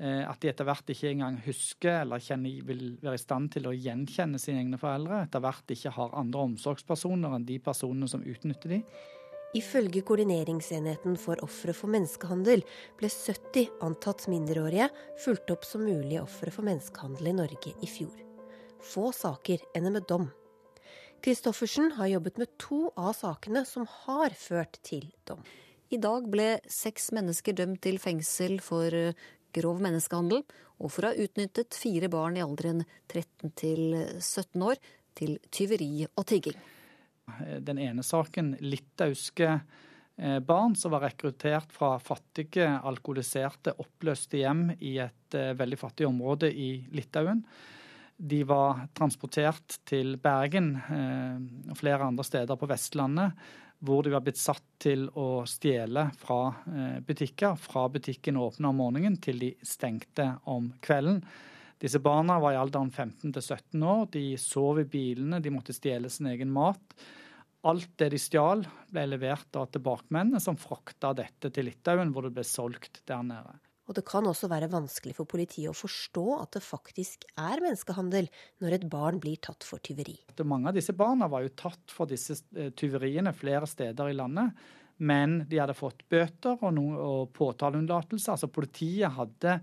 Eh, 0.00 0.22
at 0.24 0.40
de 0.40 0.48
etter 0.48 0.64
hvert 0.64 0.88
ikke 0.88 1.10
engang 1.12 1.36
husker 1.44 2.00
eller 2.00 2.22
kjenner, 2.22 2.62
vil 2.64 2.94
være 3.02 3.18
i 3.18 3.20
stand 3.20 3.50
til 3.52 3.68
å 3.68 3.74
gjenkjenne 3.76 4.40
sine 4.40 4.62
egne 4.64 4.80
foreldre. 4.80 5.26
Etter 5.26 5.42
hvert 5.44 5.74
ikke 5.74 5.92
har 5.98 6.14
andre 6.18 6.46
omsorgspersoner 6.48 7.36
enn 7.36 7.44
de 7.48 7.58
personene 7.62 8.08
som 8.10 8.24
utnytter 8.24 8.78
de. 8.78 8.80
Ifølge 9.60 10.00
Koordineringsenheten 10.08 11.18
for 11.20 11.36
ofre 11.44 11.74
for 11.76 11.92
menneskehandel 11.92 12.64
ble 12.96 13.10
70 13.12 13.82
antatt 13.84 14.24
mindreårige 14.32 14.86
fulgt 15.20 15.52
opp 15.52 15.66
som 15.68 15.84
mulige 15.84 16.22
ofre 16.24 16.54
for 16.54 16.64
menneskehandel 16.64 17.28
i 17.28 17.34
Norge 17.36 17.74
i 17.84 17.90
fjor. 17.90 18.14
Få 18.82 19.10
saker 19.14 19.60
ender 19.76 19.92
med 19.98 20.08
dom. 20.08 20.30
Christoffersen 21.22 21.92
har 21.98 22.08
jobbet 22.14 22.40
med 22.40 22.56
to 22.58 22.86
av 22.96 23.12
sakene 23.20 23.66
som 23.68 23.84
har 24.06 24.32
ført 24.34 24.80
til 24.88 25.04
dom. 25.28 25.44
I 25.92 25.98
dag 26.00 26.24
ble 26.32 26.56
seks 26.72 27.10
mennesker 27.12 27.52
dømt 27.58 27.82
til 27.84 27.98
fengsel 28.00 28.56
for 28.64 28.94
grov 29.52 29.80
menneskehandel, 29.84 30.40
og 30.80 30.90
for 30.90 31.04
å 31.04 31.12
ha 31.12 31.24
utnyttet 31.24 31.76
fire 31.76 32.08
barn 32.12 32.38
i 32.38 32.44
alderen 32.44 32.80
13 33.12 33.52
til 33.60 33.82
17 34.16 34.64
år 34.64 34.80
til 35.18 35.36
tyveri 35.52 36.06
og 36.08 36.24
tigging. 36.30 36.56
Den 37.62 37.78
ene 37.78 38.04
saken, 38.04 38.54
litauiske 38.60 39.48
eh, 39.52 40.38
barn 40.44 40.74
som 40.78 40.94
var 40.94 41.06
rekruttert 41.06 41.70
fra 41.72 41.94
fattige, 42.02 42.66
alkoholiserte, 42.82 43.76
oppløste 43.82 44.40
hjem 44.42 44.70
i 44.80 44.96
et 45.04 45.36
eh, 45.38 45.52
veldig 45.58 45.78
fattig 45.78 46.08
område 46.08 46.50
i 46.50 46.72
Litauen. 46.96 47.44
De 48.16 48.42
var 48.46 48.86
transportert 48.96 49.78
til 49.88 50.16
Bergen 50.22 50.74
eh, 50.82 51.36
og 51.70 51.78
flere 51.78 52.08
andre 52.08 52.26
steder 52.26 52.58
på 52.58 52.70
Vestlandet 52.70 53.36
hvor 53.82 54.04
de 54.06 54.12
var 54.14 54.22
blitt 54.22 54.38
satt 54.38 54.62
til 54.82 55.08
å 55.18 55.42
stjele 55.48 56.06
fra 56.20 56.42
eh, 56.70 56.98
butikker, 57.02 57.56
fra 57.58 57.88
butikken 57.90 58.38
åpna 58.38 58.70
om 58.70 58.78
morgenen 58.78 59.16
til 59.22 59.40
de 59.42 59.50
stengte 59.66 60.28
om 60.50 60.70
kvelden. 60.82 61.18
Disse 61.82 61.98
barna 61.98 62.36
var 62.38 62.54
i 62.54 62.60
alderen 62.60 62.92
15 62.92 63.32
til 63.34 63.42
17 63.42 63.82
år. 63.82 64.04
De 64.14 64.24
sov 64.38 64.78
i 64.78 64.86
bilene, 64.86 65.42
de 65.42 65.50
måtte 65.50 65.74
stjele 65.74 66.10
sin 66.14 66.30
egen 66.30 66.52
mat. 66.54 66.94
Alt 67.66 67.90
det 67.98 68.12
de 68.14 68.22
stjal, 68.22 68.62
ble 68.90 69.06
levert 69.10 69.58
av 69.58 69.68
tilbakemennene, 69.74 70.38
som 70.42 70.58
frakta 70.58 71.10
dette 71.18 71.50
til 71.50 71.66
Litauen, 71.66 72.14
hvor 72.14 72.26
det 72.26 72.36
ble 72.38 72.46
solgt 72.46 73.02
der 73.10 73.26
nede. 73.26 73.58
Og 73.90 73.96
det 73.98 74.04
kan 74.06 74.26
også 74.28 74.46
være 74.50 74.70
vanskelig 74.70 75.16
for 75.16 75.28
politiet 75.28 75.70
å 75.70 75.76
forstå 75.76 76.26
at 76.38 76.52
det 76.54 76.62
faktisk 76.62 77.26
er 77.34 77.62
menneskehandel 77.64 78.28
når 78.62 78.76
et 78.76 78.86
barn 78.90 79.18
blir 79.22 79.40
tatt 79.42 79.66
for 79.66 79.82
tyveri. 79.82 80.14
Mange 80.46 80.70
av 80.70 80.78
disse 80.78 80.94
barna 80.94 81.26
var 81.30 81.42
jo 81.42 81.54
tatt 81.58 81.90
for 81.90 82.10
disse 82.10 82.38
eh, 82.54 82.70
tyveriene 82.78 83.34
flere 83.34 83.66
steder 83.66 84.12
i 84.12 84.16
landet. 84.18 84.54
Men 85.02 85.40
de 85.50 85.58
hadde 85.58 85.74
fått 85.74 86.04
bøter 86.12 86.60
og, 86.60 86.70
no 86.76 86.84
og 86.94 87.32
påtaleunnlatelse. 87.34 88.36
Altså 88.36 88.50
politiet 88.52 89.10
hadde 89.16 89.56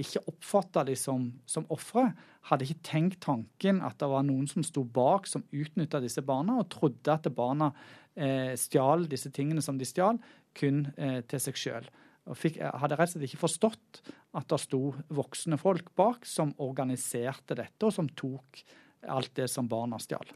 ikke 0.00 0.22
oppfatta 0.28 0.84
de 0.86 0.94
som, 0.98 1.28
som 1.48 1.66
ofre, 1.72 2.10
hadde 2.48 2.66
ikke 2.66 2.84
tenkt 2.84 3.20
tanken 3.24 3.80
at 3.84 3.96
det 4.00 4.08
var 4.12 4.24
noen 4.26 4.48
som 4.48 4.64
sto 4.64 4.84
bak, 4.84 5.28
som 5.28 5.44
utnytta 5.52 6.02
disse 6.04 6.24
barna, 6.24 6.58
og 6.60 6.68
trodde 6.72 7.12
at 7.12 7.28
barna 7.36 7.70
eh, 8.14 8.52
stjal 8.60 9.06
disse 9.10 9.32
tingene 9.34 9.64
som 9.64 9.80
de 9.80 9.88
stjal, 9.88 10.20
kun 10.56 10.84
eh, 10.96 11.22
til 11.28 11.42
seg 11.42 11.60
sjøl. 11.60 11.88
Fikk, 12.34 12.56
hadde 12.58 12.96
rett 12.98 13.12
og 13.12 13.14
slett 13.14 13.28
ikke 13.28 13.44
forstått 13.44 14.00
at 14.34 14.48
det 14.50 14.58
sto 14.58 14.80
voksne 15.14 15.58
folk 15.60 15.92
bak 15.94 16.26
som 16.26 16.50
organiserte 16.58 17.54
dette, 17.54 17.78
og 17.86 17.94
som 17.94 18.08
tok 18.18 18.64
alt 19.06 19.30
det 19.38 19.46
som 19.52 19.68
barna 19.70 20.00
stjal. 20.02 20.26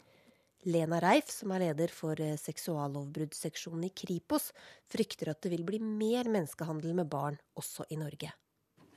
Lena 0.68 0.98
Reif, 1.00 1.30
som 1.32 1.54
er 1.54 1.64
leder 1.64 1.92
for 1.92 2.20
eh, 2.20 2.36
seksuallovbruddsseksjonen 2.36 3.88
i 3.88 3.92
Kripos, 3.96 4.50
frykter 4.92 5.32
at 5.32 5.40
det 5.42 5.54
vil 5.54 5.64
bli 5.66 5.80
mer 5.80 6.28
menneskehandel 6.28 6.92
med 6.98 7.08
barn 7.10 7.38
også 7.58 7.88
i 7.90 7.98
Norge. 7.98 8.30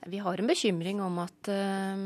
Vi 0.04 0.20
har 0.20 0.38
en 0.38 0.50
bekymring 0.50 1.00
om 1.00 1.16
at 1.22 1.48
uh, 1.48 1.96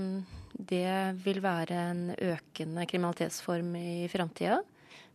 det 0.54 1.18
vil 1.24 1.40
være 1.42 1.80
en 1.90 2.02
økende 2.14 2.86
kriminalitetsform 2.86 3.74
i 3.80 4.06
framtida. 4.12 4.60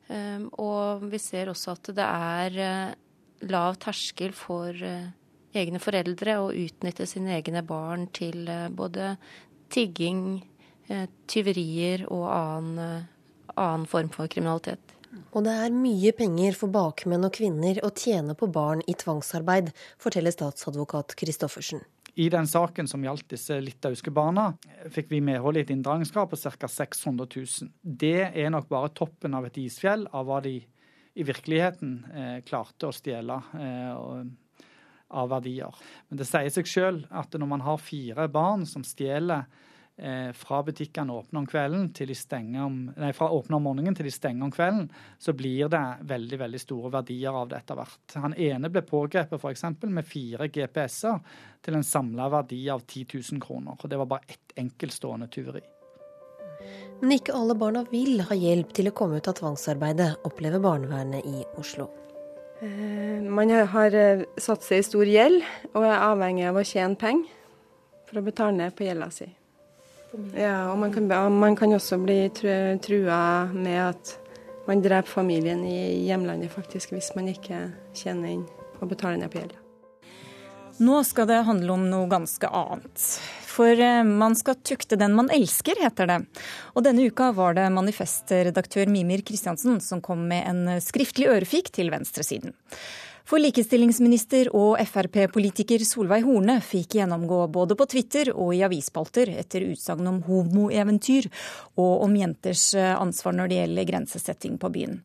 Um, 0.09 0.49
og 0.59 1.05
vi 1.07 1.21
ser 1.23 1.47
også 1.47 1.77
at 1.77 1.93
det 1.95 2.09
er 2.09 2.97
lav 3.47 3.79
terskel 3.79 4.35
for 4.35 4.75
egne 5.53 5.81
foreldre 5.81 6.39
og 6.41 6.57
utnytte 6.57 7.05
sine 7.09 7.37
egne 7.37 7.61
barn 7.67 8.07
til 8.15 8.47
både 8.73 9.15
tigging, 9.73 10.41
tyverier 11.29 12.03
og 12.11 12.27
annen 12.33 13.09
annen 13.55 13.87
form 13.89 14.09
for 14.13 14.29
kriminalitet. 14.31 14.95
Og 15.33 15.45
det 15.45 15.53
er 15.53 15.73
mye 15.75 16.13
penger 16.17 16.55
for 16.57 16.73
bakmenn 16.73 17.25
og 17.27 17.35
kvinner 17.35 17.79
å 17.85 17.91
tjene 17.93 18.33
på 18.37 18.49
barn 18.53 18.81
i 18.89 18.95
tvangsarbeid, 18.97 19.69
forteller 20.01 20.33
statsadvokat 20.33 21.13
Christoffersen. 21.19 21.83
I 22.13 22.27
den 22.29 22.45
saken 22.49 22.87
som 22.89 23.01
gjaldt 23.01 23.31
disse 23.33 23.57
litauiske 23.61 24.13
barna, 24.13 24.51
fikk 24.93 25.09
vi 25.09 25.21
medhold 25.25 25.57
i 25.57 25.63
et 25.63 25.71
inndragningskrav 25.73 26.29
på 26.29 26.37
ca. 26.37 26.69
600 26.69 27.25
000. 27.29 27.71
Det 27.81 28.29
er 28.29 28.53
nok 28.53 28.69
bare 28.69 28.93
toppen 28.93 29.33
av 29.37 29.47
et 29.49 29.57
isfjell 29.61 30.05
av 30.13 30.29
hva 30.29 30.41
de 30.45 30.59
i 31.13 31.25
virkeligheten 31.25 31.97
eh, 32.09 32.37
klarte 32.45 32.89
å 32.89 32.93
stjele 32.93 33.37
eh, 33.57 34.21
av 35.13 35.29
verdier. 35.31 35.83
Men 36.09 36.19
det 36.19 36.27
sier 36.29 36.49
seg 36.53 36.69
sjøl 36.69 37.03
at 37.13 37.37
når 37.37 37.53
man 37.53 37.63
har 37.65 37.81
fire 37.81 38.27
barn 38.31 38.65
som 38.69 38.85
stjeler 38.87 39.45
Eh, 39.95 40.31
fra 40.31 40.63
butikkene 40.63 41.13
åpner 41.13 41.39
om 41.39 41.45
kvelden 41.45 41.91
til 41.93 42.09
de 42.09 42.15
stenger 42.17 42.63
om, 42.65 42.77
nei, 42.97 43.11
fra 43.13 43.27
åpner 43.29 43.59
om 43.59 43.67
morgenen 43.67 43.93
til 43.93 44.07
de 44.09 44.13
stenger 44.13 44.47
om 44.47 44.51
kvelden, 44.51 44.87
så 45.21 45.35
blir 45.37 45.69
det 45.69 45.81
veldig 46.09 46.39
veldig 46.41 46.61
store 46.63 46.89
verdier 46.95 47.37
av 47.37 47.51
det 47.51 47.59
etter 47.59 47.77
hvert. 47.77 48.15
Han 48.23 48.33
ene 48.33 48.73
ble 48.73 48.81
pågrepet 48.89 49.37
f.eks. 49.37 49.67
med 49.85 50.09
fire 50.09 50.49
GPS-er 50.49 51.21
til 51.61 51.77
en 51.77 51.85
samla 51.85 52.25
verdi 52.33 52.63
av 52.73 52.81
10 52.87 53.05
000 53.13 53.45
kroner. 53.45 53.77
og 53.77 53.89
Det 53.89 54.01
var 54.01 54.09
bare 54.09 54.33
ett 54.33 54.57
enkeltstående 54.57 55.29
tyveri. 55.29 55.61
Men 57.01 57.13
ikke 57.13 57.37
alle 57.37 57.53
barna 57.53 57.85
vil 57.91 58.23
ha 58.25 58.33
hjelp 58.33 58.73
til 58.73 58.89
å 58.89 58.97
komme 58.97 59.21
ut 59.21 59.29
av 59.29 59.37
tvangsarbeidet, 59.37 60.23
opplever 60.25 60.63
barnevernet 60.63 61.21
i 61.21 61.45
Oslo. 61.61 61.91
Eh, 62.63 63.21
man 63.21 63.49
har 63.49 63.95
eh, 63.95 64.23
satt 64.39 64.63
seg 64.63 64.79
i 64.79 64.87
stor 64.87 65.09
gjeld 65.09 65.41
og 65.73 65.83
er 65.83 65.97
avhengig 65.99 66.45
av 66.47 66.59
å 66.59 66.63
tjene 66.67 66.95
penger 66.99 67.27
for 68.07 68.21
å 68.21 68.23
betale 68.23 68.55
ned 68.55 68.75
på 68.77 68.85
gjelda 68.87 69.09
si. 69.11 69.27
Ja, 70.37 70.69
og 70.69 70.77
man 70.79 70.93
kan, 70.93 71.09
man 71.33 71.57
kan 71.57 71.73
også 71.73 71.97
bli 71.99 72.27
trua 72.37 73.49
med 73.49 73.79
at 73.81 74.13
man 74.67 74.83
dreper 74.83 75.09
familien 75.09 75.63
i 75.65 76.05
hjemlandet, 76.05 76.53
faktisk, 76.53 76.93
hvis 76.93 77.11
man 77.17 77.31
ikke 77.31 77.65
tjener 77.97 78.37
inn 78.37 78.45
og 78.79 78.91
betaler 78.93 79.19
ned 79.19 79.33
på 79.33 79.41
gjelda. 79.41 79.59
Nå 80.83 81.01
skal 81.05 81.27
det 81.29 81.43
handle 81.49 81.75
om 81.75 81.87
noe 81.89 82.07
ganske 82.09 82.47
annet. 82.47 83.07
For 83.53 83.79
eh, 83.79 84.01
man 84.03 84.35
skal 84.39 84.59
tukte 84.65 84.97
den 84.99 85.15
man 85.17 85.31
elsker, 85.33 85.77
heter 85.83 86.09
det. 86.09 86.19
Og 86.73 86.85
denne 86.87 87.05
uka 87.07 87.31
var 87.37 87.57
det 87.57 87.69
manifestredaktør 87.75 88.89
Mimir 88.91 89.23
Kristiansen 89.25 89.79
som 89.83 90.01
kom 90.01 90.27
med 90.31 90.49
en 90.49 90.83
skriftlig 90.83 91.29
ørefik 91.31 91.73
til 91.75 91.93
venstresiden. 91.93 92.55
For 93.23 93.39
likestillingsminister 93.39 94.49
og 94.51 94.75
Frp-politiker 94.83 95.83
Solveig 95.87 96.25
Horne 96.25 96.57
fikk 96.63 96.97
gjennomgå 96.97 97.45
både 97.55 97.77
på 97.79 97.87
Twitter 97.93 98.33
og 98.33 98.51
i 98.51 98.63
avisspalter 98.67 99.31
etter 99.37 99.63
utsagn 99.69 100.09
om 100.11 100.19
homoeventyr 100.27 101.29
og 101.79 102.03
om 102.03 102.17
jenters 102.19 102.73
eh, 102.75 102.91
ansvar 102.97 103.37
når 103.37 103.51
det 103.51 103.61
gjelder 103.61 103.89
grensesetting 103.93 104.59
på 104.59 104.73
byen. 104.75 104.99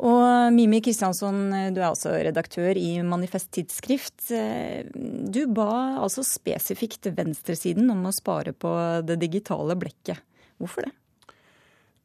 Og 0.00 0.54
Mimi 0.56 0.78
Kristiansson, 0.80 1.50
du 1.74 1.80
er 1.82 1.90
altså 1.90 2.14
redaktør 2.16 2.78
i 2.80 3.02
Manifest 3.04 3.50
Tidsskrift. 3.52 4.30
Du 4.32 5.42
ba 5.52 5.68
altså 6.00 6.24
spesifikt 6.24 7.10
venstresiden 7.18 7.92
om 7.92 8.08
å 8.08 8.14
spare 8.16 8.54
på 8.56 8.72
det 9.04 9.18
digitale 9.20 9.76
blekket. 9.76 10.24
Hvorfor 10.56 10.88
det? 10.88 10.94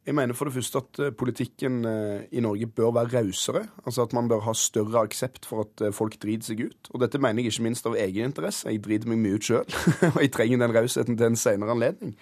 Jeg 0.06 0.14
mener 0.14 0.36
for 0.38 0.46
det 0.46 0.54
første 0.54 0.80
at 0.84 0.98
eh, 1.02 1.14
politikken 1.18 1.80
eh, 1.90 2.26
i 2.30 2.42
Norge 2.44 2.68
bør 2.70 2.92
være 2.94 3.24
rausere. 3.24 3.64
Altså 3.82 4.04
at 4.06 4.12
man 4.14 4.28
bør 4.30 4.44
ha 4.46 4.52
større 4.54 5.02
aksept 5.02 5.48
for 5.50 5.64
at 5.64 5.82
eh, 5.82 5.94
folk 5.94 6.14
driter 6.22 6.52
seg 6.52 6.62
ut. 6.68 6.90
Og 6.94 7.02
dette 7.02 7.18
mener 7.18 7.42
jeg 7.42 7.50
ikke 7.50 7.64
minst 7.66 7.88
av 7.90 7.96
egen 7.98 8.30
interesse. 8.30 8.68
Jeg 8.70 8.84
driter 8.84 9.10
meg 9.10 9.18
mye 9.24 9.40
ut 9.40 9.48
sjøl, 9.48 9.66
og 10.14 10.20
jeg 10.22 10.30
trenger 10.36 10.62
den 10.62 10.76
rausheten 10.78 11.18
til 11.18 11.26
en 11.32 11.40
senere 11.40 11.74
anledning. 11.74 12.14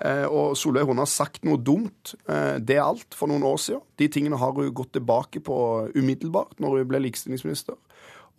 Og 0.00 0.54
Solveig 0.56 0.86
Horne 0.88 1.04
har 1.04 1.10
sagt 1.12 1.44
noe 1.44 1.60
dumt. 1.60 2.14
Det 2.24 2.76
er 2.78 2.86
alt 2.86 3.12
for 3.12 3.28
noen 3.28 3.44
år 3.44 3.58
siden. 3.60 3.82
De 4.00 4.08
tingene 4.08 4.38
har 4.40 4.54
hun 4.56 4.70
gått 4.72 4.94
tilbake 4.96 5.42
på 5.44 5.56
umiddelbart 5.92 6.56
når 6.62 6.78
hun 6.78 6.88
ble 6.88 7.02
likestillingsminister. 7.04 7.76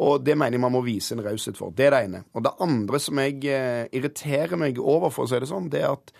Og 0.02 0.24
det 0.26 0.34
mener 0.34 0.58
jeg 0.58 0.64
man 0.64 0.74
må 0.74 0.82
vise 0.82 1.14
en 1.14 1.22
raushet 1.22 1.60
for. 1.60 1.70
Det 1.78 1.86
er 1.86 1.94
det 1.94 2.02
ene. 2.08 2.24
Og 2.34 2.46
det 2.48 2.56
andre 2.66 3.02
som 3.04 3.22
jeg 3.22 3.44
irriterer 3.94 4.58
meg 4.58 4.82
over, 4.82 5.14
for 5.14 5.28
å 5.28 5.30
si 5.30 5.38
det 5.44 5.52
sånn, 5.52 5.70
det 5.70 5.84
er 5.84 5.94
at 5.94 6.14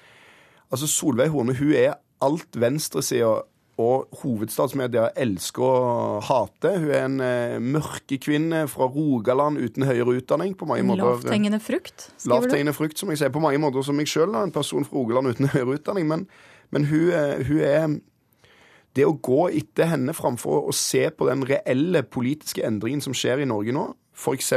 altså 0.70 0.90
Solveig 0.90 1.34
Horne 1.34 1.58
hun 1.58 1.74
er 1.74 1.98
alt 2.22 2.62
venstresida 2.62 3.40
og 3.80 4.12
hovedstadsmedia 4.22 5.10
elsker 5.20 5.64
å 5.64 6.20
hate. 6.26 6.74
Hun 6.82 6.90
er 6.92 7.06
en 7.06 7.18
eh, 7.24 7.56
mørkekvinne 7.64 8.66
fra 8.72 8.88
Rogaland 8.92 9.62
uten 9.62 9.86
høyere 9.88 10.18
utdanning. 10.20 10.56
på 10.58 10.68
mange 10.70 10.84
måter. 10.84 11.06
Lavthengende 11.06 11.62
frukt, 11.64 12.10
skriver 12.18 12.36
Lavthengende 12.36 12.76
frukt, 12.76 13.00
som 13.00 13.10
jeg 13.10 13.22
sier. 13.22 13.34
På 13.34 13.44
mange 13.44 13.62
måter 13.62 13.86
som 13.86 13.98
meg 13.98 14.12
sjøl, 14.12 14.36
en 14.36 14.54
person 14.54 14.86
fra 14.86 14.98
Rogaland 14.98 15.32
uten 15.32 15.50
høyere 15.54 15.80
utdanning. 15.80 16.08
Men, 16.08 16.28
men 16.72 16.88
hun, 16.92 17.12
eh, 17.16 17.44
hun, 17.48 17.62
er 17.62 18.00
Det 18.92 19.06
å 19.08 19.16
gå 19.16 19.46
etter 19.56 19.88
henne 19.88 20.12
framfor 20.12 20.66
å 20.68 20.74
se 20.76 21.06
på 21.16 21.24
den 21.30 21.46
reelle 21.48 22.02
politiske 22.04 22.66
endringen 22.68 23.00
som 23.00 23.14
skjer 23.16 23.40
i 23.40 23.46
Norge 23.48 23.72
nå, 23.72 23.86
F.eks. 24.22 24.54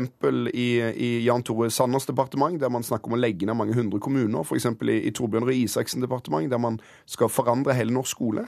I, 0.53 0.69
i 0.93 1.11
Jan 1.25 1.45
Tore 1.47 1.71
Sanners 1.73 2.07
departement, 2.07 2.61
der 2.61 2.73
man 2.73 2.85
snakker 2.85 3.11
om 3.11 3.17
å 3.17 3.21
legge 3.21 3.49
ned 3.49 3.57
mange 3.59 3.77
hundre 3.77 4.01
kommuner. 4.03 4.45
F.eks. 4.45 4.69
I, 4.85 5.01
i 5.09 5.15
Torbjørn 5.17 5.49
Røe 5.49 5.57
Isaksen 5.65 6.05
departement, 6.05 6.51
der 6.53 6.61
man 6.61 6.79
skal 7.11 7.33
forandre 7.33 7.77
hele 7.77 7.95
norsk 7.95 8.15
skole. 8.15 8.45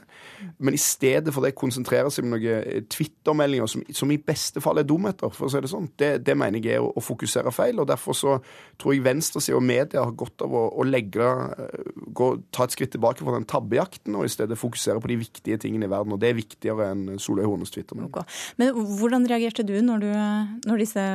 Men 0.61 0.77
i 0.77 0.81
stedet 0.81 1.33
for 1.33 1.43
det 1.43 1.57
konsentrere 1.57 2.11
seg 2.13 2.27
om 2.27 2.35
noen 2.37 2.85
twittermeldinger 2.87 3.17
Twitter-meldinger 3.27 3.67
som, 3.67 3.83
som, 3.93 4.11
i 4.11 4.19
beste 4.21 4.61
fall 4.63 4.79
er 4.79 4.87
dumheter, 4.87 5.31
for 5.33 5.47
å 5.47 5.51
si 5.51 5.61
det 5.63 5.71
sånn. 5.71 5.89
Det, 5.99 6.09
det 6.25 6.35
mener 6.37 6.63
jeg 6.63 6.77
er 6.77 6.85
å, 6.85 6.91
å, 6.95 7.03
fokusere 7.03 7.51
feil. 7.55 7.79
og 7.81 7.87
Derfor 7.89 8.15
så 8.17 8.35
tror 8.79 8.95
jeg 8.95 9.03
venstresida 9.05 9.57
og 9.57 9.65
media 9.65 10.03
har 10.03 10.15
godt 10.17 10.45
av 10.45 10.53
å, 10.55 10.63
å 10.77 10.85
legge, 10.87 11.27
eh, 11.57 11.91
gå, 12.15 12.29
ta 12.51 12.67
et 12.67 12.75
skritt 12.75 12.93
tilbake 12.95 13.23
fra 13.23 13.35
den 13.37 13.47
tabbejakten, 13.49 14.15
og 14.17 14.27
i 14.27 14.31
stedet 14.31 14.59
fokusere 14.59 15.01
på 15.03 15.11
de 15.11 15.19
viktige 15.23 15.59
tingene 15.61 15.87
i 15.87 15.91
verden. 15.91 16.15
Og 16.15 16.21
det 16.21 16.31
er 16.31 16.39
viktigere 16.39 16.91
enn 16.93 17.21
Solveig 17.21 17.47
Hornes 17.49 17.73
Twitter-melding. 17.73 18.11
Okay. 18.13 18.39
Men 18.61 18.73
hvordan 18.99 19.27
reagerte 19.29 19.65
du 19.67 19.75
når, 19.83 20.05
du, 20.05 20.69
når 20.69 20.83
disse 20.83 21.06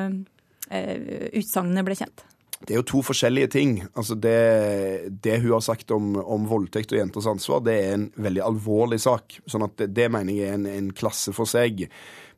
utsagnene 0.73 1.83
ble 1.85 1.97
kjent? 1.99 2.23
Det 2.63 2.75
er 2.75 2.79
jo 2.79 2.87
to 2.87 3.01
forskjellige 3.03 3.51
ting. 3.57 3.73
Altså 3.99 4.15
det, 4.15 5.11
det 5.25 5.41
hun 5.43 5.55
har 5.57 5.63
sagt 5.65 5.91
om, 5.95 6.15
om, 6.21 6.45
voldtekt 6.51 6.93
og 6.95 7.01
jenters 7.01 7.27
ansvar, 7.31 7.63
det 7.67 7.75
er 7.75 7.95
en 7.97 8.05
veldig 8.23 8.45
alvorlig 8.47 9.01
sak. 9.03 9.41
sånn 9.51 9.67
at 9.67 9.75
det, 9.81 9.91
det 9.97 10.09
mener 10.13 10.37
jeg 10.37 10.51
er 10.51 10.61
en, 10.61 10.69
en, 10.71 10.93
klasse 10.95 11.35
for 11.35 11.49
seg. 11.49 11.89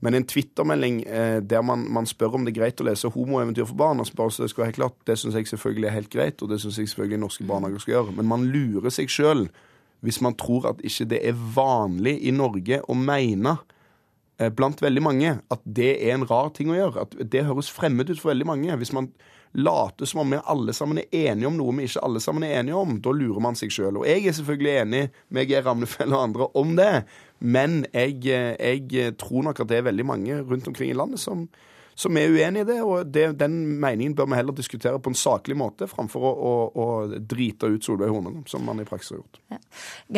Men 0.05 0.17
en 0.17 0.27
twittermelding 0.29 1.03
eh, 1.05 1.37
der 1.45 1.65
man, 1.67 1.85
man, 1.93 2.09
spør 2.09 2.39
om 2.39 2.47
det 2.47 2.55
er 2.55 2.61
greit 2.63 2.81
å 2.81 2.89
lese 2.89 3.13
homoeventyr 3.13 3.69
for 3.69 3.81
barn, 3.85 4.01
altså 4.01 4.17
bare 4.17 4.33
så 4.33 4.45
det 4.45 4.51
skal 4.53 4.65
være 4.65 4.73
helt 4.73 4.81
klart, 4.81 4.99
det 5.09 5.19
syns 5.21 5.37
jeg 5.39 5.51
selvfølgelig 5.53 5.91
er 5.91 5.99
helt 5.99 6.13
greit, 6.13 6.43
og 6.43 6.53
det 6.53 6.61
syns 6.63 6.81
jeg 6.81 6.93
selvfølgelig 6.93 7.21
norske 7.21 7.47
barnehager 7.49 7.85
skal 7.85 7.97
gjøre. 7.99 8.17
Men 8.19 8.33
man 8.33 8.49
lurer 8.55 8.93
seg 8.95 9.13
sjøl 9.13 9.49
hvis 10.05 10.21
man 10.21 10.35
tror 10.37 10.67
at 10.69 10.83
ikke 10.85 11.07
det 11.15 11.23
er 11.25 11.37
vanlig 11.55 12.19
i 12.29 12.33
Norge 12.35 12.83
å 12.93 12.97
mene 12.97 13.57
Eh, 13.57 13.74
blant 14.57 14.81
veldig 14.83 15.03
mange 15.05 15.37
at 15.55 15.61
det 15.63 15.93
er 16.03 16.17
en 16.17 16.27
rar 16.27 16.49
ting 16.57 16.73
å 16.73 16.79
gjøre. 16.79 17.07
At 17.07 17.33
det 17.33 17.45
høres 17.47 17.71
fremmed 17.71 18.11
ut 18.11 18.19
for 18.19 18.33
veldig 18.33 18.49
mange. 18.49 18.77
Hvis 18.81 18.95
man 18.97 19.13
later 19.55 20.05
som 20.05 20.21
om 20.21 20.31
vi 20.31 20.41
alle 20.45 20.73
sammen 20.75 20.99
er 20.99 21.31
enige 21.31 21.47
om 21.47 21.59
noe 21.59 21.75
vi 21.77 21.87
ikke 21.87 22.03
alle 22.03 22.23
sammen 22.23 22.47
er 22.47 22.59
enige 22.59 22.79
om, 22.79 22.97
da 23.03 23.13
lurer 23.15 23.43
man 23.45 23.59
seg 23.59 23.73
sjøl. 23.75 24.01
Og 24.01 24.09
jeg 24.09 24.27
er 24.27 24.35
selvfølgelig 24.35 24.73
enig 24.81 25.03
med 25.35 25.51
Geir 25.51 25.67
Ramnefell 25.67 26.15
og 26.15 26.25
andre 26.25 26.49
om 26.59 26.75
det, 26.79 27.05
men 27.39 27.85
jeg, 27.93 28.19
eh, 28.27 28.57
jeg 28.59 29.15
tror 29.21 29.47
nok 29.47 29.63
at 29.63 29.71
det 29.71 29.79
er 29.79 29.89
veldig 29.91 30.07
mange 30.09 30.41
rundt 30.43 30.69
omkring 30.71 30.91
i 30.91 30.99
landet 30.99 31.23
som 31.23 31.47
som 31.95 32.17
er 32.19 32.33
uenig 32.33 32.65
i 32.65 32.69
det. 32.69 32.79
Og 32.85 33.11
det, 33.13 33.27
den 33.41 33.57
meningen 33.83 34.15
bør 34.19 34.29
vi 34.31 34.39
heller 34.39 34.57
diskutere 34.57 35.01
på 35.03 35.13
en 35.13 35.19
saklig 35.19 35.57
måte, 35.59 35.89
framfor 35.91 36.27
å, 36.29 36.33
å, 36.35 36.55
å 36.85 36.87
drite 37.19 37.71
ut 37.73 37.87
Solveig 37.87 38.13
Horne, 38.13 38.45
som 38.51 38.65
man 38.67 38.83
i 38.83 38.87
praksis 38.89 39.15
har 39.15 39.23
gjort. 39.23 39.41
Ja. 39.55 39.61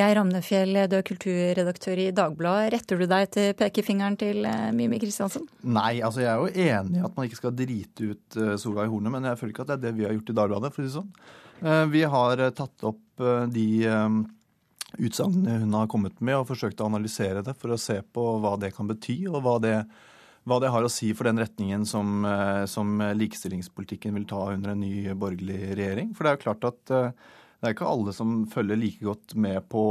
Geir 0.00 0.20
Amnefjell, 0.22 0.76
du 0.90 0.98
er 0.98 1.06
kulturredaktør 1.06 2.04
i 2.06 2.10
Dagbladet. 2.16 2.70
Retter 2.76 3.02
du 3.02 3.08
deg 3.10 3.32
til 3.36 3.50
pekefingeren 3.58 4.20
til 4.20 4.44
eh, 4.48 4.68
Mimi 4.76 5.00
Kristiansen? 5.02 5.48
Nei, 5.66 5.98
altså 6.04 6.24
jeg 6.24 6.32
er 6.32 6.42
jo 6.42 6.68
enig 6.68 7.00
i 7.00 7.06
at 7.08 7.18
man 7.18 7.28
ikke 7.28 7.40
skal 7.42 7.56
drite 7.56 8.12
ut 8.12 8.40
eh, 8.40 8.54
Solveig 8.60 8.92
Horne, 8.92 9.12
men 9.12 9.28
jeg 9.30 9.42
føler 9.42 9.56
ikke 9.56 9.66
at 9.66 9.74
det 9.74 9.78
er 9.80 9.84
det 9.88 9.98
vi 9.98 10.08
har 10.08 10.16
gjort 10.16 10.32
i 10.32 10.38
Dagbladet, 10.40 10.72
for 10.74 10.82
å 10.82 10.86
si 10.86 10.92
det 10.92 11.00
sånn. 11.00 11.12
Vi 11.88 12.02
har 12.04 12.40
tatt 12.52 12.84
opp 12.84 13.22
de 13.48 13.68
utsagnene 14.98 15.60
hun 15.62 15.74
har 15.76 15.88
kommet 15.90 16.20
med, 16.20 16.36
og 16.38 16.50
forsøkt 16.50 16.80
å 16.80 16.88
analysere 16.90 17.42
det 17.44 17.54
for 17.58 17.74
å 17.74 17.80
se 17.80 17.98
på 18.02 18.26
hva 18.42 18.56
det 18.60 18.72
kan 18.76 18.88
bety, 18.88 19.18
og 19.30 19.40
hva 19.44 19.56
det, 19.62 19.76
hva 20.46 20.60
det 20.62 20.70
har 20.70 20.86
å 20.86 20.92
si 20.92 21.10
for 21.16 21.26
den 21.28 21.40
retningen 21.42 21.82
som, 21.88 22.22
som, 22.70 23.00
likestillingspolitikken 23.18 24.14
vil 24.14 24.28
ta 24.30 24.44
under 24.52 24.72
en 24.72 24.80
ny 24.84 25.10
borgerlig 25.18 25.74
regjering. 25.74 26.12
For 26.14 26.22
det 26.22 26.30
er 26.30 26.38
jo 26.38 26.44
klart 26.44 26.68
at 26.70 26.82
det 26.86 27.66
er 27.66 27.74
ikke 27.74 27.88
alle 27.90 28.14
som 28.14 28.44
følger 28.52 28.78
like 28.78 29.02
godt 29.02 29.34
med 29.42 29.66
på 29.72 29.82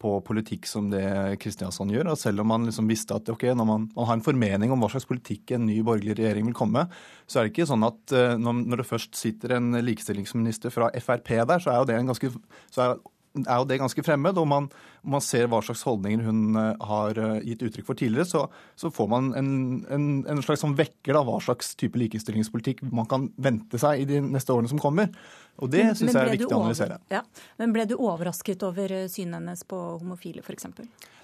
på 0.00 0.14
politikk 0.24 0.64
som 0.68 0.88
det 0.92 1.04
Kristiansand 1.42 1.92
gjør. 1.92 2.12
Og 2.14 2.18
selv 2.18 2.42
om 2.42 2.48
man 2.50 2.64
liksom 2.68 2.88
visste 2.88 3.16
at 3.16 3.28
okay, 3.32 3.52
når 3.56 3.68
man, 3.68 3.86
man, 3.92 4.08
har 4.08 4.16
en 4.16 4.24
formening 4.24 4.72
om 4.72 4.80
hva 4.80 4.88
slags 4.92 5.08
politikk 5.08 5.52
en 5.54 5.66
ny 5.68 5.80
borgerlig 5.84 6.16
regjering 6.18 6.48
vil 6.48 6.56
komme, 6.56 6.86
så 7.28 7.40
er 7.40 7.46
det 7.46 7.52
ikke 7.52 7.68
sånn 7.68 7.84
at 7.86 8.16
uh, 8.16 8.36
når, 8.40 8.62
når, 8.62 8.80
det 8.80 8.88
først 8.88 9.18
sitter 9.18 9.58
en 9.58 9.76
likestillingsminister 9.84 10.72
fra 10.72 10.88
Frp 11.04 11.34
der, 11.36 11.60
så 11.60 11.74
er 11.74 11.82
jo 11.82 11.90
det 11.90 11.98
en 11.98 12.12
ganske 12.12 12.32
så 12.72 12.86
er, 12.86 12.94
er 13.38 13.60
jo 13.60 13.66
det 13.68 13.78
ganske 13.80 14.02
fremmed. 14.04 14.38
Og 14.40 14.48
man, 14.48 14.68
man 15.02 15.22
ser 15.24 15.48
hva 15.50 15.60
slags 15.64 15.82
holdninger 15.86 16.24
hun 16.26 16.58
eh, 16.58 16.86
har 16.90 17.20
eh, 17.20 17.36
gitt 17.46 17.64
uttrykk 17.66 17.88
for 17.88 17.98
tidligere, 17.98 18.28
så, 18.28 18.44
så 18.78 18.90
får 18.94 19.10
man 19.12 19.30
en, 19.38 19.52
en, 19.92 20.08
en 20.30 20.42
slags 20.44 20.64
sånn 20.64 20.76
vekker 20.78 21.18
av 21.18 21.28
hva 21.28 21.38
slags 21.44 21.74
type 21.80 21.98
likestillingspolitikk 22.00 22.82
man 22.90 23.08
kan 23.10 23.28
vente 23.40 23.80
seg 23.80 24.02
i 24.02 24.08
de 24.08 24.22
neste 24.24 24.54
årene 24.54 24.72
som 24.72 24.82
kommer. 24.82 25.12
Og 25.60 25.70
det 25.72 25.84
syns 25.98 26.14
jeg 26.14 26.22
er 26.22 26.34
viktig 26.34 26.50
å 26.50 26.62
analysere. 26.62 27.00
Ja. 27.12 27.22
Men 27.60 27.74
ble 27.76 27.86
du 27.90 27.96
overrasket 27.98 28.64
over 28.66 28.96
eh, 28.96 29.08
synet 29.12 29.40
hennes 29.40 29.64
på 29.68 29.80
homofile, 30.00 30.44
f.eks.? 30.44 30.70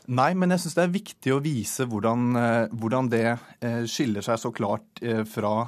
Nei, 0.07 0.31
men 0.39 0.55
jeg 0.55 0.63
syns 0.63 0.77
det 0.77 0.85
er 0.85 0.95
viktig 0.95 1.33
å 1.35 1.41
vise 1.43 1.83
hvordan, 1.91 2.37
hvordan 2.79 3.09
det 3.11 3.25
skiller 3.91 4.23
seg 4.23 4.39
så 4.39 4.53
klart 4.55 5.01
fra 5.27 5.65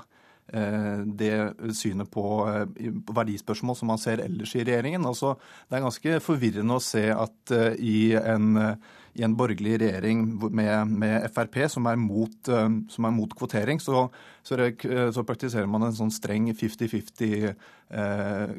det 0.48 1.32
synet 1.76 2.08
på 2.12 2.24
eh, 2.48 2.92
verdispørsmål 3.12 3.76
som 3.76 3.90
man 3.92 4.00
ser 4.00 4.22
ellers 4.24 4.54
i 4.56 4.64
regjeringen. 4.64 5.04
Altså, 5.08 5.34
det 5.68 5.78
er 5.78 5.84
ganske 5.84 6.20
forvirrende 6.24 6.78
å 6.78 6.84
se 6.84 7.04
at 7.12 7.52
eh, 7.54 7.76
i 7.76 7.98
en, 8.16 8.56
i 9.18 9.26
en 9.26 9.36
borgerlig 9.36 9.76
regjering 9.82 10.24
med, 10.48 10.94
med 11.04 11.28
Frp, 11.34 11.60
som 11.72 11.88
er 11.90 12.00
mot, 12.00 12.52
som 12.92 13.08
er 13.08 13.14
mot 13.14 13.34
kvotering, 13.36 13.82
så, 13.82 14.06
så, 14.48 14.56
så, 15.12 15.24
praktiserer 15.28 15.68
man 15.70 15.84
en 15.84 15.96
sånn 15.96 16.12
streng 16.14 16.48
50-50 16.56 17.52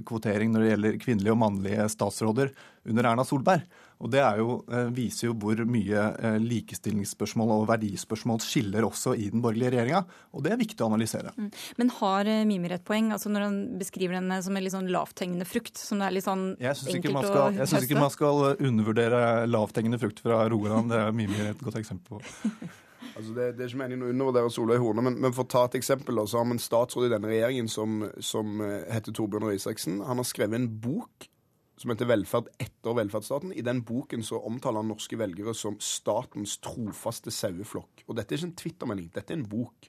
kvotering 0.10 0.50
når 0.54 0.62
det 0.62 0.70
gjelder 0.70 0.98
kvinnelige 1.02 1.34
og 1.36 1.42
mannlige 1.42 1.86
statsråder 1.94 2.54
under 2.90 3.10
Erna 3.12 3.26
Solberg. 3.26 3.66
Og 4.00 4.12
Det 4.12 4.22
jo, 4.40 4.64
eh, 4.72 4.88
viser 4.96 5.28
jo 5.28 5.34
hvor 5.36 5.60
mye 5.68 6.04
eh, 6.24 6.38
likestillingsspørsmål 6.40 7.52
og 7.58 7.66
verdispørsmål 7.68 8.40
skiller 8.44 8.88
også 8.88 9.16
i 9.20 9.28
den 9.34 9.44
borgerlige 9.44 9.74
regjeringa. 9.76 10.06
Og 10.34 10.46
det 10.46 10.54
er 10.54 10.62
viktig 10.62 10.86
å 10.86 10.88
analysere. 10.88 11.34
Mm. 11.36 11.50
Men 11.82 11.92
har 11.98 12.32
eh, 12.32 12.46
Mimir 12.48 12.78
et 12.78 12.86
poeng 12.88 13.12
altså 13.16 13.32
når 13.32 13.48
han 13.50 13.60
beskriver 13.82 14.16
henne 14.22 14.40
som 14.46 14.56
en 14.56 14.64
litt 14.64 14.76
sånn 14.76 14.92
lavthengende 14.94 15.48
frukt? 15.48 15.76
som 15.80 16.00
det 16.00 16.08
er 16.08 16.16
litt 16.16 16.28
sånn 16.28 16.46
enkelt 16.56 17.12
å 17.12 17.24
høste? 17.26 17.58
Jeg 17.60 17.72
syns 17.74 17.90
ikke 17.90 18.00
man 18.00 18.14
skal 18.14 18.54
undervurdere 18.56 19.24
lavthengende 19.52 20.00
frukt 20.00 20.24
fra 20.24 20.46
Rogaland. 20.52 20.94
Det 20.94 21.02
er 21.04 21.18
Mimir 21.20 21.52
et 21.52 21.66
godt 21.66 21.82
eksempel 21.84 22.20
på. 22.20 22.70
Altså 23.16 23.34
det, 23.34 23.48
det, 23.58 23.64
er 23.64 23.72
ikke 23.72 23.82
meningen 23.82 24.06
å 24.06 24.12
undervurdere 24.14 24.52
Solveig 24.54 24.84
Horne, 24.84 25.04
men, 25.06 25.18
men, 25.24 25.34
for 25.36 25.48
å 25.48 25.52
ta 25.52 25.66
et 25.68 25.80
eksempel, 25.80 26.20
så 26.28 26.42
har 26.42 26.48
vi 26.48 26.58
en 26.58 26.64
statsråd 26.64 27.08
i 27.08 27.12
denne 27.14 27.32
regjeringen 27.32 27.72
som, 27.72 28.04
som 28.24 28.60
heter 28.92 29.16
Torbjørn 29.16 29.48
Røe 29.48 29.60
Isaksen. 29.60 30.02
Han 30.08 30.22
har 30.22 30.28
skrevet 30.28 30.60
en 30.60 30.72
bok 30.84 31.30
som 31.80 31.94
heter 31.94 32.10
'Velferd 32.10 32.50
etter 32.60 32.96
velferdsstaten'. 32.98 33.54
I 33.56 33.64
den 33.64 33.82
boken 33.88 34.24
så 34.24 34.42
omtaler 34.44 34.84
han 34.84 34.92
norske 34.92 35.18
velgere 35.20 35.54
som 35.56 35.78
statens 35.80 36.58
trofaste 36.60 37.32
saueflokk. 37.32 38.04
Og 38.08 38.18
dette 38.18 38.36
er 38.36 38.42
ikke 38.42 38.50
en 38.50 38.60
Twitter-melding, 38.64 39.12
dette 39.16 39.34
er 39.34 39.40
en 39.40 39.48
bok. 39.48 39.88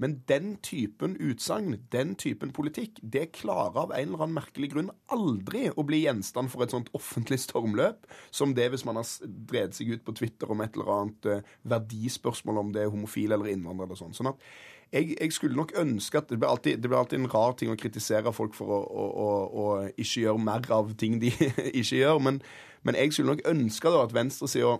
Men 0.00 0.18
den 0.30 0.56
typen 0.64 1.16
utsagn, 1.20 1.76
den 1.92 2.14
typen 2.20 2.52
politikk, 2.54 3.00
det 3.02 3.30
klarer 3.36 3.84
av 3.84 3.94
en 3.94 4.08
eller 4.08 4.24
annen 4.24 4.38
merkelig 4.38 4.72
grunn 4.72 4.90
aldri 5.12 5.68
å 5.74 5.84
bli 5.86 6.02
gjenstand 6.04 6.52
for 6.52 6.64
et 6.64 6.74
sånt 6.74 6.90
offentlig 6.96 7.40
stormløp 7.42 8.06
som 8.30 8.54
det 8.56 8.70
hvis 8.72 8.86
man 8.88 9.00
har 9.00 9.08
drevet 9.22 9.76
seg 9.76 9.94
ut 9.94 10.04
på 10.06 10.16
Twitter 10.18 10.50
om 10.52 10.62
et 10.64 10.76
eller 10.76 10.92
annet 10.96 11.30
eh, 11.30 11.48
verdispørsmål 11.72 12.62
om 12.62 12.74
det 12.74 12.84
er 12.84 12.92
homofil 12.92 13.34
eller 13.34 13.52
innvandrer 13.52 13.90
eller 13.90 14.00
sånn. 14.00 14.16
Sånn 14.16 14.32
at 14.32 14.46
jeg, 14.92 15.14
jeg, 15.16 15.32
skulle 15.32 15.56
nok 15.56 15.72
ønske 15.80 16.20
at 16.20 16.28
det 16.28 16.36
blir, 16.38 16.50
alltid, 16.52 16.80
det 16.82 16.90
blir 16.90 17.00
alltid 17.00 17.22
en 17.22 17.30
rar 17.32 17.54
ting 17.56 17.72
å 17.72 17.78
kritisere 17.80 18.32
folk 18.36 18.56
for 18.56 18.68
å, 18.76 18.80
å, 18.84 19.04
å, 19.08 19.28
å 19.62 19.68
ikke 19.96 20.26
gjøre 20.26 20.42
mer 20.44 20.66
av 20.74 20.92
ting 21.00 21.16
de 21.22 21.32
ikke 21.80 22.02
gjør. 22.02 22.20
Men, 22.24 22.42
men 22.84 22.98
jeg 23.00 23.14
skulle 23.14 23.32
nok 23.32 23.46
ønske 23.48 23.92
da 23.92 24.02
at 24.04 24.12
venstresida 24.16 24.76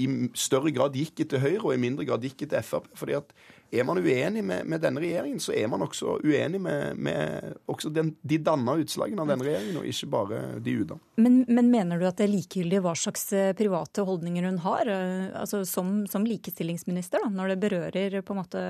i 0.00 0.08
større 0.36 0.72
grad 0.74 0.96
gikk 0.96 1.24
etter 1.24 1.40
Høyre, 1.42 1.62
og 1.66 1.74
i 1.74 1.80
mindre 1.80 2.06
grad 2.08 2.24
gikk 2.24 2.46
etter 2.46 2.64
Frp. 2.64 2.90
fordi 2.98 3.16
at 3.20 3.32
er 3.72 3.84
man 3.88 3.98
uenig 3.98 4.42
med, 4.44 4.66
med, 4.68 4.82
denne 4.84 5.00
regjeringen, 5.00 5.40
så 5.40 5.54
er 5.56 5.68
man 5.72 5.84
også 5.86 6.18
uenig 6.20 6.60
med, 6.60 6.98
med 7.00 7.54
også 7.72 7.88
den, 7.94 8.12
de 8.20 8.38
danna 8.44 8.74
utslagene 8.82 9.24
av 9.24 9.32
denne 9.32 9.46
regjeringen, 9.46 9.78
og 9.80 9.88
ikke 9.88 10.08
bare 10.12 10.40
de 10.60 10.74
uda. 10.82 10.98
Men, 11.16 11.42
men, 11.48 11.70
mener 11.72 12.00
du 12.00 12.04
at 12.08 12.20
det 12.20 12.26
er 12.28 12.34
likegyldig 12.34 12.82
hva 12.84 12.92
slags 12.98 13.30
eh, 13.32 13.54
private 13.56 14.04
holdninger 14.08 14.48
hun 14.50 14.60
har, 14.66 14.90
eh, 14.92 15.30
altså 15.40 15.62
som, 15.68 16.02
som 16.10 16.28
likestillingsminister, 16.28 17.24
da, 17.24 17.32
når 17.32 17.54
det 17.54 17.62
berører 17.64 18.20
på 18.20 18.36
en 18.36 18.42
måte 18.42 18.66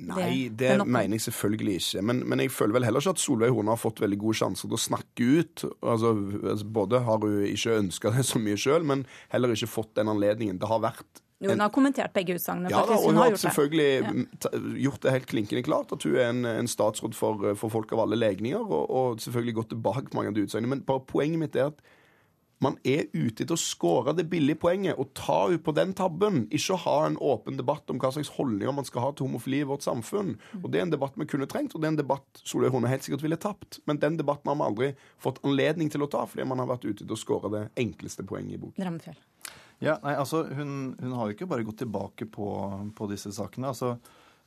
Nei, 0.00 0.48
det, 0.48 0.70
mener 0.86 1.18
jeg 1.18 1.26
selvfølgelig 1.26 1.74
ikke. 1.76 2.02
Men, 2.08 2.22
men, 2.24 2.40
jeg 2.40 2.52
føler 2.54 2.78
vel 2.78 2.86
heller 2.86 3.02
ikke 3.02 3.12
at 3.18 3.20
Solveig 3.20 3.52
Horne 3.52 3.74
har 3.74 3.80
fått 3.80 4.00
veldig 4.00 4.16
gode 4.22 4.38
sjanser 4.38 4.70
til 4.70 4.78
å 4.78 4.80
snakke 4.80 5.26
ut. 5.26 5.64
Altså, 5.84 6.14
altså 6.40 6.68
Både 6.78 7.02
har 7.04 7.20
hun 7.20 7.42
ikke 7.44 7.76
ønska 7.82 8.14
det 8.14 8.24
så 8.24 8.40
mye 8.40 8.56
sjøl, 8.60 8.86
men 8.88 9.04
heller 9.34 9.52
ikke 9.52 9.68
fått 9.68 9.92
den 10.00 10.08
anledningen. 10.08 10.60
Det 10.62 10.70
har 10.70 10.80
vært 10.86 11.20
jo, 11.40 11.50
hun 11.54 11.62
har 11.64 11.70
kommentert 11.72 12.12
begge 12.12 12.34
utsagnene. 12.36 12.68
Ja, 12.72 12.82
da, 12.84 12.98
og 12.98 13.06
hun 13.08 13.20
har, 13.20 13.30
har 13.32 13.40
selvfølgelig 13.40 14.26
det. 14.44 14.60
gjort 14.84 15.06
det 15.06 15.14
helt 15.14 15.30
klinkende 15.30 15.62
klart 15.64 15.94
at 15.96 16.04
hun 16.04 16.18
er 16.18 16.28
en, 16.34 16.44
en 16.44 16.68
statsråd 16.68 17.16
for, 17.16 17.54
for, 17.56 17.72
folk 17.72 17.94
av 17.96 18.04
alle 18.04 18.18
legninger, 18.20 18.60
og, 18.60 18.90
og 18.90 19.24
selvfølgelig 19.24 19.56
gått 19.62 19.72
tilbake 19.72 20.10
på 20.10 20.20
mange 20.20 20.34
av 20.34 20.36
de 20.36 20.44
utsagnene. 20.44 20.74
Men 20.74 20.84
bare 20.84 21.06
poenget 21.08 21.40
mitt 21.40 21.56
er 21.56 21.70
at 21.72 21.80
man 22.60 22.76
er 22.84 23.06
ute 23.14 23.40
etter 23.40 23.56
å 23.56 23.60
skåre 23.60 24.12
det 24.12 24.26
billige 24.28 24.60
poenget 24.60 24.98
og 25.00 25.14
ta 25.16 25.38
ut 25.48 25.62
på 25.64 25.72
den 25.72 25.94
tabben. 25.96 26.42
Ikke 26.52 26.76
ha 26.82 26.98
en 27.06 27.16
åpen 27.16 27.56
debatt 27.56 27.88
om 27.88 28.00
hva 28.02 28.12
slags 28.12 28.34
holdninger 28.36 28.76
man 28.76 28.88
skal 28.88 29.06
ha 29.06 29.14
til 29.16 29.30
homofili 29.30 29.62
i 29.64 29.68
vårt 29.70 29.86
samfunn. 29.86 30.34
Og 30.60 30.68
Det 30.68 30.82
er 30.82 30.84
en 30.84 30.92
debatt 30.92 31.16
vi 31.16 31.28
kunne 31.30 31.48
trengt, 31.48 31.72
og 31.74 31.80
det 31.80 31.88
er 31.88 31.94
en 31.94 32.02
debatt 32.02 32.44
Solveig 32.44 32.74
Horne 32.74 32.92
helt 32.92 33.06
sikkert 33.06 33.24
ville 33.24 33.40
tapt. 33.40 33.80
Men 33.88 34.02
den 34.04 34.20
debatten 34.20 34.52
har 34.52 34.60
vi 34.60 34.68
aldri 34.68 34.92
fått 35.24 35.40
anledning 35.46 35.88
til 35.88 36.04
å 36.04 36.12
ta, 36.12 36.26
fordi 36.28 36.48
man 36.52 36.60
har 36.60 36.68
vært 36.68 36.84
ute 36.84 37.00
etter 37.00 37.16
å 37.16 37.22
skåre 37.24 37.54
det 37.56 37.66
enkleste 37.80 38.28
poenget 38.28 38.58
i 38.58 38.64
boken. 38.66 38.76
Ja, 39.80 39.96
nei, 40.04 40.12
altså, 40.20 40.44
hun, 40.56 40.94
hun 41.00 41.14
har 41.16 41.28
jo 41.28 41.36
ikke 41.36 41.48
bare 41.48 41.64
gått 41.64 41.80
tilbake 41.80 42.28
på, 42.28 42.48
på 42.96 43.12
disse 43.12 43.32
sakene. 43.36 43.72
altså 43.72 43.96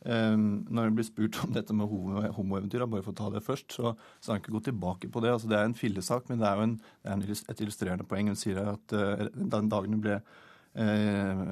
Um, 0.04 0.66
når 0.68 0.90
hun 0.90 0.96
blir 0.98 1.06
spurt 1.08 1.38
om 1.46 1.54
dette 1.56 1.72
med 1.72 1.88
homoeventyr, 1.88 2.84
bare 2.92 3.06
for 3.06 3.14
å 3.14 3.20
ta 3.22 3.30
det 3.32 3.44
først, 3.46 3.72
så, 3.72 3.94
har 3.94 4.36
hun 4.36 4.42
ikke 4.42 4.56
gått 4.58 4.66
tilbake 4.68 5.08
på 5.08 5.22
det. 5.24 5.32
Altså, 5.32 5.48
det 5.48 5.56
er 5.56 5.70
en 5.70 5.78
fillesak, 5.80 6.28
men 6.28 6.42
det 6.42 6.50
er 6.50 6.60
jo 6.60 6.66
en, 6.68 6.74
er 7.06 7.14
en, 7.14 7.24
et 7.24 7.62
illustrerende 7.64 8.08
poeng. 8.10 8.32
Hun 8.34 8.40
sier 8.40 8.60
at 8.74 8.96
uh, 8.98 9.24
den 9.32 9.70
dagen 9.72 9.96
hun 9.96 10.04
ble 10.04 10.18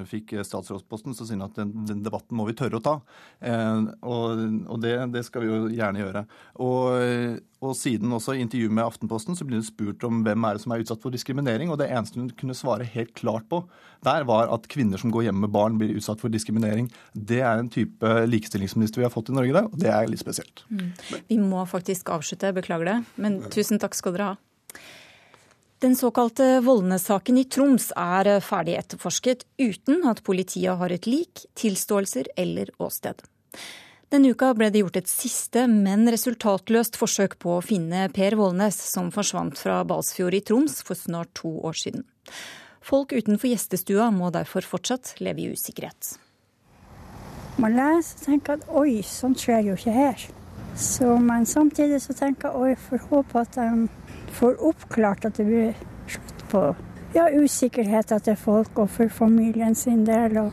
fikk 0.10 0.34
statsrådsposten, 0.46 1.14
så 1.14 1.28
sier 1.28 1.38
han 1.38 1.46
at 1.46 1.58
den, 1.60 1.74
den, 1.86 2.02
debatten 2.06 2.38
må 2.38 2.48
vi 2.48 2.56
tørre 2.58 2.80
å 2.80 2.84
ta. 2.86 2.96
Eh, 3.40 3.84
og, 4.02 4.42
og 4.66 4.82
det, 4.82 4.96
det, 5.14 5.24
skal 5.28 5.46
vi 5.46 5.52
jo 5.52 5.60
gjerne 5.70 6.02
gjøre. 6.02 6.24
Og, 6.66 7.38
og 7.62 7.76
siden 7.78 8.14
også 8.18 8.34
i 8.34 8.42
intervjuet 8.42 8.74
med 8.74 8.88
Aftenposten 8.88 9.38
så 9.38 9.46
blir 9.46 9.60
det 9.60 9.68
spurt 9.70 10.02
om 10.08 10.24
hvem 10.26 10.48
er 10.48 10.58
det 10.58 10.64
som 10.64 10.74
er 10.74 10.82
utsatt 10.82 11.04
for 11.04 11.14
diskriminering. 11.14 11.70
Og 11.70 11.78
det 11.82 11.92
eneste 11.94 12.18
hun 12.18 12.32
kunne 12.38 12.58
svare 12.58 12.88
helt 12.96 13.14
klart 13.18 13.46
på 13.52 13.62
der, 14.06 14.26
var 14.30 14.50
at 14.54 14.66
kvinner 14.72 15.02
som 15.02 15.14
går 15.14 15.28
hjemme 15.28 15.46
med 15.46 15.54
barn, 15.54 15.78
blir 15.78 15.94
utsatt 16.00 16.22
for 16.24 16.34
diskriminering. 16.34 16.90
Det 17.14 17.44
er 17.46 17.62
en 17.62 17.70
type 17.72 18.16
likestillingsminister 18.32 19.04
vi 19.04 19.06
har 19.06 19.14
fått 19.14 19.30
i 19.30 19.38
Norge, 19.38 19.68
og 19.70 19.78
det 19.82 19.92
er 19.94 20.10
litt 20.10 20.24
spesielt. 20.24 20.66
Mm. 20.74 20.88
Vi 21.30 21.38
må 21.42 21.62
faktisk 21.70 22.10
avslutte, 22.14 22.56
beklager 22.58 22.90
det. 22.90 22.98
Men 23.22 23.44
tusen 23.54 23.82
takk 23.82 23.98
skal 23.98 24.18
dere 24.18 24.34
ha. 24.34 24.40
Den 25.82 25.96
såkalte 25.96 26.60
Voldnes-saken 26.62 27.38
i 27.42 27.44
Troms 27.50 27.88
er 27.98 28.28
ferdig 28.46 28.76
etterforsket 28.78 29.48
uten 29.58 30.04
at 30.06 30.20
politiet 30.22 30.78
har 30.78 30.94
et 30.94 31.08
lik, 31.10 31.42
tilståelser 31.58 32.28
eller 32.38 32.70
åsted. 32.78 33.24
Denne 34.14 34.30
uka 34.30 34.52
ble 34.54 34.68
det 34.70 34.84
gjort 34.84 35.00
et 35.00 35.10
siste, 35.10 35.64
men 35.66 36.06
resultatløst 36.14 37.00
forsøk 37.02 37.34
på 37.42 37.56
å 37.56 37.64
finne 37.66 38.04
Per 38.14 38.38
Voldnes, 38.38 38.78
som 38.92 39.10
forsvant 39.16 39.58
fra 39.58 39.80
Balsfjord 39.90 40.38
i 40.38 40.44
Troms 40.46 40.84
for 40.86 41.00
snart 41.00 41.34
to 41.42 41.50
år 41.66 41.80
siden. 41.82 42.06
Folk 42.86 43.16
utenfor 43.18 43.50
gjestestua 43.50 44.12
må 44.14 44.30
derfor 44.36 44.62
fortsatt 44.62 45.16
leve 45.18 45.48
i 45.48 45.56
usikkerhet. 45.56 46.12
Man 47.58 47.74
leser 47.80 48.20
og 48.20 48.28
tenker 48.28 48.60
at 48.60 48.70
oi, 48.70 49.02
sånt 49.02 49.42
skjer 49.42 49.66
jo 49.72 49.80
ikke 49.80 49.98
her. 49.98 50.30
Så, 50.78 51.18
men 51.18 51.50
samtidig 51.50 52.04
så 52.06 52.14
tenker 52.14 52.54
jeg 52.54 52.62
oi, 52.62 52.78
får 52.86 53.10
håpe 53.10 53.42
at 53.42 53.58
de 53.58 53.88
får 54.32 54.60
oppklart 54.72 55.26
at 55.30 55.38
det 55.40 55.46
blir 55.48 55.74
slutt 56.10 56.44
på 56.52 56.64
ja, 57.16 57.28
usikkerheten 57.30 58.24
til 58.24 58.38
folk 58.40 58.80
og 58.80 58.90
for 58.92 59.12
familien 59.12 59.76
sin 59.76 60.06
del. 60.08 60.38
Og 60.42 60.52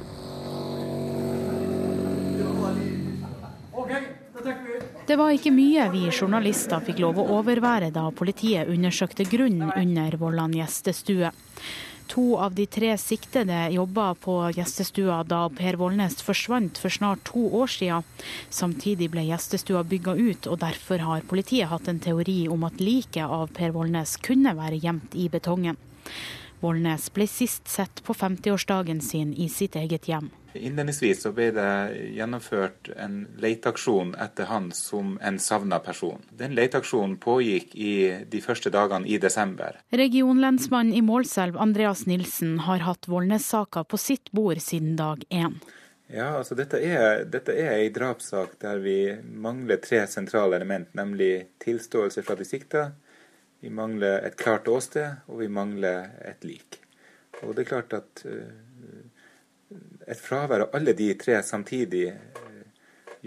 det 5.08 5.16
var 5.16 5.32
ikke 5.32 5.54
mye 5.54 5.86
vi 5.94 6.02
journalister 6.12 6.82
fikk 6.84 6.98
lov 7.00 7.22
å 7.22 7.28
overvære 7.38 7.88
da 7.94 8.10
politiet 8.12 8.68
undersøkte 8.68 9.24
grunnen 9.30 9.70
under 9.72 10.18
Vollan 10.20 10.52
gjestestue. 10.52 11.30
To 12.08 12.36
av 12.40 12.54
de 12.54 12.64
tre 12.66 12.94
siktede 12.98 13.68
jobba 13.74 14.14
på 14.14 14.34
gjestestua 14.56 15.18
da 15.28 15.42
Per 15.52 15.76
Vollnes 15.76 16.22
forsvant 16.24 16.78
for 16.80 16.92
snart 16.92 17.20
to 17.28 17.42
år 17.60 17.68
siden. 17.68 18.06
Samtidig 18.48 19.10
ble 19.12 19.26
gjestestua 19.28 19.82
bygga 19.84 20.14
ut, 20.16 20.48
og 20.48 20.62
derfor 20.62 21.04
har 21.04 21.26
politiet 21.28 21.68
hatt 21.68 21.90
en 21.92 22.00
teori 22.00 22.46
om 22.48 22.64
at 22.64 22.80
liket 22.80 23.28
av 23.28 23.52
Per 23.52 23.76
Vollnes 23.76 24.16
kunne 24.24 24.56
være 24.56 24.80
gjemt 24.80 25.14
i 25.20 25.28
betongen. 25.28 25.76
Vollnes 26.60 27.06
ble 27.14 27.26
sist 27.30 27.68
sett 27.70 28.02
på 28.04 28.14
50-årsdagen 28.14 29.00
sin 29.00 29.34
i 29.34 29.48
sitt 29.48 29.76
eget 29.76 30.08
hjem. 30.08 30.30
Innledningsvis 30.58 31.22
så 31.22 31.30
ble 31.32 31.50
det 31.54 31.70
gjennomført 32.16 32.88
en 32.96 33.20
leteaksjon 33.38 34.14
etter 34.18 34.48
han 34.50 34.70
som 34.74 35.18
en 35.22 35.38
savna 35.38 35.78
person. 35.78 36.22
Den 36.30 36.56
leteaksjonen 36.58 37.18
pågikk 37.22 37.76
i 37.76 37.92
de 38.26 38.40
første 38.42 38.72
dagene 38.74 39.06
i 39.06 39.20
desember. 39.22 39.78
Regionlensmannen 39.94 40.96
i 40.96 41.02
Målselv, 41.04 41.60
Andreas 41.60 42.06
Nilsen, 42.10 42.58
har 42.66 42.82
hatt 42.88 43.06
Vålnes-saka 43.08 43.84
på 43.84 44.00
sitt 44.00 44.32
bord 44.32 44.58
siden 44.64 44.96
dag 44.98 45.22
én. 45.30 45.60
Ja, 46.08 46.38
altså 46.38 46.56
dette 46.56 46.80
er, 46.80 47.26
dette 47.28 47.52
er 47.52 47.74
ei 47.76 47.90
drapssak 47.92 48.56
der 48.62 48.80
vi 48.80 48.98
mangler 49.28 49.76
tre 49.84 50.06
sentrale 50.08 50.56
element, 50.56 50.88
nemlig 50.96 51.50
tilståelse 51.60 52.24
fra 52.24 52.38
de 52.38 52.46
sikta, 52.48 52.86
vi 53.60 53.70
mangler 53.74 54.22
et 54.26 54.36
klart 54.38 54.68
åsted, 54.70 55.22
og 55.26 55.42
vi 55.42 55.48
mangler 55.50 56.12
et 56.24 56.44
lik. 56.46 56.80
Og 57.42 57.54
det 57.54 57.64
er 57.64 57.70
klart 57.70 57.94
at 57.98 58.24
uh, 58.26 58.50
et 60.08 60.20
fravær 60.20 60.66
av 60.66 60.76
alle 60.78 60.94
de 60.98 61.12
tre 61.18 61.38
samtidig 61.46 62.10
uh, 62.12 62.60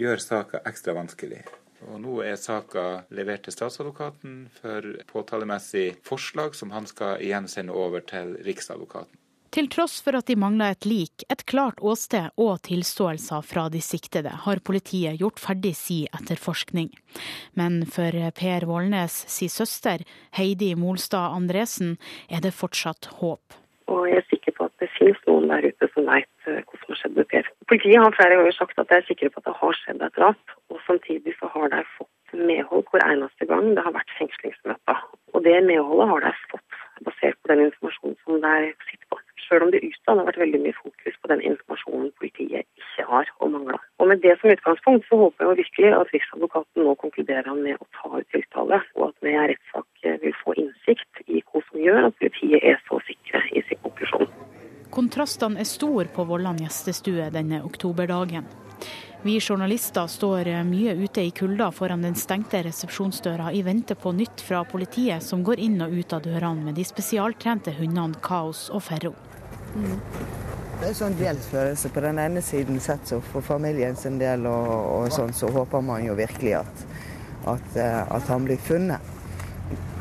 gjør 0.00 0.24
saka 0.24 0.62
ekstra 0.68 0.96
vanskelig. 0.96 1.42
Og 1.88 1.98
Nå 2.02 2.20
er 2.24 2.38
saka 2.38 3.02
levert 3.14 3.44
til 3.46 3.54
statsadvokaten 3.56 4.36
for 4.60 4.86
påtalemessig 5.10 5.88
forslag, 6.06 6.54
som 6.54 6.70
han 6.74 6.86
skal 6.86 7.22
igjen 7.24 7.48
sende 7.50 7.74
over 7.74 8.04
til 8.06 8.36
riksadvokaten. 8.46 9.21
Til 9.52 9.66
tross 9.68 9.98
for 10.00 10.16
at 10.16 10.30
de 10.30 10.34
mangla 10.40 10.70
et 10.72 10.86
lik, 10.88 11.26
et 11.28 11.42
klart 11.44 11.82
åsted 11.84 12.30
og 12.40 12.62
tilståelser 12.64 13.42
fra 13.44 13.66
de 13.68 13.82
siktede, 13.84 14.30
har 14.46 14.62
politiet 14.64 15.20
gjort 15.20 15.42
ferdig 15.42 15.74
si 15.76 15.98
etterforskning. 16.08 16.88
Men 17.60 17.82
for 17.84 18.16
Per 18.38 18.64
Vålnes 18.70 19.18
si 19.28 19.50
søster, 19.52 20.06
Heidi 20.38 20.70
Molstad 20.72 21.36
Andresen, 21.36 21.98
er 22.32 22.40
det 22.40 22.54
fortsatt 22.56 23.10
håp. 23.20 23.58
Og 23.92 24.08
jeg 24.08 24.22
er 24.22 24.28
sikker 24.30 24.56
på 24.56 24.70
at 24.70 24.74
det 24.80 24.88
finnes 24.94 25.20
noen 25.28 25.52
der 25.52 25.68
ute 25.68 25.90
som 25.92 26.08
veit 26.08 26.48
eh, 26.48 26.62
hva 26.64 26.80
som 26.80 26.94
har 26.94 27.00
skjedd 27.02 27.20
med 27.20 27.28
Per. 27.34 27.52
Politiet 27.68 28.00
har 28.00 28.16
flere 28.16 28.38
ganger 28.40 28.56
sagt 28.56 28.80
at 28.80 28.88
de 28.88 28.98
er 29.02 29.08
sikre 29.10 29.28
på 29.34 29.42
at 29.42 29.50
det 29.50 29.56
har 29.60 29.80
skjedd 29.82 30.06
et 30.06 30.16
drap, 30.16 30.56
og 30.72 30.80
samtidig 30.86 31.36
så 31.36 31.52
har 31.52 31.74
de 31.74 31.82
fått 31.98 32.38
medhold 32.40 32.88
hver 32.88 33.04
eneste 33.04 33.52
gang 33.52 33.74
det 33.76 33.84
har 33.84 33.92
vært 33.98 34.16
fengslingsmøter. 34.16 35.04
Og 35.36 35.44
det 35.44 35.58
medholdet 35.68 36.08
har 36.08 36.24
de 36.24 36.32
fått 36.54 36.71
basert 37.06 37.38
på 37.42 37.52
den 37.52 37.66
informasjonen 37.68 38.18
som 38.24 38.40
de 38.44 38.72
sitter 38.88 39.06
på 39.10 39.20
Selv 39.52 39.66
om 39.66 39.70
det 39.72 39.82
utad 39.84 40.16
har 40.16 40.24
vært 40.24 40.38
veldig 40.40 40.60
mye 40.62 40.76
fokus 40.78 41.16
på 41.20 41.28
den 41.28 41.42
informasjonen 41.44 42.12
politiet 42.20 42.64
ikke 42.78 43.04
har 43.08 43.32
og 43.42 43.50
mangler. 43.52 43.82
Og 43.98 44.08
Med 44.08 44.22
det 44.24 44.36
som 44.40 44.52
utgangspunkt 44.54 45.04
så 45.08 45.18
håper 45.22 45.44
jeg 45.44 45.58
virkelig 45.58 45.90
at 45.98 46.12
Riksadvokaten 46.14 46.86
nå 46.86 46.94
konkluderer 47.02 47.58
med 47.58 47.76
å 47.82 47.88
ta 47.98 48.20
ut 48.22 48.28
tiltale, 48.32 48.80
og 48.96 49.10
at 49.10 49.26
vi 49.26 49.34
i 49.34 49.44
rettssak 49.52 50.08
vil 50.24 50.36
få 50.44 50.56
innsikt 50.62 51.22
i 51.26 51.42
hva 51.42 51.60
som 51.68 51.84
gjør 51.84 52.08
at 52.08 52.18
politiet 52.22 52.64
er 52.72 52.80
så 52.88 53.02
sikre 53.10 53.42
i 53.52 53.64
sin 53.68 53.82
konklusjon. 53.84 54.32
Kontrastene 54.92 55.60
er 55.60 55.68
store 55.68 56.08
på 56.16 56.24
Vollan 56.28 56.62
gjestestue 56.62 57.28
denne 57.34 57.62
oktoberdagen. 57.66 58.48
Vi 59.24 59.40
journalister 59.40 60.06
står 60.06 60.48
mye 60.66 60.94
ute 60.98 61.22
i 61.22 61.30
kulda 61.30 61.68
foran 61.70 62.02
den 62.02 62.16
stengte 62.18 62.62
resepsjonsdøra 62.66 63.52
i 63.54 63.60
vente 63.62 63.94
på 63.94 64.10
nytt 64.12 64.42
fra 64.42 64.64
politiet, 64.66 65.22
som 65.22 65.44
går 65.46 65.62
inn 65.62 65.78
og 65.84 65.94
ut 65.94 66.12
av 66.16 66.24
dørene 66.24 66.66
med 66.66 66.74
de 66.74 66.82
spesialtrente 66.82 67.70
hundene 67.76 68.18
Kaos 68.18 68.64
og 68.74 68.82
Ferro. 68.82 69.12
Mm. 69.76 70.00
Det 70.80 70.88
er 70.90 70.96
sånn 70.98 71.14
gjeldsfølelse. 71.14 71.92
På 71.94 72.02
den 72.02 72.18
ene 72.18 72.42
siden 72.42 72.82
sett 72.82 73.06
så 73.06 73.20
for 73.22 73.46
familien 73.46 73.94
sin 73.94 74.18
del 74.18 74.48
og, 74.50 74.70
og, 74.74 75.06
sånn, 75.14 75.30
så 75.30 75.52
håper 75.54 75.84
man 75.86 76.02
jo 76.02 76.18
virkelig 76.18 76.56
at, 76.58 76.82
at, 77.54 77.76
eh, 77.78 78.00
at, 78.02 78.26
han 78.26 78.48
blir 78.48 78.58
funnet. 78.58 79.12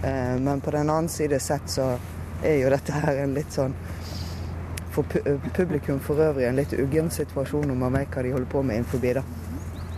Eh, 0.02 0.34
men 0.42 0.66
på 0.66 0.74
den 0.74 0.90
annen 0.90 1.14
side 1.14 1.38
sett 1.38 1.70
så 1.70 1.92
er 2.42 2.58
jo 2.64 2.74
dette 2.74 2.98
her 3.04 3.22
en 3.22 3.38
litt 3.38 3.54
sånn 3.54 3.78
for 4.92 5.08
publikum 5.56 6.00
for 6.04 6.20
øvrig 6.20 6.48
en 6.48 6.60
litt 6.60 6.74
uggen 6.78 7.12
situasjon 7.14 7.68
når 7.72 7.82
man 7.84 8.00
vet 8.00 8.16
hva 8.16 8.24
de 8.26 8.34
holder 8.36 8.52
på 8.52 8.64
med 8.64 8.82
innenfor. 8.82 9.22
Da. 9.22 9.24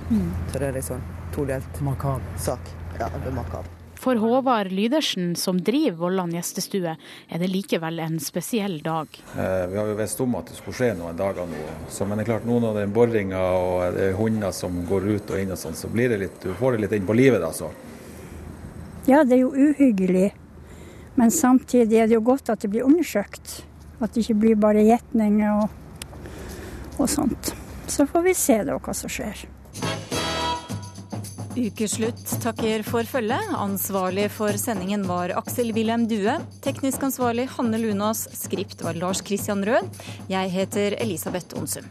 Mm. 0.10 0.28
Så 0.52 0.60
det 0.60 0.68
er 0.68 0.76
litt 0.78 0.90
sånn 0.90 1.08
todelt 1.34 1.80
sak. 2.38 2.76
Ja, 3.00 3.10
det 3.10 3.28
er 3.28 3.34
makab. 3.36 3.70
For 4.04 4.20
Håvard 4.20 4.72
Lydersen, 4.76 5.32
som 5.40 5.62
driver 5.64 5.96
Vollan 6.02 6.34
gjestestue, 6.36 6.96
er 6.98 7.40
det 7.40 7.48
likevel 7.48 8.02
en 8.04 8.18
spesiell 8.20 8.82
dag. 8.84 9.08
Eh, 9.40 9.64
vi 9.72 9.80
har 9.80 9.88
jo 9.88 9.96
visst 9.96 10.20
om 10.20 10.36
at 10.36 10.52
det 10.52 10.58
skulle 10.58 10.76
skje 10.76 10.90
noen 11.00 11.16
dager 11.16 11.48
nå. 11.48 11.62
Så, 11.88 12.04
men 12.04 12.20
det 12.20 12.26
er 12.26 12.34
klart 12.34 12.48
nå 12.50 12.60
når 12.60 12.76
det 12.76 12.84
er 12.84 12.94
boringa 12.98 13.44
og 13.56 13.96
det 13.96 14.10
er 14.10 14.18
hunder 14.20 14.52
som 14.52 14.82
går 14.90 15.08
ut 15.08 15.32
og 15.32 15.40
inn 15.40 15.56
og 15.56 15.62
sånn, 15.62 15.78
så 15.80 15.88
blir 15.94 16.12
det 16.12 16.20
litt, 16.26 16.40
du 16.44 16.52
får 16.60 16.76
det 16.76 16.84
litt 16.84 16.98
inn 17.00 17.08
på 17.08 17.16
livet 17.16 17.40
da. 17.46 17.72
Ja, 19.08 19.24
det 19.24 19.38
er 19.38 19.46
jo 19.46 19.54
uhyggelig. 19.56 20.34
Men 21.16 21.32
samtidig 21.32 22.02
er 22.02 22.10
det 22.10 22.18
jo 22.18 22.26
godt 22.26 22.52
at 22.52 22.66
det 22.66 22.74
blir 22.74 22.84
undersøkt. 22.84 23.62
At 24.04 24.14
det 24.14 24.26
ikke 24.26 24.40
blir 24.42 24.60
bare 24.60 24.84
gjetninger 24.84 25.64
og, 25.64 25.70
og 27.00 27.08
sånt. 27.10 27.54
Så 27.88 28.08
får 28.10 28.26
vi 28.28 28.34
se 28.38 28.58
da 28.68 28.76
hva 28.76 28.96
som 28.98 29.12
skjer. 29.12 29.46
Ukeslutt 31.54 32.24
takker 32.42 32.82
for 32.88 33.06
følget. 33.06 33.52
Ansvarlig 33.54 34.26
for 34.34 34.58
sendingen 34.58 35.06
var 35.06 35.36
Aksel 35.38 35.70
Wilhelm 35.76 36.08
Due. 36.10 36.40
Teknisk 36.66 37.06
ansvarlig 37.06 37.46
Hanne 37.58 37.78
Lunås. 37.78 38.26
Skript 38.34 38.82
var 38.82 38.98
Lars 38.98 39.22
Christian 39.22 39.62
Rød. 39.66 40.02
Jeg 40.34 40.50
heter 40.56 40.98
Elisabeth 40.98 41.54
Onsum. 41.60 41.86